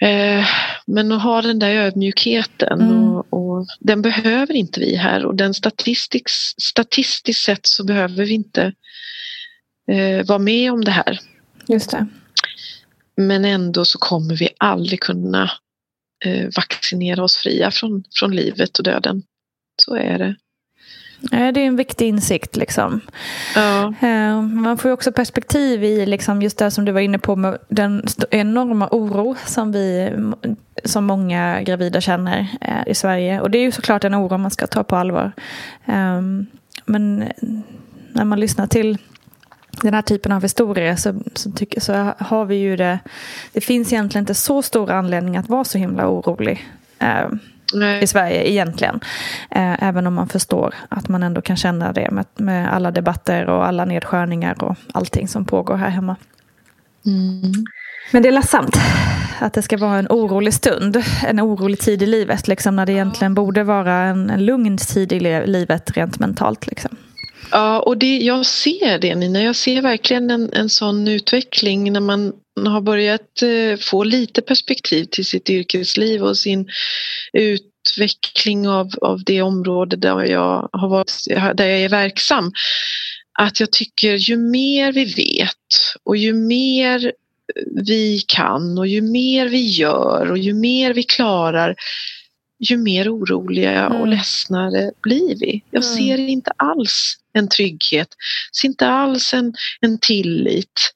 Eh, 0.00 0.46
men 0.86 1.12
att 1.12 1.22
ha 1.22 1.42
den 1.42 1.58
där 1.58 1.70
ödmjukheten 1.70 2.80
mm. 2.80 3.10
och, 3.10 3.26
och, 3.30 3.66
den 3.80 4.02
behöver 4.02 4.54
inte 4.54 4.80
vi 4.80 4.96
här 4.96 5.26
och 5.26 5.34
den 5.34 5.54
statistiskt, 5.54 6.62
statistiskt 6.62 7.44
sett 7.44 7.66
så 7.66 7.84
behöver 7.84 8.24
vi 8.24 8.34
inte 8.34 8.72
eh, 9.88 10.26
vara 10.26 10.38
med 10.38 10.72
om 10.72 10.84
det 10.84 10.90
här. 10.90 11.20
Just 11.66 11.90
det. 11.90 12.06
Men 13.16 13.44
ändå 13.44 13.84
så 13.84 13.98
kommer 13.98 14.36
vi 14.36 14.48
aldrig 14.58 15.00
kunna 15.00 15.50
eh, 16.24 16.48
vaccinera 16.56 17.22
oss 17.24 17.36
fria 17.36 17.70
från, 17.70 18.04
från 18.14 18.36
livet 18.36 18.78
och 18.78 18.84
döden. 18.84 19.22
Så 19.82 19.94
är 19.96 20.18
det. 20.18 20.34
Det 21.20 21.36
är 21.36 21.58
en 21.58 21.76
viktig 21.76 22.08
insikt. 22.08 22.56
Liksom. 22.56 23.00
Ja. 23.54 23.94
Eh, 24.00 24.42
man 24.42 24.78
får 24.78 24.90
också 24.90 25.12
perspektiv 25.12 25.84
i 25.84 26.06
liksom 26.06 26.42
just 26.42 26.58
det 26.58 26.70
som 26.70 26.84
du 26.84 26.92
var 26.92 27.00
inne 27.00 27.18
på 27.18 27.36
med 27.36 27.58
den 27.68 28.02
enorma 28.30 28.88
oro 28.90 29.36
som 29.46 29.72
vi 29.72 30.12
som 30.84 31.04
många 31.04 31.62
gravida 31.62 32.00
känner 32.00 32.46
eh, 32.60 32.88
i 32.92 32.94
Sverige. 32.94 33.40
Och 33.40 33.50
det 33.50 33.58
är 33.58 33.62
ju 33.62 33.72
såklart 33.72 34.04
en 34.04 34.14
oro 34.14 34.38
man 34.38 34.50
ska 34.50 34.66
ta 34.66 34.84
på 34.84 34.96
allvar. 34.96 35.32
Ehm, 35.86 36.46
men 36.86 37.28
när 38.12 38.24
man 38.24 38.40
lyssnar 38.40 38.66
till 38.66 38.98
den 39.82 39.94
här 39.94 40.02
typen 40.02 40.32
av 40.32 40.42
historier 40.42 40.96
så, 40.96 41.14
så, 41.34 41.50
tycker, 41.50 41.80
så 41.80 42.12
har 42.18 42.44
vi 42.44 42.56
ju 42.56 42.76
det. 42.76 42.98
Det 43.52 43.60
finns 43.60 43.92
egentligen 43.92 44.22
inte 44.22 44.34
så 44.34 44.62
stor 44.62 44.90
anledning 44.90 45.36
att 45.36 45.48
vara 45.48 45.64
så 45.64 45.78
himla 45.78 46.08
orolig. 46.08 46.68
Nej. 47.74 48.02
i 48.02 48.06
Sverige 48.06 48.50
egentligen. 48.50 49.00
Eh, 49.50 49.82
även 49.82 50.06
om 50.06 50.14
man 50.14 50.28
förstår 50.28 50.74
att 50.88 51.08
man 51.08 51.22
ändå 51.22 51.40
kan 51.40 51.56
känna 51.56 51.92
det 51.92 52.10
med, 52.10 52.24
med 52.36 52.74
alla 52.74 52.90
debatter 52.90 53.48
och 53.48 53.66
alla 53.66 53.84
nedskärningar 53.84 54.64
och 54.64 54.76
allting 54.92 55.28
som 55.28 55.44
pågår 55.44 55.76
här 55.76 55.88
hemma. 55.88 56.16
Mm. 57.06 57.52
Men 58.12 58.22
det 58.22 58.28
är 58.28 58.32
ledsamt 58.32 58.76
att 59.40 59.52
det 59.52 59.62
ska 59.62 59.76
vara 59.76 59.98
en 59.98 60.06
orolig 60.10 60.54
stund, 60.54 61.02
en 61.26 61.40
orolig 61.40 61.78
tid 61.78 62.02
i 62.02 62.06
livet, 62.06 62.48
liksom, 62.48 62.76
när 62.76 62.86
det 62.86 62.92
egentligen 62.92 63.34
borde 63.34 63.64
vara 63.64 63.94
en, 63.94 64.30
en 64.30 64.44
lugn 64.44 64.78
tid 64.78 65.12
i 65.12 65.20
livet 65.46 65.96
rent 65.96 66.18
mentalt. 66.18 66.66
Liksom. 66.66 66.96
Ja, 67.50 67.80
och 67.80 67.98
det, 67.98 68.18
jag 68.18 68.46
ser 68.46 68.98
det 68.98 69.14
Nina, 69.14 69.42
jag 69.42 69.56
ser 69.56 69.82
verkligen 69.82 70.30
en, 70.30 70.52
en 70.52 70.68
sån 70.68 71.08
utveckling 71.08 71.92
när 71.92 72.00
man 72.00 72.32
har 72.66 72.80
börjat 72.80 73.42
eh, 73.42 73.78
få 73.80 74.04
lite 74.04 74.42
perspektiv 74.42 75.04
till 75.04 75.24
sitt 75.24 75.50
yrkesliv 75.50 76.22
och 76.22 76.38
sin 76.38 76.68
utveckling 77.32 78.68
av, 78.68 78.90
av 79.00 79.24
det 79.24 79.42
område 79.42 79.96
där 79.96 80.24
jag, 80.24 80.68
har 80.72 80.88
varit, 80.88 81.12
där 81.54 81.66
jag 81.66 81.80
är 81.80 81.88
verksam. 81.88 82.52
Att 83.38 83.60
jag 83.60 83.72
tycker 83.72 84.14
ju 84.14 84.36
mer 84.36 84.92
vi 84.92 85.04
vet 85.04 85.54
och 86.04 86.16
ju 86.16 86.32
mer 86.32 87.12
vi 87.84 88.22
kan 88.28 88.78
och 88.78 88.86
ju 88.86 89.02
mer 89.02 89.48
vi 89.48 89.66
gör 89.66 90.30
och 90.30 90.38
ju 90.38 90.52
mer 90.54 90.94
vi 90.94 91.02
klarar 91.02 91.76
ju 92.58 92.76
mer 92.76 93.14
oroliga 93.14 93.88
och 93.88 93.96
mm. 93.96 94.10
ledsnare 94.10 94.90
blir 95.02 95.36
vi. 95.40 95.62
Jag 95.70 95.84
mm. 95.84 95.96
ser 95.96 96.18
inte 96.18 96.50
alls 96.56 97.16
en 97.38 97.48
trygghet, 97.48 98.08
ser 98.60 98.68
inte 98.68 98.86
alls 98.86 99.34
en, 99.34 99.54
en 99.80 99.98
tillit. 99.98 100.92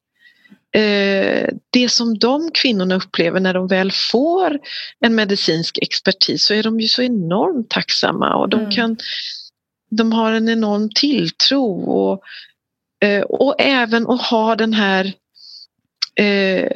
Eh, 0.75 1.49
det 1.71 1.89
som 1.89 2.19
de 2.19 2.51
kvinnorna 2.55 2.95
upplever 2.95 3.41
när 3.41 3.55
de 3.55 3.67
väl 3.67 3.93
får 3.93 4.59
en 5.01 5.15
medicinsk 5.15 5.79
expertis 5.83 6.45
så 6.45 6.55
är 6.55 6.63
de 6.63 6.81
ju 6.81 6.89
så 6.89 7.03
enormt 7.03 7.71
tacksamma 7.71 8.35
och 8.35 8.49
de, 8.49 8.61
mm. 8.61 8.73
kan, 8.73 8.97
de 9.91 10.13
har 10.13 10.33
en 10.33 10.49
enorm 10.49 10.91
tilltro 10.95 11.83
och, 11.83 12.23
eh, 13.09 13.23
och 13.23 13.55
även 13.59 14.11
att 14.11 14.23
ha 14.23 14.57
den 14.57 14.73
här 14.73 15.13
eh, 16.15 16.69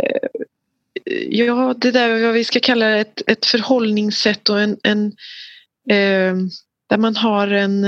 ja, 1.28 1.74
det 1.76 1.90
där 1.90 2.24
vad 2.24 2.34
vi 2.34 2.44
ska 2.44 2.60
kalla 2.60 2.96
ett, 2.96 3.22
ett 3.26 3.46
förhållningssätt 3.46 4.48
och 4.48 4.60
en, 4.60 4.76
en 4.82 5.06
eh, 5.90 6.36
där 6.88 6.96
man 6.96 7.16
har 7.16 7.48
en 7.48 7.84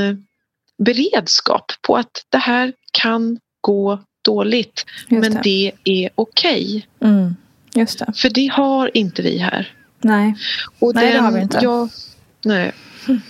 beredskap 0.79 1.73
på 1.83 1.97
att 1.97 2.25
det 2.29 2.39
här 2.39 2.73
kan 2.93 3.39
gå 3.61 3.99
dåligt 4.25 4.85
men 5.09 5.35
det. 5.35 5.41
det 5.43 5.73
är 5.85 6.11
okej. 6.15 6.87
Okay. 7.01 7.11
Mm, 7.11 7.37
just 7.75 7.99
det. 7.99 8.13
För 8.17 8.31
det 8.31 8.47
har 8.47 8.97
inte 8.97 9.23
vi 9.23 9.39
här. 9.39 9.75
Nej, 10.01 10.35
och 10.79 10.95
nej 10.95 11.05
den, 11.05 11.15
det 11.15 11.21
har 11.21 11.33
vi 11.33 11.41
inte. 11.41 11.59
Ja, 11.63 11.89
nej. 12.45 12.73
Mm. 13.09 13.21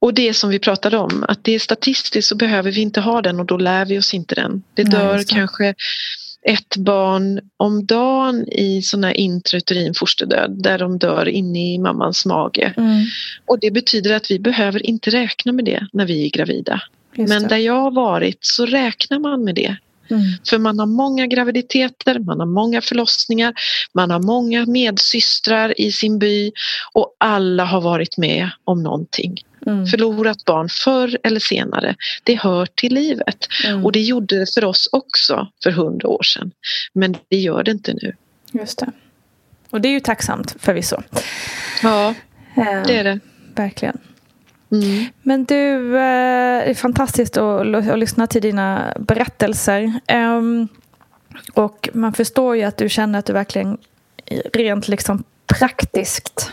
Och 0.00 0.14
det 0.14 0.34
som 0.34 0.50
vi 0.50 0.58
pratade 0.58 0.98
om, 0.98 1.24
att 1.28 1.44
det 1.44 1.54
är 1.54 1.58
statistiskt 1.58 2.28
så 2.28 2.34
behöver 2.34 2.72
vi 2.72 2.80
inte 2.80 3.00
ha 3.00 3.22
den 3.22 3.40
och 3.40 3.46
då 3.46 3.56
lär 3.56 3.84
vi 3.84 3.98
oss 3.98 4.14
inte 4.14 4.34
den. 4.34 4.62
Det 4.74 4.84
dör 4.84 5.16
nej, 5.16 5.24
kanske 5.28 5.74
ett 6.42 6.76
barn 6.76 7.40
om 7.56 7.86
dagen 7.86 8.48
i 8.48 8.82
sån 8.82 9.04
här 9.04 9.16
intrauterin 9.16 9.94
fosterdöd 9.94 10.62
där 10.62 10.78
de 10.78 10.98
dör 10.98 11.28
inne 11.28 11.74
i 11.74 11.78
mammans 11.78 12.26
mage. 12.26 12.74
Mm. 12.76 13.04
Och 13.46 13.60
det 13.60 13.70
betyder 13.70 14.14
att 14.14 14.30
vi 14.30 14.38
behöver 14.38 14.86
inte 14.86 15.10
räkna 15.10 15.52
med 15.52 15.64
det 15.64 15.86
när 15.92 16.06
vi 16.06 16.26
är 16.26 16.30
gravida. 16.30 16.82
Men 17.16 17.48
där 17.48 17.56
jag 17.56 17.80
har 17.80 17.90
varit 17.90 18.38
så 18.40 18.66
räknar 18.66 19.18
man 19.18 19.44
med 19.44 19.54
det. 19.54 19.76
Mm. 20.10 20.22
För 20.48 20.58
man 20.58 20.78
har 20.78 20.86
många 20.86 21.26
graviditeter, 21.26 22.18
man 22.18 22.40
har 22.40 22.46
många 22.46 22.80
förlossningar, 22.80 23.54
man 23.94 24.10
har 24.10 24.20
många 24.20 24.66
medsystrar 24.66 25.80
i 25.80 25.92
sin 25.92 26.18
by 26.18 26.52
och 26.92 27.16
alla 27.18 27.64
har 27.64 27.80
varit 27.80 28.18
med 28.18 28.50
om 28.64 28.82
någonting. 28.82 29.36
Mm. 29.66 29.86
Förlorat 29.86 30.44
barn 30.44 30.68
förr 30.68 31.18
eller 31.22 31.40
senare. 31.40 31.96
Det 32.22 32.34
hör 32.34 32.66
till 32.66 32.94
livet. 32.94 33.46
Mm. 33.64 33.84
Och 33.84 33.92
det 33.92 34.00
gjorde 34.00 34.38
det 34.38 34.54
för 34.54 34.64
oss 34.64 34.88
också 34.92 35.48
för 35.62 35.70
hundra 35.70 36.08
år 36.08 36.22
sedan. 36.22 36.50
Men 36.92 37.16
det 37.28 37.36
gör 37.36 37.62
det 37.62 37.70
inte 37.70 37.92
nu. 37.92 38.16
Just 38.52 38.78
det. 38.78 38.92
Och 39.70 39.80
det 39.80 39.88
är 39.88 39.92
ju 39.92 40.00
tacksamt 40.00 40.56
förvisso. 40.58 41.02
Ja, 41.82 42.14
det 42.86 42.96
är 42.96 43.04
det. 43.04 43.20
Verkligen. 43.54 43.98
Mm. 44.72 45.04
Men 45.22 45.44
du, 45.44 45.86
eh, 45.86 46.64
det 46.64 46.70
är 46.70 46.74
fantastiskt 46.74 47.36
att, 47.36 47.98
lyssna 47.98 48.26
till 48.26 48.42
dina 48.42 48.94
berättelser. 48.98 49.92
Ehm, 50.06 50.68
och 51.54 51.88
man 51.92 52.12
förstår 52.12 52.56
ju 52.56 52.62
att 52.62 52.76
du 52.76 52.88
känner 52.88 53.18
att 53.18 53.26
du 53.26 53.32
verkligen 53.32 53.78
rent 54.52 54.88
liksom 54.88 55.24
praktiskt 55.46 56.52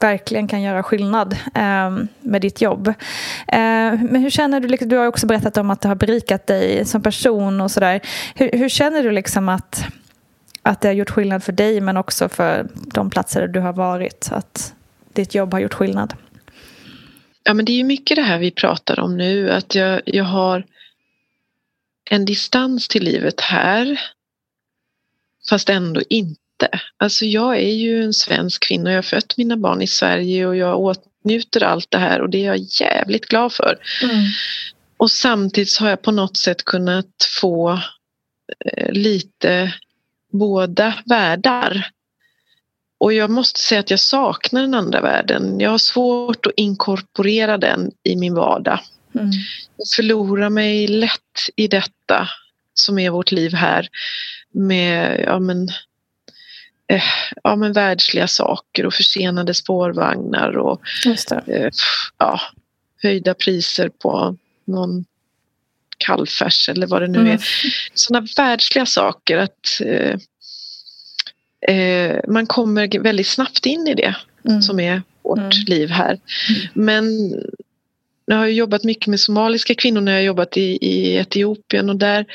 verkligen 0.00 0.48
kan 0.48 0.62
göra 0.62 0.82
skillnad 0.82 1.36
eh, 1.54 1.96
med 2.20 2.42
ditt 2.42 2.60
jobb. 2.60 2.88
Eh, 2.88 2.94
men 3.92 4.16
hur 4.16 4.30
känner 4.30 4.60
du, 4.60 4.68
liksom, 4.68 4.88
du 4.88 4.96
har 4.96 5.06
också 5.06 5.26
berättat 5.26 5.56
om 5.56 5.70
att 5.70 5.80
det 5.80 5.88
har 5.88 5.94
berikat 5.94 6.46
dig 6.46 6.84
som 6.84 7.02
person 7.02 7.60
och 7.60 7.70
sådär. 7.70 8.00
Hur, 8.34 8.50
hur, 8.52 8.68
känner 8.68 9.02
du 9.02 9.10
liksom 9.10 9.48
att, 9.48 9.84
att 10.62 10.80
det 10.80 10.88
har 10.88 10.92
gjort 10.92 11.10
skillnad 11.10 11.42
för 11.42 11.52
dig 11.52 11.80
men 11.80 11.96
också 11.96 12.28
för 12.28 12.66
de 12.74 13.10
platser 13.10 13.40
där 13.40 13.48
du 13.48 13.60
har 13.60 13.72
varit? 13.72 14.28
Att 14.32 14.74
ditt 15.12 15.34
jobb 15.34 15.52
har 15.52 15.60
gjort 15.60 15.74
skillnad? 15.74 16.14
Ja 17.48 17.54
men 17.54 17.64
det 17.64 17.72
är 17.72 17.76
ju 17.76 17.84
mycket 17.84 18.16
det 18.16 18.22
här 18.22 18.38
vi 18.38 18.50
pratar 18.50 19.00
om 19.00 19.16
nu 19.16 19.50
att 19.50 19.74
jag, 19.74 20.02
jag 20.04 20.24
har 20.24 20.66
en 22.10 22.24
distans 22.24 22.88
till 22.88 23.04
livet 23.04 23.40
här 23.40 24.00
fast 25.50 25.68
ändå 25.68 26.00
inte 26.08 26.38
Alltså 26.96 27.24
jag 27.24 27.56
är 27.56 27.74
ju 27.74 28.02
en 28.04 28.12
svensk 28.12 28.62
kvinna. 28.62 28.90
Jag 28.90 28.96
har 28.96 29.02
fött 29.02 29.36
mina 29.36 29.56
barn 29.56 29.82
i 29.82 29.86
Sverige 29.86 30.46
och 30.46 30.56
jag 30.56 30.80
åtnjuter 30.80 31.62
allt 31.62 31.90
det 31.90 31.98
här 31.98 32.20
och 32.20 32.30
det 32.30 32.38
är 32.38 32.46
jag 32.46 32.66
jävligt 32.80 33.26
glad 33.26 33.52
för. 33.52 33.78
Mm. 34.02 34.24
Och 34.96 35.10
samtidigt 35.10 35.78
har 35.78 35.88
jag 35.88 36.02
på 36.02 36.10
något 36.10 36.36
sätt 36.36 36.64
kunnat 36.64 37.28
få 37.40 37.80
eh, 38.64 38.92
lite 38.92 39.74
båda 40.32 40.94
världar. 41.06 41.90
Och 42.98 43.12
jag 43.12 43.30
måste 43.30 43.60
säga 43.60 43.80
att 43.80 43.90
jag 43.90 44.00
saknar 44.00 44.60
den 44.60 44.74
andra 44.74 45.00
världen. 45.00 45.60
Jag 45.60 45.70
har 45.70 45.78
svårt 45.78 46.46
att 46.46 46.52
inkorporera 46.56 47.58
den 47.58 47.90
i 48.02 48.16
min 48.16 48.34
vardag. 48.34 48.80
Mm. 49.14 49.30
Jag 49.76 49.86
förlorar 49.96 50.50
mig 50.50 50.86
lätt 50.88 51.20
i 51.56 51.68
detta 51.68 52.28
som 52.74 52.98
är 52.98 53.10
vårt 53.10 53.32
liv 53.32 53.54
här 53.54 53.88
med 54.52 55.20
ja, 55.26 55.38
men, 55.38 55.68
eh, 56.88 57.02
ja, 57.44 57.56
men 57.56 57.72
världsliga 57.72 58.28
saker 58.28 58.86
och 58.86 58.94
försenade 58.94 59.54
spårvagnar 59.54 60.58
och 60.58 60.80
eh, 61.46 61.70
ja, 62.18 62.40
höjda 63.02 63.34
priser 63.34 63.88
på 63.88 64.36
någon 64.64 65.04
kallfärs 65.98 66.68
eller 66.68 66.86
vad 66.86 67.02
det 67.02 67.08
nu 67.08 67.18
Mm. 67.18 67.32
är. 67.32 67.40
Sådana 67.94 68.26
världsliga 68.36 68.86
saker 68.86 69.36
att 69.36 69.80
eh, 69.84 70.18
eh, 71.60 72.16
man 72.28 72.46
kommer 72.46 72.98
väldigt 72.98 73.26
snabbt 73.26 73.66
in 73.66 73.88
i 73.88 73.94
det 73.94 74.14
Mm. 74.48 74.62
som 74.62 74.80
är 74.80 75.02
vårt 75.22 75.38
Mm. 75.38 75.50
liv 75.66 75.90
här. 75.90 76.18
Men 76.74 77.04
jag 78.26 78.36
har 78.36 78.46
jobbat 78.46 78.84
mycket 78.84 79.06
med 79.06 79.20
somaliska 79.20 79.74
kvinnor 79.74 80.00
när 80.00 80.12
jag 80.12 80.18
har 80.18 80.24
jobbat 80.26 80.56
i, 80.56 80.78
i 80.80 81.16
Etiopien 81.16 81.90
och 81.90 81.96
där 81.96 82.26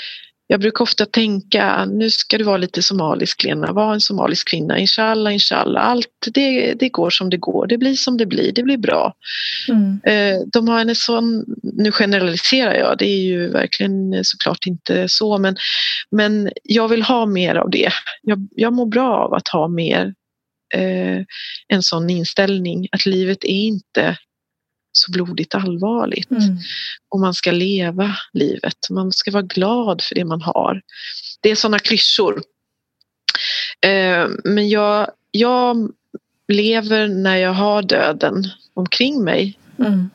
jag 0.53 0.59
brukar 0.59 0.83
ofta 0.83 1.05
tänka, 1.05 1.85
nu 1.85 2.09
ska 2.09 2.37
du 2.37 2.43
vara 2.43 2.57
lite 2.57 2.81
somalisk 2.81 3.43
Lena, 3.43 3.71
var 3.71 3.93
en 3.93 4.01
somalisk 4.01 4.49
kvinna, 4.49 4.79
inshallah, 4.79 5.33
inshallah, 5.33 5.85
allt 5.85 6.27
det, 6.33 6.73
det 6.73 6.89
går 6.89 7.09
som 7.09 7.29
det 7.29 7.37
går, 7.37 7.67
det 7.67 7.77
blir 7.77 7.93
som 7.93 8.17
det 8.17 8.25
blir, 8.25 8.51
det 8.51 8.63
blir 8.63 8.77
bra. 8.77 9.13
Mm. 9.69 10.01
Eh, 10.03 10.41
De 10.53 10.67
har 10.67 10.79
en 10.79 10.95
sån, 10.95 11.45
nu 11.63 11.91
generaliserar 11.91 12.73
jag, 12.73 12.97
det 12.97 13.05
är 13.05 13.19
ju 13.19 13.49
verkligen 13.49 14.23
såklart 14.23 14.65
inte 14.67 15.09
så 15.09 15.37
men, 15.37 15.55
men 16.11 16.51
jag 16.63 16.87
vill 16.87 17.03
ha 17.03 17.25
mer 17.25 17.55
av 17.55 17.69
det. 17.69 17.91
Jag, 18.21 18.47
jag 18.51 18.73
mår 18.73 18.85
bra 18.85 19.15
av 19.15 19.33
att 19.33 19.47
ha 19.47 19.67
mer 19.67 20.13
eh, 20.75 21.21
en 21.67 21.83
sån 21.83 22.09
inställning 22.09 22.87
att 22.91 23.05
livet 23.05 23.43
är 23.43 23.67
inte 23.67 24.17
så 24.93 25.11
blodigt 25.11 25.55
allvarligt. 25.55 26.31
Mm. 26.31 26.57
Och 27.09 27.19
man 27.19 27.33
ska 27.33 27.51
leva 27.51 28.15
livet. 28.33 28.89
Man 28.89 29.11
ska 29.11 29.31
vara 29.31 29.43
glad 29.43 30.01
för 30.01 30.15
det 30.15 30.25
man 30.25 30.41
har. 30.41 30.81
Det 31.41 31.49
är 31.49 31.55
sådana 31.55 31.79
klyschor. 31.79 32.43
Eh, 33.81 34.27
men 34.43 34.69
jag, 34.69 35.11
jag 35.31 35.91
lever 36.47 37.07
när 37.07 37.37
jag 37.37 37.53
har 37.53 37.81
döden 37.81 38.43
omkring 38.73 39.23
mig. 39.23 39.59
Mm. 39.79 40.09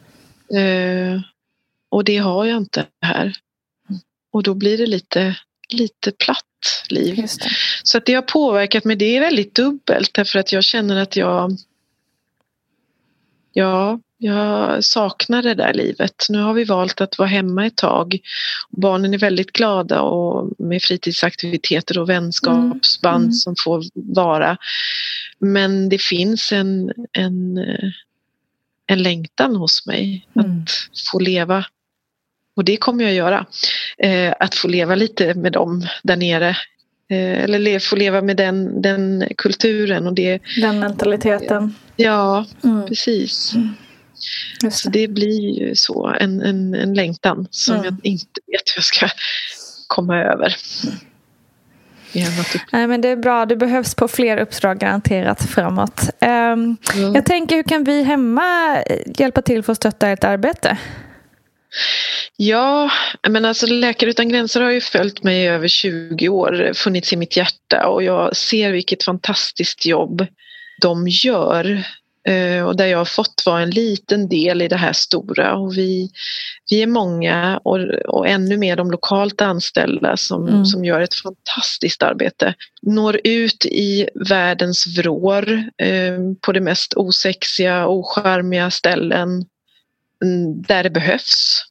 Eh, 0.55 1.21
och 1.89 2.05
det 2.05 2.17
har 2.17 2.45
jag 2.45 2.57
inte 2.57 2.87
här. 3.03 3.37
Och 4.33 4.43
då 4.43 4.55
blir 4.55 4.79
det 4.79 4.87
lite, 4.87 5.37
lite 5.69 6.13
platt 6.13 6.45
liv. 6.89 7.27
Så 7.83 7.99
att 7.99 8.07
det 8.07 8.15
har 8.15 8.23
påverkat 8.23 8.85
mig. 8.85 8.97
Det 8.97 9.17
är 9.17 9.21
väldigt 9.21 9.55
dubbelt 9.55 10.15
därför 10.15 10.39
att 10.39 10.53
jag 10.53 10.65
känner 10.65 10.97
att 10.97 11.17
jag 11.17 11.59
Ja, 13.53 14.01
jag 14.19 14.85
saknar 14.85 15.43
det 15.43 15.55
där 15.55 15.75
livet. 15.75 16.27
Nu 16.29 16.39
har 16.39 16.55
vi 16.55 16.65
valt 16.65 17.01
att 17.01 17.19
vara 17.19 17.29
hemma 17.29 17.67
ett 17.67 17.77
tag. 17.77 18.19
Barnen 18.71 19.15
är 19.15 19.19
väldigt 19.19 19.53
glada 19.53 20.01
och 20.01 20.51
med 20.59 20.83
fritidsaktiviteter 20.83 21.99
och 21.99 22.09
vänskapsband 22.09 23.17
Mm. 23.17 23.23
Mm. 23.25 23.33
som 23.33 23.55
får 23.65 23.85
vara. 23.95 24.57
Men 25.39 25.89
det 25.89 26.03
finns 26.03 26.53
en, 26.53 26.93
en, 27.13 27.59
en 28.87 29.03
längtan 29.03 29.57
hos 29.57 29.87
mig 29.87 30.27
Mm. 30.37 30.63
att 30.63 30.71
få 31.13 31.19
leva. 31.19 31.65
Och 32.57 32.65
det 32.65 32.77
kommer 32.77 33.05
jag 33.05 33.15
göra. 33.15 33.47
Eh, 33.99 34.35
att 34.41 34.55
få 34.55 34.69
leva 34.69 34.95
lite 34.95 35.35
med 35.35 35.53
dem 35.53 35.87
där 36.03 36.17
nere. 36.17 36.49
Eh, 37.11 37.45
eller 37.45 37.59
le, 37.59 37.81
få 37.81 37.97
leva 37.97 38.23
med 38.23 38.37
den, 38.37 38.83
den 38.83 39.25
kulturen 39.37 40.07
och 40.07 40.15
det. 40.15 40.39
Den 40.61 40.79
mentaliteten. 40.81 41.75
Ja, 41.97 42.47
Mm. 42.65 42.87
precis. 42.87 43.55
Just 44.63 44.79
Så 44.79 44.91
det. 44.91 44.99
det 45.01 45.09
blir 45.09 45.61
ju 45.61 45.75
så, 45.75 46.07
en, 46.21 46.43
en, 46.43 46.75
en 46.75 46.95
längtan 46.95 47.47
som 47.51 47.75
Mm. 47.75 47.85
jag 47.85 47.97
inte 48.03 48.41
vet 48.47 48.63
hur 48.75 48.79
jag 48.79 48.85
ska 48.85 49.09
komma 49.87 50.19
över. 50.19 50.57
Nej, 52.73 52.87
men 52.87 53.01
det 53.01 53.09
är 53.09 53.17
bra. 53.17 53.47
Du 53.47 53.57
behövs 53.57 53.95
på 53.95 54.09
fler 54.09 54.37
uppdrag 54.37 54.79
garanterat 54.79 55.43
framåt. 55.51 56.01
Ehm, 56.21 56.77
Ja. 56.97 57.15
Jag 57.15 57.27
tänker, 57.27 57.57
hur 57.57 57.63
kan 57.63 57.85
vi 57.85 58.03
hemma 58.03 58.83
hjälpa 59.19 59.43
till 59.43 59.63
för 59.63 59.73
att 59.73 59.77
stötta 59.77 60.09
ert 60.09 60.25
arbete? 60.25 60.79
Ja, 62.37 62.91
men 63.29 63.45
alltså 63.45 63.67
Läkare 63.67 64.11
utan 64.11 64.29
gränser 64.29 64.61
har 64.61 64.71
ju 64.71 64.81
följt 64.81 65.23
mig 65.23 65.43
i 65.43 65.47
över 65.47 65.69
20 65.69 66.29
år, 66.29 66.73
funnits 66.75 67.13
i 67.13 67.17
mitt 67.17 67.37
hjärta 67.37 67.87
och 67.89 68.03
jag 68.03 68.37
ser 68.37 68.73
vilket 68.73 69.03
fantastiskt 69.05 69.87
jobb 69.87 70.27
de 70.83 71.09
gör. 71.09 71.83
Eh, 72.29 72.63
Och 72.63 72.77
där 72.77 72.87
jag 72.87 72.99
har 72.99 73.05
fått 73.05 73.43
vara 73.47 73.63
en 73.63 73.71
liten 73.71 74.29
del 74.29 74.63
i 74.63 74.69
det 74.69 74.77
här 74.77 74.93
stora 74.93 75.57
och 75.57 75.77
vi, 75.77 76.11
vi 76.71 76.83
är 76.83 76.87
många 76.87 77.61
och, 77.65 77.79
och 78.09 78.29
ännu 78.29 78.57
mer 78.57 78.77
de 78.77 78.91
lokalt 78.91 79.41
anställda 79.41 80.17
som, 80.17 80.49
Mm. 80.49 80.65
som 80.67 80.85
gör 80.85 81.01
ett 81.01 81.15
fantastiskt 81.15 82.03
arbete. 82.03 82.55
Når 82.83 83.21
ut 83.25 83.67
i 83.67 84.09
världens 84.29 84.87
vrår 84.99 85.51
eh, 85.83 86.19
på 86.41 86.53
de 86.53 86.61
mest 86.61 86.95
osexiga, 86.97 87.87
ocharmiga 87.89 88.71
ställen 88.71 89.29
mm, 90.25 90.63
där 90.63 90.83
det 90.83 90.91
behövs. 90.91 91.65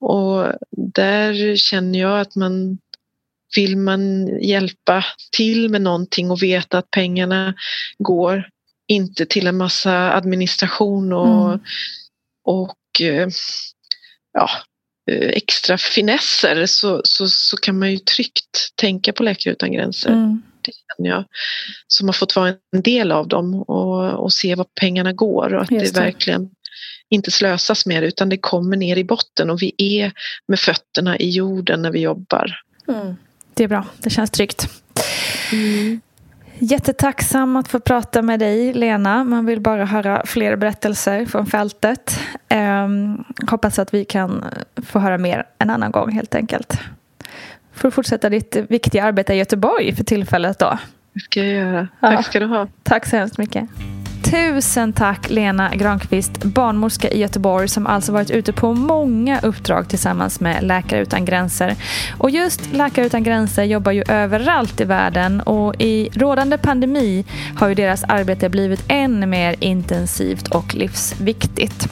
Och 0.00 0.46
där 0.76 1.56
känner 1.56 1.98
jag 2.00 2.20
att 2.20 2.36
man 2.36 2.78
vill 3.56 3.76
man 3.76 4.28
hjälpa 4.42 5.04
till 5.36 5.68
med 5.68 5.82
någonting 5.82 6.30
och 6.30 6.42
veta 6.42 6.78
att 6.78 6.90
pengarna 6.90 7.54
går 7.98 8.48
inte 8.88 9.26
till 9.26 9.46
en 9.46 9.56
massa 9.56 10.12
administration 10.12 11.12
och, 11.12 11.48
mm. 11.48 11.60
och 12.44 13.00
eh, 13.00 13.28
ja, 14.32 14.50
eh, 15.10 15.28
extra 15.28 15.78
finesser 15.78 16.66
så, 16.66 17.00
så, 17.04 17.28
så 17.28 17.56
kan 17.56 17.78
man 17.78 17.90
ju 17.90 17.98
tryggt 17.98 18.72
tänka 18.74 19.12
på 19.12 19.22
Läkare 19.22 19.52
utan 19.52 19.72
gränser. 19.72 20.10
Mm. 20.10 20.42
Det 20.62 20.72
känner 20.72 21.10
jag. 21.10 21.24
Som 21.86 22.08
har 22.08 22.12
fått 22.12 22.36
vara 22.36 22.48
en 22.48 22.82
del 22.82 23.12
av 23.12 23.28
dem 23.28 23.54
och, 23.54 24.24
och 24.24 24.32
se 24.32 24.54
var 24.54 24.66
pengarna 24.80 25.12
går 25.12 25.54
och 25.54 25.62
att 25.62 25.68
det. 25.68 25.78
det 25.78 26.00
verkligen 26.00 26.50
inte 27.08 27.30
slösas 27.30 27.86
mer 27.86 28.02
utan 28.02 28.28
det 28.28 28.38
kommer 28.38 28.76
ner 28.76 28.96
i 28.96 29.04
botten 29.04 29.50
och 29.50 29.62
vi 29.62 29.74
är 29.76 30.12
med 30.48 30.60
fötterna 30.60 31.18
i 31.18 31.30
jorden 31.30 31.82
när 31.82 31.90
vi 31.90 32.00
jobbar. 32.00 32.60
Mm. 32.88 33.14
Det 33.54 33.64
är 33.64 33.68
bra, 33.68 33.86
det 33.98 34.10
känns 34.10 34.30
tryggt. 34.30 34.68
Mm. 35.52 36.00
Jättetacksam 36.64 37.56
att 37.56 37.68
få 37.68 37.80
prata 37.80 38.22
med 38.22 38.38
dig, 38.40 38.72
Lena. 38.72 39.24
Man 39.24 39.46
vill 39.46 39.60
bara 39.60 39.84
höra 39.84 40.22
fler 40.26 40.56
berättelser 40.56 41.26
från 41.26 41.46
fältet. 41.46 42.20
Um, 42.84 43.24
hoppas 43.50 43.78
att 43.78 43.94
vi 43.94 44.04
kan 44.04 44.44
få 44.86 44.98
höra 44.98 45.18
mer 45.18 45.44
en 45.58 45.70
annan 45.70 45.90
gång, 45.90 46.10
helt 46.10 46.34
enkelt. 46.34 46.80
För 47.72 47.88
att 47.88 47.94
fortsätta 47.94 48.28
ditt 48.28 48.56
viktiga 48.68 49.04
arbete 49.04 49.34
i 49.34 49.36
Göteborg 49.36 49.94
för 49.94 50.04
tillfället. 50.04 50.58
då. 50.58 50.78
Det 51.12 51.20
ska 51.20 51.44
jag 51.44 51.54
göra. 51.54 51.88
Tack 52.00 52.26
ska 52.26 52.40
du 52.40 52.46
ha. 52.46 52.68
Tack 52.82 53.06
så 53.06 53.16
hemskt 53.16 53.38
mycket. 53.38 53.68
Tusen 54.32 54.92
tack 54.92 55.30
Lena 55.30 55.74
Granqvist, 55.74 56.44
barnmorska 56.44 57.10
i 57.10 57.18
Göteborg 57.18 57.68
som 57.68 57.86
alltså 57.86 58.12
varit 58.12 58.30
ute 58.30 58.52
på 58.52 58.74
många 58.74 59.40
uppdrag 59.40 59.88
tillsammans 59.88 60.40
med 60.40 60.62
Läkare 60.62 61.00
utan 61.00 61.24
gränser. 61.24 61.76
Och 62.18 62.30
just 62.30 62.72
Läkare 62.72 63.06
utan 63.06 63.22
gränser 63.22 63.64
jobbar 63.64 63.92
ju 63.92 64.04
överallt 64.08 64.80
i 64.80 64.84
världen 64.84 65.40
och 65.40 65.74
i 65.78 66.08
rådande 66.12 66.58
pandemi 66.58 67.24
har 67.56 67.68
ju 67.68 67.74
deras 67.74 68.04
arbete 68.04 68.48
blivit 68.48 68.84
än 68.88 69.30
mer 69.30 69.56
intensivt 69.60 70.48
och 70.48 70.74
livsviktigt. 70.74 71.88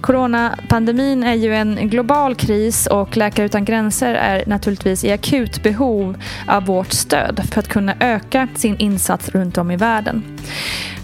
Coronapandemin 0.00 1.22
är 1.22 1.34
ju 1.34 1.54
en 1.54 1.88
global 1.88 2.34
kris 2.34 2.86
och 2.86 3.16
Läkare 3.16 3.46
utan 3.46 3.64
gränser 3.64 4.14
är 4.14 4.44
naturligtvis 4.46 5.04
i 5.04 5.12
akut 5.12 5.62
behov 5.62 6.16
av 6.46 6.64
vårt 6.64 6.92
stöd 6.92 7.40
för 7.52 7.60
att 7.60 7.68
kunna 7.68 7.94
öka 8.00 8.48
sin 8.54 8.76
insats 8.76 9.28
runt 9.28 9.58
om 9.58 9.70
i 9.70 9.76
världen. 9.76 10.22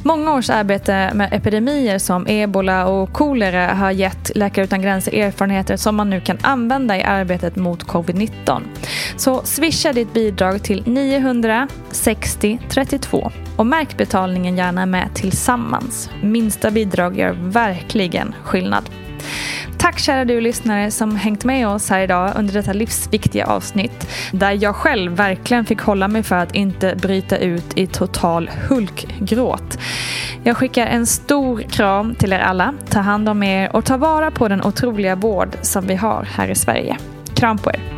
Många 0.03 0.35
års 0.35 0.51
arbete 0.51 1.11
med 1.15 1.33
epidemier 1.33 1.99
som 1.99 2.27
ebola 2.27 2.87
och 2.87 3.13
kolera 3.13 3.67
har 3.67 3.91
gett 3.91 4.31
Läkare 4.35 4.65
utan 4.65 4.83
gränser 4.83 5.15
erfarenheter 5.15 5.77
som 5.77 5.97
man 5.97 6.11
nu 6.11 6.21
kan 6.21 6.39
använda 6.43 6.97
i 6.97 7.03
arbetet 7.03 7.57
mot 7.57 7.85
covid-19. 7.85 8.63
Så 9.17 9.43
swisha 9.45 9.93
ditt 9.93 10.13
bidrag 10.13 10.63
till 10.63 10.83
960 10.87 12.61
32 12.69 13.31
och 13.57 13.67
märk 13.67 13.97
betalningen 13.97 14.57
gärna 14.57 14.87
med 14.87 15.15
tillsammans. 15.15 16.11
Minsta 16.23 16.71
bidrag 16.71 17.19
gör 17.19 17.37
verkligen 17.41 18.35
skillnad. 18.45 18.91
Tack 19.79 19.99
kära 19.99 20.25
du 20.25 20.41
lyssnare 20.41 20.91
som 20.91 21.17
hängt 21.17 21.45
med 21.45 21.69
oss 21.69 21.91
här 21.91 22.01
idag 22.01 22.33
under 22.37 22.55
detta 22.55 22.73
livsviktiga 22.73 23.47
avsnitt 23.47 24.09
där 24.33 24.59
jag 24.63 24.77
själv 24.77 25.13
verkligen 25.13 25.65
fick 25.65 25.81
hålla 25.81 26.09
mig 26.09 26.23
för 26.23 26.37
att 26.37 26.55
inte 26.55 26.97
bryta 26.97 27.39
ut 27.39 27.79
i 27.79 27.87
total 27.87 28.51
hulkgråt. 28.69 29.79
Jag 30.43 30.57
skickar 30.57 30.87
en 30.87 31.07
stor 31.07 31.63
kram 31.63 32.15
till 32.15 32.33
er 32.33 32.39
alla. 32.39 32.75
Ta 32.89 33.01
hand 33.01 33.29
om 33.29 33.43
er 33.43 33.77
och 33.77 33.85
ta 33.85 33.97
vara 33.97 34.31
på 34.31 34.49
den 34.49 34.63
otroliga 34.63 35.17
vård 35.17 35.57
som 35.63 35.87
vi 35.87 35.95
har 35.95 36.23
här 36.23 36.49
i 36.49 36.55
Sverige. 36.55 36.97
Kram 37.35 37.59
på 37.59 37.71
er! 37.71 37.98